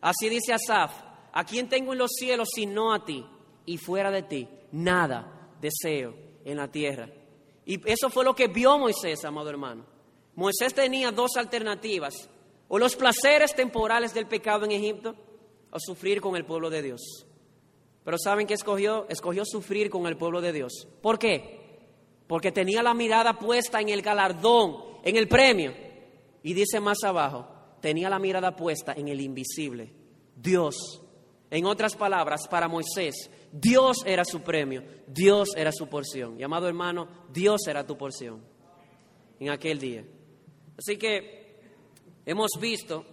Así 0.00 0.28
dice 0.28 0.52
Asaf, 0.52 0.92
¿a 1.32 1.44
quién 1.44 1.68
tengo 1.68 1.92
en 1.92 1.98
los 1.98 2.12
cielos 2.12 2.48
sino 2.54 2.94
a 2.94 3.04
ti? 3.04 3.26
Y 3.66 3.78
fuera 3.78 4.12
de 4.12 4.22
ti, 4.22 4.48
nada 4.70 5.50
deseo 5.60 6.14
en 6.44 6.56
la 6.56 6.70
tierra. 6.70 7.10
Y 7.66 7.80
eso 7.90 8.08
fue 8.08 8.24
lo 8.24 8.34
que 8.34 8.46
vio 8.46 8.78
Moisés, 8.78 9.24
amado 9.24 9.50
hermano. 9.50 9.84
Moisés 10.36 10.72
tenía 10.72 11.10
dos 11.10 11.32
alternativas, 11.36 12.30
o 12.68 12.78
los 12.78 12.94
placeres 12.94 13.54
temporales 13.54 14.14
del 14.14 14.26
pecado 14.26 14.64
en 14.64 14.72
Egipto, 14.72 15.14
o 15.70 15.78
sufrir 15.78 16.20
con 16.20 16.36
el 16.36 16.44
pueblo 16.44 16.70
de 16.70 16.82
Dios. 16.82 17.26
Pero 18.04 18.18
¿saben 18.18 18.46
qué 18.46 18.54
escogió? 18.54 19.06
Escogió 19.08 19.44
sufrir 19.44 19.90
con 19.90 20.06
el 20.06 20.16
pueblo 20.16 20.40
de 20.40 20.52
Dios. 20.52 20.86
¿Por 21.02 21.18
qué? 21.18 21.90
Porque 22.28 22.52
tenía 22.52 22.82
la 22.82 22.94
mirada 22.94 23.36
puesta 23.38 23.80
en 23.80 23.88
el 23.88 24.00
galardón, 24.00 24.76
en 25.02 25.16
el 25.16 25.26
premio. 25.26 25.74
Y 26.44 26.54
dice 26.54 26.78
más 26.78 27.02
abajo, 27.02 27.48
tenía 27.80 28.08
la 28.08 28.20
mirada 28.20 28.54
puesta 28.54 28.92
en 28.92 29.08
el 29.08 29.20
invisible, 29.20 29.92
Dios. 30.36 31.02
En 31.56 31.64
otras 31.64 31.96
palabras, 31.96 32.46
para 32.50 32.68
Moisés, 32.68 33.30
Dios 33.50 34.04
era 34.04 34.26
su 34.26 34.42
premio, 34.42 34.82
Dios 35.06 35.56
era 35.56 35.72
su 35.72 35.88
porción. 35.88 36.38
Y 36.38 36.42
amado 36.42 36.68
hermano, 36.68 37.08
Dios 37.32 37.62
era 37.66 37.86
tu 37.86 37.96
porción 37.96 38.44
en 39.40 39.48
aquel 39.48 39.78
día. 39.78 40.04
Así 40.76 40.98
que 40.98 41.56
hemos 42.26 42.50
visto 42.60 43.06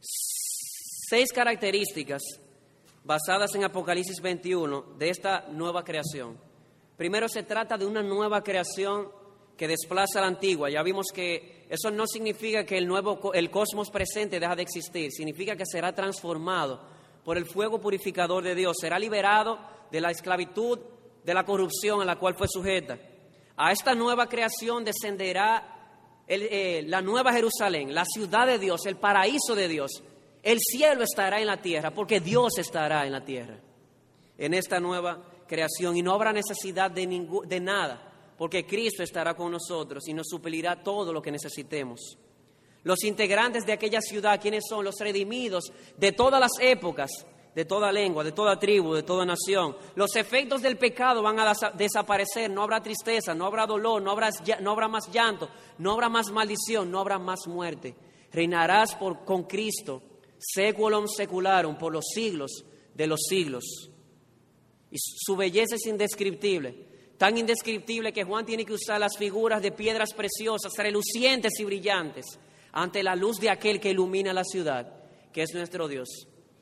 seis 0.00 1.30
características 1.34 2.22
basadas 3.04 3.54
en 3.54 3.64
Apocalipsis 3.64 4.22
21 4.22 4.94
de 4.96 5.10
esta 5.10 5.46
nueva 5.50 5.84
creación. 5.84 6.38
Primero 6.96 7.28
se 7.28 7.42
trata 7.42 7.76
de 7.76 7.84
una 7.84 8.02
nueva 8.02 8.42
creación 8.42 9.10
que 9.58 9.68
desplaza 9.68 10.22
la 10.22 10.28
antigua. 10.28 10.70
Ya 10.70 10.82
vimos 10.82 11.08
que 11.12 11.66
eso 11.68 11.90
no 11.90 12.06
significa 12.06 12.64
que 12.64 12.78
el 12.78 12.86
nuevo 12.86 13.34
el 13.34 13.50
cosmos 13.50 13.90
presente 13.90 14.40
deja 14.40 14.56
de 14.56 14.62
existir, 14.62 15.12
significa 15.12 15.56
que 15.56 15.66
será 15.66 15.94
transformado 15.94 16.98
por 17.30 17.38
el 17.38 17.46
fuego 17.46 17.80
purificador 17.80 18.42
de 18.42 18.56
Dios, 18.56 18.76
será 18.80 18.98
liberado 18.98 19.56
de 19.92 20.00
la 20.00 20.10
esclavitud, 20.10 20.80
de 21.22 21.32
la 21.32 21.44
corrupción 21.44 22.02
a 22.02 22.04
la 22.04 22.18
cual 22.18 22.34
fue 22.34 22.48
sujeta. 22.48 22.98
A 23.56 23.70
esta 23.70 23.94
nueva 23.94 24.26
creación 24.26 24.84
descenderá 24.84 26.24
eh, 26.26 26.82
la 26.88 27.00
nueva 27.00 27.32
Jerusalén, 27.32 27.94
la 27.94 28.04
ciudad 28.04 28.48
de 28.48 28.58
Dios, 28.58 28.84
el 28.84 28.96
paraíso 28.96 29.54
de 29.54 29.68
Dios. 29.68 30.02
El 30.42 30.58
cielo 30.58 31.04
estará 31.04 31.38
en 31.40 31.46
la 31.46 31.62
tierra, 31.62 31.94
porque 31.94 32.18
Dios 32.18 32.58
estará 32.58 33.06
en 33.06 33.12
la 33.12 33.24
tierra, 33.24 33.60
en 34.36 34.52
esta 34.52 34.80
nueva 34.80 35.22
creación, 35.46 35.96
y 35.96 36.02
no 36.02 36.14
habrá 36.14 36.32
necesidad 36.32 36.90
de, 36.90 37.06
de 37.46 37.60
nada 37.60 38.10
porque 38.36 38.66
Cristo 38.66 39.04
estará 39.04 39.34
con 39.34 39.52
nosotros 39.52 40.08
y 40.08 40.14
nos 40.14 40.26
suplirá 40.26 40.82
todo 40.82 41.12
lo 41.12 41.22
que 41.22 41.30
necesitemos. 41.30 42.18
Los 42.82 43.04
integrantes 43.04 43.66
de 43.66 43.72
aquella 43.72 44.00
ciudad, 44.00 44.40
¿quiénes 44.40 44.64
son? 44.68 44.84
Los 44.84 44.96
redimidos 44.98 45.72
de 45.96 46.12
todas 46.12 46.40
las 46.40 46.52
épocas, 46.60 47.10
de 47.54 47.64
toda 47.64 47.92
lengua, 47.92 48.24
de 48.24 48.32
toda 48.32 48.58
tribu, 48.58 48.94
de 48.94 49.02
toda 49.02 49.26
nación. 49.26 49.76
Los 49.94 50.16
efectos 50.16 50.62
del 50.62 50.78
pecado 50.78 51.22
van 51.22 51.38
a 51.40 51.52
desaparecer, 51.74 52.50
no 52.50 52.62
habrá 52.62 52.82
tristeza, 52.82 53.34
no 53.34 53.46
habrá 53.46 53.66
dolor, 53.66 54.00
no 54.00 54.10
habrá, 54.10 54.30
no 54.60 54.70
habrá 54.70 54.88
más 54.88 55.10
llanto, 55.12 55.50
no 55.78 55.92
habrá 55.92 56.08
más 56.08 56.30
maldición, 56.30 56.90
no 56.90 57.00
habrá 57.00 57.18
más 57.18 57.46
muerte. 57.46 57.94
Reinarás 58.32 58.94
por, 58.94 59.24
con 59.24 59.44
Cristo, 59.44 60.02
seculum 60.38 61.06
secularum, 61.06 61.76
por 61.76 61.92
los 61.92 62.04
siglos 62.14 62.64
de 62.94 63.06
los 63.06 63.20
siglos. 63.28 63.90
Y 64.90 64.96
su 64.98 65.36
belleza 65.36 65.76
es 65.76 65.86
indescriptible 65.86 66.90
tan 67.20 67.36
indescriptible 67.36 68.14
que 68.14 68.24
Juan 68.24 68.46
tiene 68.46 68.64
que 68.64 68.72
usar 68.72 68.98
las 68.98 69.18
figuras 69.18 69.60
de 69.60 69.72
piedras 69.72 70.14
preciosas, 70.14 70.72
relucientes 70.78 71.52
y 71.60 71.64
brillantes, 71.64 72.24
ante 72.72 73.02
la 73.02 73.16
luz 73.16 73.38
de 73.38 73.50
aquel 73.50 73.80
que 73.80 73.90
ilumina 73.90 74.32
la 74.32 74.44
ciudad, 74.44 74.92
que 75.32 75.42
es 75.42 75.54
nuestro 75.54 75.88
Dios. 75.88 76.08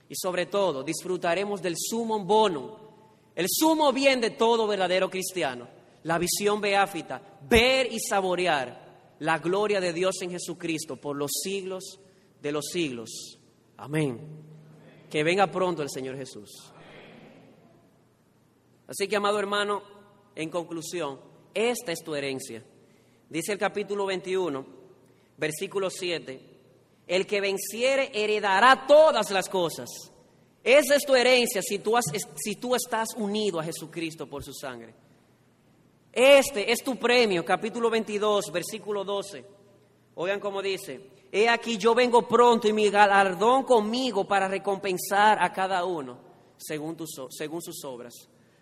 Y 0.09 0.15
sobre 0.17 0.47
todo, 0.47 0.83
disfrutaremos 0.83 1.61
del 1.61 1.75
sumo 1.77 2.25
bono, 2.25 2.89
el 3.35 3.47
sumo 3.49 3.93
bien 3.93 4.21
de 4.21 4.31
todo 4.31 4.67
verdadero 4.67 5.11
cristiano, 5.11 5.69
la 6.05 6.19
visión 6.19 6.61
beáfita, 6.61 7.39
ver 7.49 7.93
y 7.93 8.01
saborear 8.01 9.17
la 9.21 9.39
gloria 9.39 9.81
de 9.81 9.93
Dios 9.93 10.23
en 10.23 10.31
Jesucristo 10.31 10.97
por 10.97 11.17
los 11.17 11.31
siglos 11.43 12.01
de 12.41 12.53
los 12.53 12.67
siglos. 12.73 13.39
Amén. 13.77 14.21
Que 15.11 15.23
venga 15.23 15.51
pronto 15.51 15.83
el 15.83 15.91
Señor 15.91 16.17
Jesús. 16.17 16.73
Así 18.87 19.07
que, 19.07 19.17
amado 19.17 19.39
hermano, 19.39 19.83
en 20.35 20.51
conclusión, 20.51 21.21
esta 21.53 21.93
es 21.93 22.03
tu 22.03 22.15
herencia. 22.15 22.65
Dice 23.29 23.53
el 23.53 23.59
capítulo 23.59 24.07
21, 24.07 24.78
versículo 25.39 25.89
7, 25.89 26.41
el 27.07 27.27
que 27.27 27.41
venciere 27.41 28.11
heredará 28.13 28.87
todas 28.87 29.31
las 29.31 29.49
cosas. 29.49 29.89
Esa 30.63 30.97
es 30.97 31.07
tu 31.07 31.15
herencia 31.15 31.63
si 31.63 31.79
tú, 31.79 32.75
estás 32.75 33.09
unido 33.17 33.59
a 33.59 33.65
Jesucristo 33.65 34.27
por 34.27 34.45
su 34.45 34.53
sangre. 34.53 34.95
Este 36.13 36.71
es 36.71 36.83
tu 36.83 36.97
premio, 36.97 37.45
capítulo 37.45 37.89
22, 37.89 38.51
versículo 38.53 39.05
12. 39.05 39.45
Oigan 40.17 40.41
cómo 40.41 40.61
dice, 40.61 41.01
he 41.31 41.49
aquí 41.49 41.79
yo 41.79 41.95
vengo 41.95 42.27
pronto 42.27 42.67
y 42.67 42.73
mi 42.73 42.91
galardón 42.91 43.63
conmigo 43.63 44.27
para 44.27 44.49
recompensar 44.49 45.39
a 45.41 45.53
cada 45.53 45.85
uno 45.85 46.19
según, 46.57 46.97
según 47.31 47.63
sus 47.63 47.85
obras. 47.85 48.15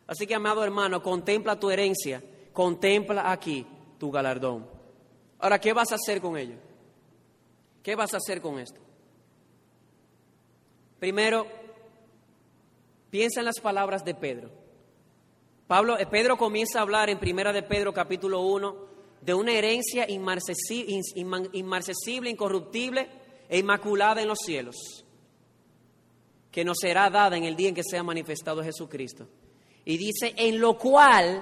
Así 0.07 0.27
que, 0.27 0.35
amado 0.35 0.63
hermano, 0.63 1.03
contempla 1.03 1.59
tu 1.59 1.71
herencia, 1.71 2.23
contempla 2.53 3.33
aquí 3.33 3.67
tu 3.99 4.11
galardón. 4.11 4.69
Ahora, 5.39 5.59
¿qué 5.61 5.73
vas 5.73 5.91
a 5.93 5.97
hacer 5.97 6.21
con 6.21 6.37
ello? 6.37 6.66
¿Qué 7.87 7.95
vas 7.95 8.13
a 8.15 8.17
hacer 8.17 8.41
con 8.41 8.59
esto? 8.59 8.81
Primero, 10.99 11.47
piensa 13.11 13.39
en 13.39 13.47
las 13.47 13.61
palabras 13.61 14.05
de 14.05 14.13
Pedro. 14.13 14.51
Pablo, 15.69 15.97
eh, 15.97 16.07
Pedro 16.07 16.37
comienza 16.37 16.81
a 16.81 16.83
hablar 16.83 17.11
en 17.11 17.21
Primera 17.21 17.53
de 17.53 17.63
Pedro 17.63 17.95
capítulo 17.95 18.41
1 18.41 18.77
de 19.21 19.35
una 19.35 19.53
herencia 19.53 20.05
inmarcesible, 20.11 22.29
incorruptible 22.29 23.09
e 23.49 23.61
inmaculada 23.61 24.21
en 24.21 24.27
los 24.27 24.39
cielos, 24.45 25.05
que 26.51 26.65
nos 26.65 26.79
será 26.81 27.09
dada 27.09 27.37
en 27.37 27.45
el 27.45 27.55
día 27.55 27.69
en 27.69 27.77
que 27.77 27.85
sea 27.89 28.03
manifestado 28.03 28.65
Jesucristo. 28.65 29.29
Y 29.85 29.97
dice, 29.97 30.35
en 30.37 30.59
lo 30.59 30.77
cual 30.77 31.41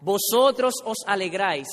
vosotros 0.00 0.74
os 0.84 0.98
alegráis, 1.04 1.66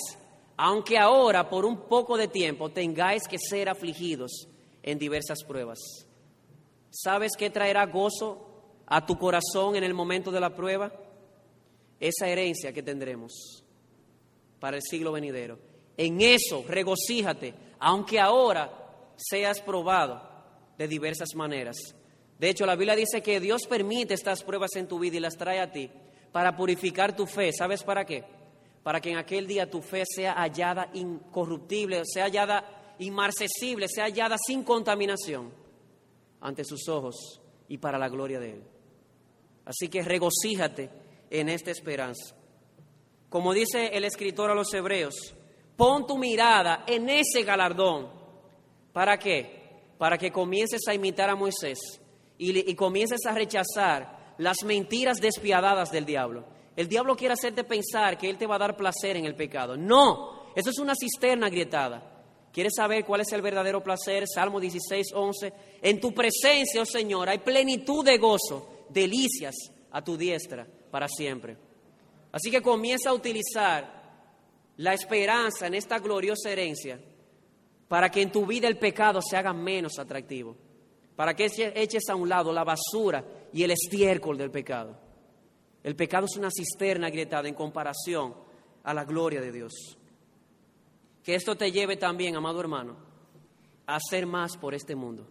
aunque 0.58 0.98
ahora 0.98 1.50
por 1.50 1.66
un 1.66 1.88
poco 1.88 2.18
de 2.18 2.28
tiempo 2.28 2.70
tengáis 2.70 3.28
que 3.28 3.38
ser 3.38 3.70
afligidos 3.70 4.48
en 4.82 4.98
diversas 4.98 5.44
pruebas. 5.44 5.78
¿Sabes 6.90 7.34
qué 7.38 7.52
traerá 7.52 7.86
gozo 7.86 8.44
a 8.88 9.06
tu 9.06 9.18
corazón 9.18 9.76
en 9.76 9.84
el 9.84 9.94
momento 9.94 10.32
de 10.32 10.40
la 10.40 10.56
prueba? 10.56 10.92
Esa 12.00 12.28
herencia 12.28 12.74
que 12.74 12.82
tendremos 12.82 13.64
para 14.60 14.78
el 14.78 14.84
siglo 14.84 15.12
venidero. 15.12 15.60
En 15.96 16.22
eso 16.22 16.64
regocíjate, 16.68 17.54
aunque 17.80 18.20
ahora 18.20 19.14
seas 19.16 19.62
probado 19.62 20.22
de 20.78 20.88
diversas 20.88 21.30
maneras. 21.36 21.78
De 22.40 22.50
hecho, 22.50 22.66
la 22.66 22.76
Biblia 22.76 22.96
dice 22.96 23.22
que 23.22 23.40
Dios 23.40 23.64
permite 23.68 24.14
estas 24.14 24.44
pruebas 24.44 24.76
en 24.76 24.88
tu 24.88 25.00
vida 25.00 25.18
y 25.18 25.20
las 25.20 25.38
trae 25.38 25.60
a 25.60 25.72
ti 25.72 25.90
para 26.32 26.56
purificar 26.56 27.16
tu 27.16 27.26
fe. 27.26 27.52
¿Sabes 27.52 27.84
para 27.84 28.06
qué? 28.06 28.24
Para 28.88 29.02
que 29.02 29.12
en 29.12 29.18
aquel 29.18 29.46
día 29.46 29.70
tu 29.70 29.82
fe 29.82 30.04
sea 30.06 30.36
hallada 30.36 30.90
incorruptible, 30.94 32.04
sea 32.06 32.24
hallada 32.24 32.96
inmarcesible, 33.00 33.86
sea 33.90 34.06
hallada 34.06 34.38
sin 34.38 34.64
contaminación 34.64 35.52
ante 36.40 36.64
sus 36.64 36.88
ojos 36.88 37.42
y 37.68 37.80
para 37.80 37.98
la 37.98 38.08
gloria 38.08 38.40
de 38.40 38.52
Él. 38.52 38.64
Así 39.66 39.90
que 39.90 40.04
regocíjate 40.04 40.90
en 41.30 41.50
esta 41.50 41.70
esperanza. 41.70 42.34
Como 43.28 43.52
dice 43.54 43.88
el 43.88 44.06
escritor 44.06 44.52
a 44.52 44.56
los 44.56 44.74
hebreos, 44.74 45.36
pon 45.76 46.08
tu 46.08 46.18
mirada 46.18 46.86
en 46.88 47.10
ese 47.10 47.44
galardón. 47.44 48.08
¿Para 48.94 49.20
qué? 49.20 49.82
Para 49.98 50.18
que 50.18 50.32
comiences 50.32 50.88
a 50.88 50.94
imitar 50.94 51.30
a 51.30 51.36
Moisés 51.36 51.78
y, 52.38 52.72
y 52.72 52.74
comiences 52.76 53.26
a 53.26 53.34
rechazar 53.34 54.36
las 54.38 54.64
mentiras 54.64 55.20
despiadadas 55.20 55.92
del 55.92 56.06
diablo. 56.06 56.56
El 56.78 56.88
diablo 56.88 57.16
quiere 57.16 57.34
hacerte 57.34 57.64
pensar 57.64 58.20
que 58.20 58.30
él 58.30 58.38
te 58.38 58.46
va 58.46 58.56
a 58.56 58.60
dar 58.60 58.78
placer 58.78 59.18
en 59.18 59.26
el 59.26 59.34
pecado. 59.34 59.76
No, 59.76 60.52
eso 60.56 60.70
es 60.70 60.78
una 60.78 60.94
cisterna 60.94 61.48
agrietada. 61.48 62.14
¿Quieres 62.54 62.74
saber 62.76 63.04
cuál 63.04 63.22
es 63.22 63.32
el 63.32 63.42
verdadero 63.42 63.82
placer? 63.84 64.26
Salmo 64.28 64.60
16, 64.60 65.08
11. 65.12 65.54
En 65.82 66.00
tu 66.00 66.14
presencia, 66.14 66.84
oh 66.84 66.86
Señor, 66.86 67.30
hay 67.30 67.40
plenitud 67.40 68.06
de 68.06 68.20
gozo, 68.20 68.86
delicias 68.90 69.56
a 69.90 70.04
tu 70.04 70.16
diestra 70.16 70.68
para 70.92 71.08
siempre. 71.08 71.58
Así 72.32 72.52
que 72.52 72.62
comienza 72.62 73.10
a 73.10 73.14
utilizar 73.14 73.98
la 74.78 74.94
esperanza 74.94 75.66
en 75.66 75.74
esta 75.74 75.98
gloriosa 75.98 76.52
herencia 76.52 77.00
para 77.88 78.12
que 78.12 78.22
en 78.22 78.32
tu 78.32 78.46
vida 78.46 78.68
el 78.68 78.78
pecado 78.78 79.20
se 79.20 79.36
haga 79.36 79.52
menos 79.52 79.98
atractivo, 79.98 80.56
para 81.16 81.36
que 81.36 81.48
eches 81.74 82.08
a 82.08 82.16
un 82.16 82.30
lado 82.30 82.54
la 82.54 82.64
basura 82.64 83.26
y 83.52 83.64
el 83.64 83.72
estiércol 83.72 84.38
del 84.38 84.52
pecado. 84.52 85.07
El 85.88 85.96
pecado 85.96 86.26
es 86.26 86.36
una 86.36 86.50
cisterna 86.52 87.08
agrietada 87.08 87.48
en 87.48 87.56
comparación 87.56 88.36
a 88.84 88.94
la 88.94 89.06
gloria 89.06 89.40
de 89.40 89.54
Dios. 89.54 89.72
Que 91.24 91.34
esto 91.34 91.56
te 91.56 91.72
lleve 91.72 91.96
también, 91.96 92.36
amado 92.36 92.60
hermano, 92.60 92.98
a 93.86 93.96
hacer 93.96 94.26
más 94.26 94.58
por 94.58 94.76
este 94.76 94.96
mundo. 94.96 95.26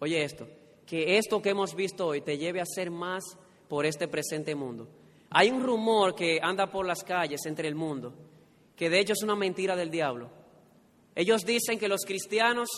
Oye 0.00 0.22
esto, 0.22 0.46
que 0.84 1.16
esto 1.16 1.40
que 1.40 1.48
hemos 1.48 1.74
visto 1.74 2.08
hoy 2.08 2.20
te 2.20 2.36
lleve 2.36 2.60
a 2.60 2.64
hacer 2.64 2.90
más 2.90 3.24
por 3.66 3.86
este 3.86 4.06
presente 4.06 4.54
mundo. 4.54 4.86
Hay 5.30 5.48
un 5.48 5.62
rumor 5.62 6.14
que 6.14 6.40
anda 6.42 6.70
por 6.70 6.84
las 6.84 7.02
calles 7.02 7.46
entre 7.46 7.66
el 7.66 7.74
mundo, 7.74 8.12
que 8.76 8.90
de 8.90 9.00
hecho 9.00 9.14
es 9.14 9.22
una 9.22 9.34
mentira 9.34 9.74
del 9.74 9.90
diablo. 9.90 10.28
Ellos 11.14 11.46
dicen 11.46 11.78
que 11.78 11.88
los 11.88 12.04
cristianos, 12.04 12.68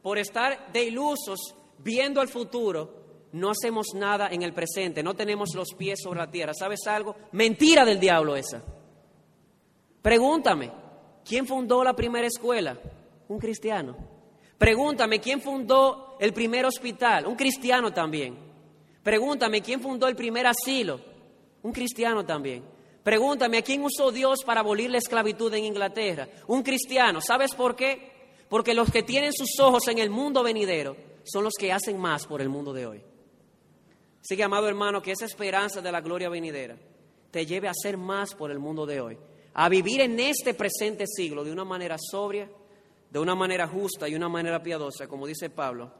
por 0.00 0.16
estar 0.16 0.72
de 0.72 0.84
ilusos, 0.84 1.54
viendo 1.76 2.22
al 2.22 2.28
futuro, 2.28 3.01
no 3.32 3.50
hacemos 3.50 3.88
nada 3.94 4.28
en 4.30 4.42
el 4.42 4.52
presente, 4.52 5.02
no 5.02 5.14
tenemos 5.14 5.54
los 5.54 5.68
pies 5.76 6.00
sobre 6.02 6.20
la 6.20 6.30
tierra. 6.30 6.52
¿Sabes 6.54 6.86
algo? 6.86 7.16
Mentira 7.32 7.84
del 7.84 7.98
diablo 7.98 8.36
esa. 8.36 8.62
Pregúntame, 10.02 10.70
¿quién 11.24 11.46
fundó 11.46 11.82
la 11.82 11.94
primera 11.94 12.26
escuela? 12.26 12.78
Un 13.28 13.38
cristiano. 13.38 13.96
Pregúntame, 14.58 15.20
¿quién 15.20 15.40
fundó 15.40 16.16
el 16.20 16.32
primer 16.32 16.66
hospital? 16.66 17.26
Un 17.26 17.34
cristiano 17.34 17.92
también. 17.92 18.36
Pregúntame, 19.02 19.62
¿quién 19.62 19.80
fundó 19.80 20.06
el 20.06 20.14
primer 20.14 20.46
asilo? 20.46 21.00
Un 21.62 21.72
cristiano 21.72 22.24
también. 22.24 22.64
Pregúntame, 23.02 23.58
¿a 23.58 23.62
quién 23.62 23.82
usó 23.82 24.12
Dios 24.12 24.44
para 24.44 24.60
abolir 24.60 24.90
la 24.90 24.98
esclavitud 24.98 25.52
en 25.54 25.64
Inglaterra? 25.64 26.28
Un 26.46 26.62
cristiano. 26.62 27.20
¿Sabes 27.20 27.54
por 27.54 27.74
qué? 27.74 28.12
Porque 28.48 28.74
los 28.74 28.90
que 28.90 29.02
tienen 29.02 29.32
sus 29.32 29.58
ojos 29.60 29.88
en 29.88 29.98
el 29.98 30.10
mundo 30.10 30.42
venidero 30.42 30.96
son 31.24 31.44
los 31.44 31.54
que 31.58 31.72
hacen 31.72 31.98
más 31.98 32.26
por 32.26 32.40
el 32.40 32.48
mundo 32.48 32.72
de 32.72 32.86
hoy. 32.86 33.02
Así 34.22 34.40
amado 34.40 34.68
hermano, 34.68 35.02
que 35.02 35.12
esa 35.12 35.26
esperanza 35.26 35.80
de 35.80 35.92
la 35.92 36.00
gloria 36.00 36.28
venidera 36.28 36.76
te 37.30 37.44
lleve 37.44 37.68
a 37.68 37.72
hacer 37.72 37.96
más 37.96 38.34
por 38.34 38.50
el 38.50 38.58
mundo 38.58 38.86
de 38.86 39.00
hoy, 39.00 39.18
a 39.54 39.68
vivir 39.68 40.00
en 40.00 40.18
este 40.20 40.54
presente 40.54 41.06
siglo 41.06 41.42
de 41.44 41.50
una 41.50 41.64
manera 41.64 41.96
sobria, 41.98 42.48
de 43.10 43.18
una 43.18 43.34
manera 43.34 43.66
justa 43.66 44.08
y 44.08 44.14
una 44.14 44.28
manera 44.28 44.62
piadosa, 44.62 45.08
como 45.08 45.26
dice 45.26 45.50
Pablo 45.50 45.92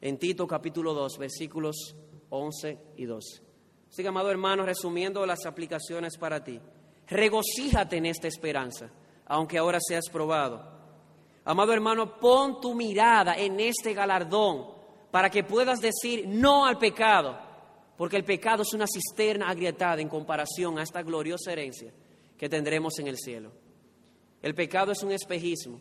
en 0.00 0.18
Tito 0.18 0.46
capítulo 0.46 0.94
2, 0.94 1.18
versículos 1.18 1.94
11 2.30 2.78
y 2.96 3.04
12. 3.04 3.42
Así 3.90 4.02
que, 4.02 4.08
amado 4.08 4.30
hermano, 4.30 4.64
resumiendo 4.64 5.26
las 5.26 5.44
aplicaciones 5.46 6.16
para 6.16 6.42
ti, 6.42 6.60
regocíjate 7.08 7.96
en 7.96 8.06
esta 8.06 8.28
esperanza, 8.28 8.90
aunque 9.26 9.58
ahora 9.58 9.78
seas 9.80 10.08
probado. 10.10 10.78
Amado 11.44 11.72
hermano, 11.72 12.18
pon 12.18 12.60
tu 12.60 12.74
mirada 12.74 13.34
en 13.34 13.58
este 13.60 13.92
galardón 13.92 14.79
para 15.10 15.30
que 15.30 15.44
puedas 15.44 15.80
decir 15.80 16.26
no 16.26 16.66
al 16.66 16.78
pecado, 16.78 17.38
porque 17.96 18.16
el 18.16 18.24
pecado 18.24 18.62
es 18.62 18.72
una 18.72 18.86
cisterna 18.86 19.48
agrietada 19.48 20.00
en 20.00 20.08
comparación 20.08 20.78
a 20.78 20.82
esta 20.82 21.02
gloriosa 21.02 21.52
herencia 21.52 21.92
que 22.38 22.48
tendremos 22.48 22.98
en 22.98 23.08
el 23.08 23.18
cielo. 23.18 23.52
El 24.42 24.54
pecado 24.54 24.92
es 24.92 25.02
un 25.02 25.12
espejismo, 25.12 25.80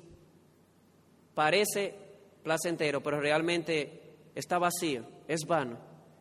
parece 1.34 1.96
placentero, 2.44 3.02
pero 3.02 3.22
realmente 3.22 4.18
está 4.36 4.58
vacío, 4.58 5.06
es 5.28 5.46
vano, 5.48 5.78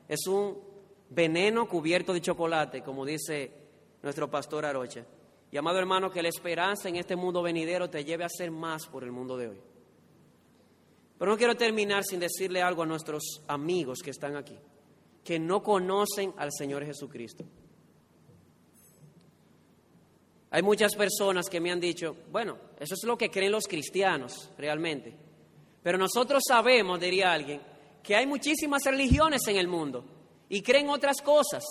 es 0.07 0.27
un 0.27 0.59
veneno 1.11 1.67
cubierto 1.69 2.13
de 2.13 2.21
chocolate, 2.21 2.83
como 2.83 3.05
dice 3.05 3.51
nuestro 4.03 4.31
pastor 4.31 4.67
Arocha. 4.67 5.05
Y 5.51 5.57
amado 5.57 5.79
hermano, 5.79 6.11
que 6.11 6.23
la 6.23 6.29
esperanza 6.29 6.89
en 6.89 6.97
este 6.97 7.17
mundo 7.17 7.43
venidero 7.43 7.89
te 7.89 8.05
lleve 8.05 8.23
a 8.23 8.27
hacer 8.27 8.51
más 8.51 8.87
por 8.87 9.03
el 9.03 9.11
mundo 9.11 9.37
de 9.37 9.49
hoy. 9.49 9.61
Pero 11.19 11.33
no 11.33 11.37
quiero 11.37 11.57
terminar 11.57 12.05
sin 12.05 12.21
decirle 12.21 12.63
algo 12.63 12.83
a 12.83 12.87
nuestros 12.87 13.43
amigos 13.49 13.99
que 14.03 14.11
están 14.11 14.37
aquí, 14.37 14.57
que 15.25 15.39
no 15.39 15.63
conocen 15.63 16.33
al 16.37 16.53
Señor 16.53 16.85
Jesucristo. 16.85 17.45
Hay 20.51 20.63
muchas 20.63 20.95
personas 20.95 21.47
que 21.51 21.61
me 21.61 21.71
han 21.71 21.81
dicho, 21.81 22.17
bueno, 22.31 22.57
eso 22.79 22.95
es 22.95 23.05
lo 23.05 23.19
que 23.19 23.31
creen 23.31 23.53
los 23.53 23.67
cristianos 23.67 24.51
realmente. 24.57 25.15
Pero 25.83 25.99
nosotros 25.99 26.43
sabemos, 26.47 27.01
diría 27.01 27.33
alguien, 27.33 27.61
que 28.03 28.17
hay 28.17 28.27
muchísimas 28.27 28.85
religiones 28.85 29.47
en 29.49 29.57
el 29.57 29.69
mundo 29.69 30.05
y 30.49 30.63
creen 30.63 30.89
otras 30.89 31.21
cosas. 31.21 31.65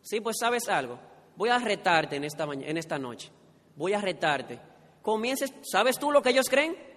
Sí, 0.00 0.20
pues 0.20 0.36
sabes 0.40 0.68
algo. 0.68 0.98
Voy 1.36 1.50
a 1.50 1.58
retarte 1.58 2.16
en 2.16 2.24
esta, 2.24 2.44
en 2.44 2.76
esta 2.76 2.98
noche. 2.98 3.30
Voy 3.76 3.92
a 3.92 4.00
retarte. 4.00 4.58
Comiences, 5.02 5.52
¿sabes 5.62 5.98
tú 5.98 6.10
lo 6.10 6.22
que 6.22 6.30
ellos 6.30 6.48
creen? 6.48 6.89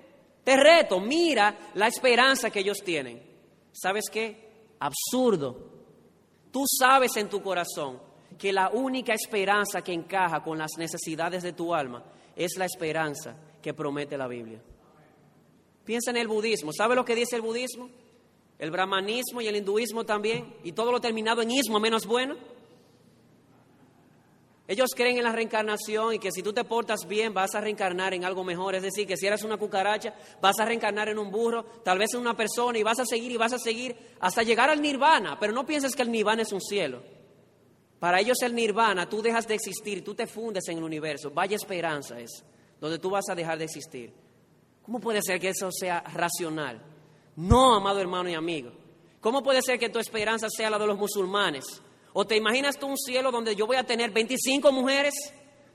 Te 0.44 0.58
reto, 0.58 1.00
mira 1.00 1.72
la 1.76 1.88
esperanza 1.88 2.50
que 2.50 2.60
ellos 2.60 2.80
tienen. 2.84 3.22
¿Sabes 3.72 4.06
qué? 4.12 4.50
Absurdo. 4.80 5.72
Tú 6.52 6.66
sabes 6.68 7.16
en 7.18 7.30
tu 7.30 7.42
corazón 7.42 8.00
que 8.38 8.52
la 8.52 8.70
única 8.70 9.14
esperanza 9.14 9.82
que 9.82 9.94
encaja 9.94 10.44
con 10.44 10.58
las 10.58 10.72
necesidades 10.78 11.44
de 11.44 11.54
tu 11.54 11.74
alma 11.74 12.04
es 12.36 12.58
la 12.58 12.66
esperanza 12.66 13.36
que 13.62 13.74
promete 13.74 14.18
la 14.18 14.28
Biblia. 14.28 14.62
Piensa 15.86 16.12
en 16.12 16.18
el 16.18 16.28
budismo. 16.28 16.72
¿Sabe 16.72 16.96
lo 16.96 17.06
que 17.06 17.16
dice 17.16 17.36
el 17.36 17.42
budismo? 17.42 17.90
El 18.60 18.72
brahmanismo 18.72 19.42
y 19.42 19.48
el 19.48 19.56
hinduismo 19.56 20.06
también. 20.06 20.56
Y 20.64 20.74
todo 20.74 20.92
lo 20.92 21.02
terminado 21.02 21.42
en 21.42 21.52
ismo 21.52 21.80
menos 21.80 22.06
bueno. 22.06 22.36
Ellos 24.66 24.92
creen 24.96 25.18
en 25.18 25.26
la 25.26 25.34
reencarnación 25.34 26.14
y 26.14 26.20
que 26.20 26.32
si 26.32 26.42
tú 26.42 26.54
te 26.54 26.64
portas 26.64 27.06
bien 27.06 27.34
vas 27.34 27.54
a 27.54 27.60
reencarnar 27.60 28.14
en 28.14 28.24
algo 28.24 28.46
mejor. 28.46 28.76
Es 28.76 28.84
decir, 28.84 29.06
que 29.06 29.18
si 29.18 29.28
eres 29.28 29.44
una 29.44 29.58
cucaracha 29.58 30.14
vas 30.42 30.58
a 30.60 30.66
reencarnar 30.66 31.10
en 31.10 31.20
un 31.20 31.32
burro, 31.32 31.66
tal 31.84 32.00
vez 32.00 32.14
en 32.14 32.22
una 32.22 32.36
persona 32.36 32.78
y 32.78 32.84
vas 32.84 33.00
a 33.00 33.06
seguir 33.06 33.32
y 33.32 33.38
vas 33.38 33.52
a 33.52 33.60
seguir 33.60 33.96
hasta 34.22 34.42
llegar 34.44 34.70
al 34.70 34.82
nirvana. 34.82 35.38
Pero 35.38 35.52
no 35.52 35.66
pienses 35.66 35.96
que 35.96 36.02
el 36.02 36.12
nirvana 36.12 36.44
es 36.44 36.54
un 36.54 36.62
cielo. 36.62 37.04
Para 38.00 38.22
ellos 38.22 38.42
el 38.42 38.56
nirvana, 38.56 39.08
tú 39.08 39.22
dejas 39.22 39.48
de 39.48 39.56
existir, 39.56 40.04
tú 40.04 40.14
te 40.16 40.28
fundes 40.28 40.68
en 40.70 40.78
el 40.78 40.84
universo. 40.84 41.32
Vaya 41.32 41.56
esperanza 41.56 42.20
es, 42.20 42.44
donde 42.80 43.00
tú 43.00 43.10
vas 43.10 43.30
a 43.30 43.36
dejar 43.36 43.58
de 43.58 43.66
existir. 43.66 44.14
¿Cómo 44.82 45.00
puede 45.00 45.22
ser 45.22 45.40
que 45.40 45.50
eso 45.50 45.72
sea 45.72 46.02
racional? 46.02 46.82
No, 47.36 47.76
amado 47.76 48.00
hermano 48.00 48.30
y 48.30 48.34
amigo. 48.34 48.72
¿Cómo 49.20 49.42
puede 49.42 49.62
ser 49.62 49.80
que 49.80 49.90
tu 49.90 50.00
esperanza 50.00 50.48
sea 50.50 50.70
la 50.70 50.78
de 50.78 50.88
los 50.88 50.98
musulmanes? 50.98 51.64
¿O 52.14 52.26
te 52.26 52.38
imaginas 52.38 52.78
tú 52.78 52.88
un 52.88 52.98
cielo 52.98 53.32
donde 53.32 53.56
yo 53.56 53.66
voy 53.66 53.78
a 53.78 53.86
tener 53.86 54.12
25 54.12 54.72
mujeres? 54.72 55.14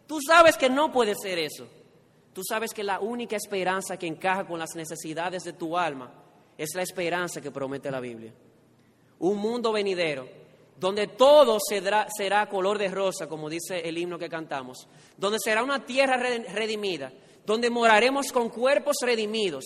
Tú 0.06 0.18
sabes 0.20 0.56
que 0.56 0.70
no 0.70 0.92
puede 0.92 1.14
ser 1.14 1.38
eso. 1.38 1.66
Tú 2.32 2.42
sabes 2.44 2.72
que 2.72 2.84
la 2.84 3.00
única 3.00 3.36
esperanza 3.36 3.96
que 3.96 4.06
encaja 4.06 4.46
con 4.46 4.58
las 4.58 4.76
necesidades 4.76 5.42
de 5.42 5.52
tu 5.54 5.76
alma 5.76 6.12
es 6.56 6.70
la 6.74 6.82
esperanza 6.82 7.40
que 7.40 7.50
promete 7.50 7.90
la 7.90 8.00
Biblia. 8.00 8.32
Un 9.18 9.38
mundo 9.38 9.72
venidero 9.72 10.28
donde 10.78 11.08
todo 11.08 11.58
será, 11.60 12.48
color 12.48 12.78
de 12.78 12.88
rosa, 12.88 13.28
como 13.28 13.50
dice 13.50 13.80
el 13.80 13.98
himno 13.98 14.16
que 14.16 14.28
cantamos, 14.28 14.86
donde 15.16 15.38
será 15.42 15.64
una 15.64 15.84
tierra 15.84 16.16
redimida, 16.16 17.12
donde 17.44 17.68
moraremos 17.68 18.30
con 18.30 18.48
cuerpos 18.48 18.98
redimidos, 19.02 19.64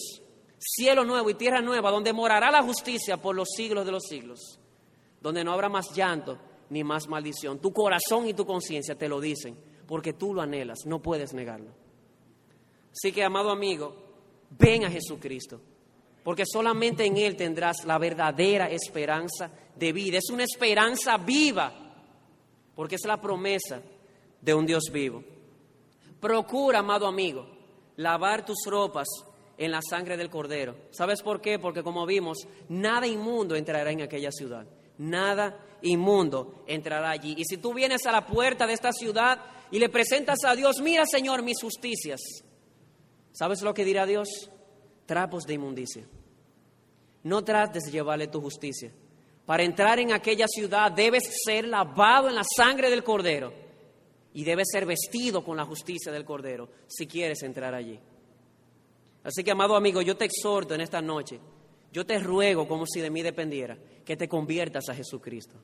cielo 0.58 1.04
nuevo 1.04 1.28
y 1.28 1.34
tierra 1.34 1.60
nueva, 1.60 1.90
donde 1.90 2.14
morará 2.14 2.50
la 2.50 2.62
justicia 2.62 3.18
por 3.18 3.36
los 3.36 3.48
siglos 3.54 3.84
de 3.84 3.92
los 3.92 4.04
siglos, 4.04 4.58
donde 5.20 5.44
no 5.44 5.52
habrá 5.52 5.68
más 5.68 5.94
llanto 5.94 6.38
ni 6.72 6.82
más 6.82 7.06
maldición. 7.06 7.60
Tu 7.60 7.70
corazón 7.70 8.26
y 8.26 8.32
tu 8.32 8.46
conciencia 8.46 8.96
te 8.96 9.06
lo 9.06 9.20
dicen, 9.20 9.56
porque 9.86 10.14
tú 10.14 10.32
lo 10.32 10.40
anhelas, 10.40 10.86
no 10.86 11.02
puedes 11.02 11.34
negarlo. 11.34 11.70
Así 12.90 13.12
que, 13.12 13.22
amado 13.22 13.50
amigo, 13.50 13.94
ven 14.58 14.86
a 14.86 14.90
Jesucristo, 14.90 15.60
porque 16.24 16.44
solamente 16.46 17.04
en 17.04 17.18
Él 17.18 17.36
tendrás 17.36 17.84
la 17.84 17.98
verdadera 17.98 18.70
esperanza 18.70 19.50
de 19.76 19.92
vida. 19.92 20.16
Es 20.16 20.30
una 20.30 20.44
esperanza 20.44 21.18
viva, 21.18 21.72
porque 22.74 22.94
es 22.94 23.04
la 23.04 23.20
promesa 23.20 23.82
de 24.40 24.54
un 24.54 24.64
Dios 24.64 24.84
vivo. 24.90 25.22
Procura, 26.20 26.78
amado 26.78 27.06
amigo, 27.06 27.46
lavar 27.96 28.46
tus 28.46 28.64
ropas 28.66 29.08
en 29.58 29.70
la 29.70 29.82
sangre 29.82 30.16
del 30.16 30.30
Cordero. 30.30 30.74
¿Sabes 30.90 31.20
por 31.20 31.42
qué? 31.42 31.58
Porque 31.58 31.82
como 31.82 32.06
vimos, 32.06 32.46
nada 32.70 33.06
inmundo 33.06 33.56
entrará 33.56 33.90
en 33.90 34.00
aquella 34.00 34.30
ciudad. 34.32 34.66
Nada 35.02 35.58
inmundo 35.82 36.62
entrará 36.66 37.10
allí. 37.10 37.34
Y 37.36 37.44
si 37.44 37.56
tú 37.56 37.74
vienes 37.74 38.06
a 38.06 38.12
la 38.12 38.24
puerta 38.24 38.66
de 38.68 38.72
esta 38.72 38.92
ciudad 38.92 39.38
y 39.70 39.80
le 39.80 39.88
presentas 39.88 40.44
a 40.44 40.54
Dios, 40.54 40.80
mira 40.80 41.04
Señor 41.06 41.42
mis 41.42 41.60
justicias, 41.60 42.20
¿sabes 43.32 43.62
lo 43.62 43.74
que 43.74 43.84
dirá 43.84 44.06
Dios? 44.06 44.28
Trapos 45.04 45.44
de 45.44 45.54
inmundicia. 45.54 46.06
No 47.24 47.42
trates 47.42 47.84
de 47.84 47.90
llevarle 47.90 48.28
tu 48.28 48.40
justicia. 48.40 48.92
Para 49.44 49.64
entrar 49.64 49.98
en 49.98 50.12
aquella 50.12 50.46
ciudad 50.46 50.92
debes 50.92 51.24
ser 51.44 51.66
lavado 51.66 52.28
en 52.28 52.36
la 52.36 52.44
sangre 52.44 52.88
del 52.88 53.02
Cordero 53.02 53.52
y 54.32 54.44
debes 54.44 54.68
ser 54.70 54.86
vestido 54.86 55.44
con 55.44 55.56
la 55.56 55.64
justicia 55.64 56.12
del 56.12 56.24
Cordero 56.24 56.68
si 56.86 57.08
quieres 57.08 57.42
entrar 57.42 57.74
allí. 57.74 57.98
Así 59.24 59.42
que, 59.42 59.50
amado 59.50 59.74
amigo, 59.74 60.00
yo 60.00 60.16
te 60.16 60.26
exhorto 60.26 60.74
en 60.74 60.80
esta 60.80 61.02
noche, 61.02 61.40
yo 61.92 62.06
te 62.06 62.20
ruego 62.20 62.68
como 62.68 62.86
si 62.86 63.00
de 63.00 63.10
mí 63.10 63.22
dependiera, 63.22 63.76
que 64.04 64.16
te 64.16 64.28
conviertas 64.28 64.88
a 64.88 64.94
Jesucristo, 64.94 65.54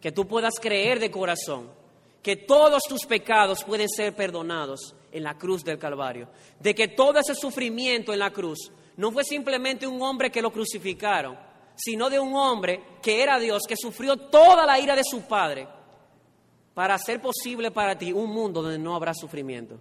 que 0.00 0.12
tú 0.12 0.26
puedas 0.26 0.54
creer 0.60 0.98
de 0.98 1.10
corazón 1.10 1.82
que 2.22 2.36
todos 2.36 2.82
tus 2.88 3.04
pecados 3.04 3.64
pueden 3.64 3.88
ser 3.88 4.14
perdonados 4.14 4.94
en 5.10 5.24
la 5.24 5.36
cruz 5.36 5.64
del 5.64 5.78
Calvario, 5.78 6.28
de 6.60 6.74
que 6.74 6.88
todo 6.88 7.18
ese 7.18 7.34
sufrimiento 7.34 8.12
en 8.12 8.20
la 8.20 8.30
cruz 8.30 8.70
no 8.96 9.10
fue 9.10 9.24
simplemente 9.24 9.86
un 9.86 10.00
hombre 10.00 10.30
que 10.30 10.40
lo 10.40 10.52
crucificaron, 10.52 11.36
sino 11.74 12.08
de 12.08 12.20
un 12.20 12.34
hombre 12.34 12.82
que 13.02 13.22
era 13.22 13.38
Dios, 13.38 13.62
que 13.66 13.76
sufrió 13.76 14.16
toda 14.16 14.64
la 14.64 14.78
ira 14.78 14.94
de 14.94 15.02
su 15.04 15.22
Padre 15.22 15.66
para 16.74 16.94
hacer 16.94 17.20
posible 17.20 17.70
para 17.70 17.98
ti 17.98 18.12
un 18.12 18.30
mundo 18.30 18.62
donde 18.62 18.78
no 18.78 18.94
habrá 18.94 19.12
sufrimiento. 19.14 19.78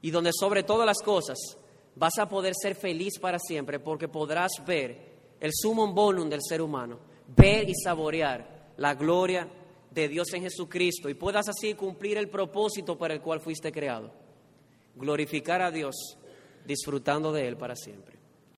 Y 0.00 0.10
donde 0.10 0.30
sobre 0.32 0.62
todas 0.62 0.86
las 0.86 1.02
cosas 1.02 1.38
vas 1.94 2.18
a 2.18 2.28
poder 2.28 2.54
ser 2.54 2.74
feliz 2.74 3.18
para 3.20 3.38
siempre 3.38 3.80
porque 3.80 4.08
podrás 4.08 4.52
ver 4.64 5.17
el 5.40 5.50
sumum 5.52 5.94
bonum 5.94 6.28
del 6.28 6.40
ser 6.42 6.60
humano, 6.60 6.98
ver 7.36 7.68
y 7.68 7.74
saborear 7.74 8.72
la 8.76 8.94
gloria 8.94 9.48
de 9.90 10.08
Dios 10.08 10.32
en 10.34 10.42
Jesucristo 10.42 11.08
y 11.08 11.14
puedas 11.14 11.48
así 11.48 11.74
cumplir 11.74 12.18
el 12.18 12.28
propósito 12.28 12.96
para 12.98 13.14
el 13.14 13.20
cual 13.20 13.40
fuiste 13.40 13.72
creado, 13.72 14.12
glorificar 14.96 15.62
a 15.62 15.70
Dios 15.70 16.18
disfrutando 16.64 17.32
de 17.32 17.48
Él 17.48 17.56
para 17.56 17.74
siempre. 17.74 18.17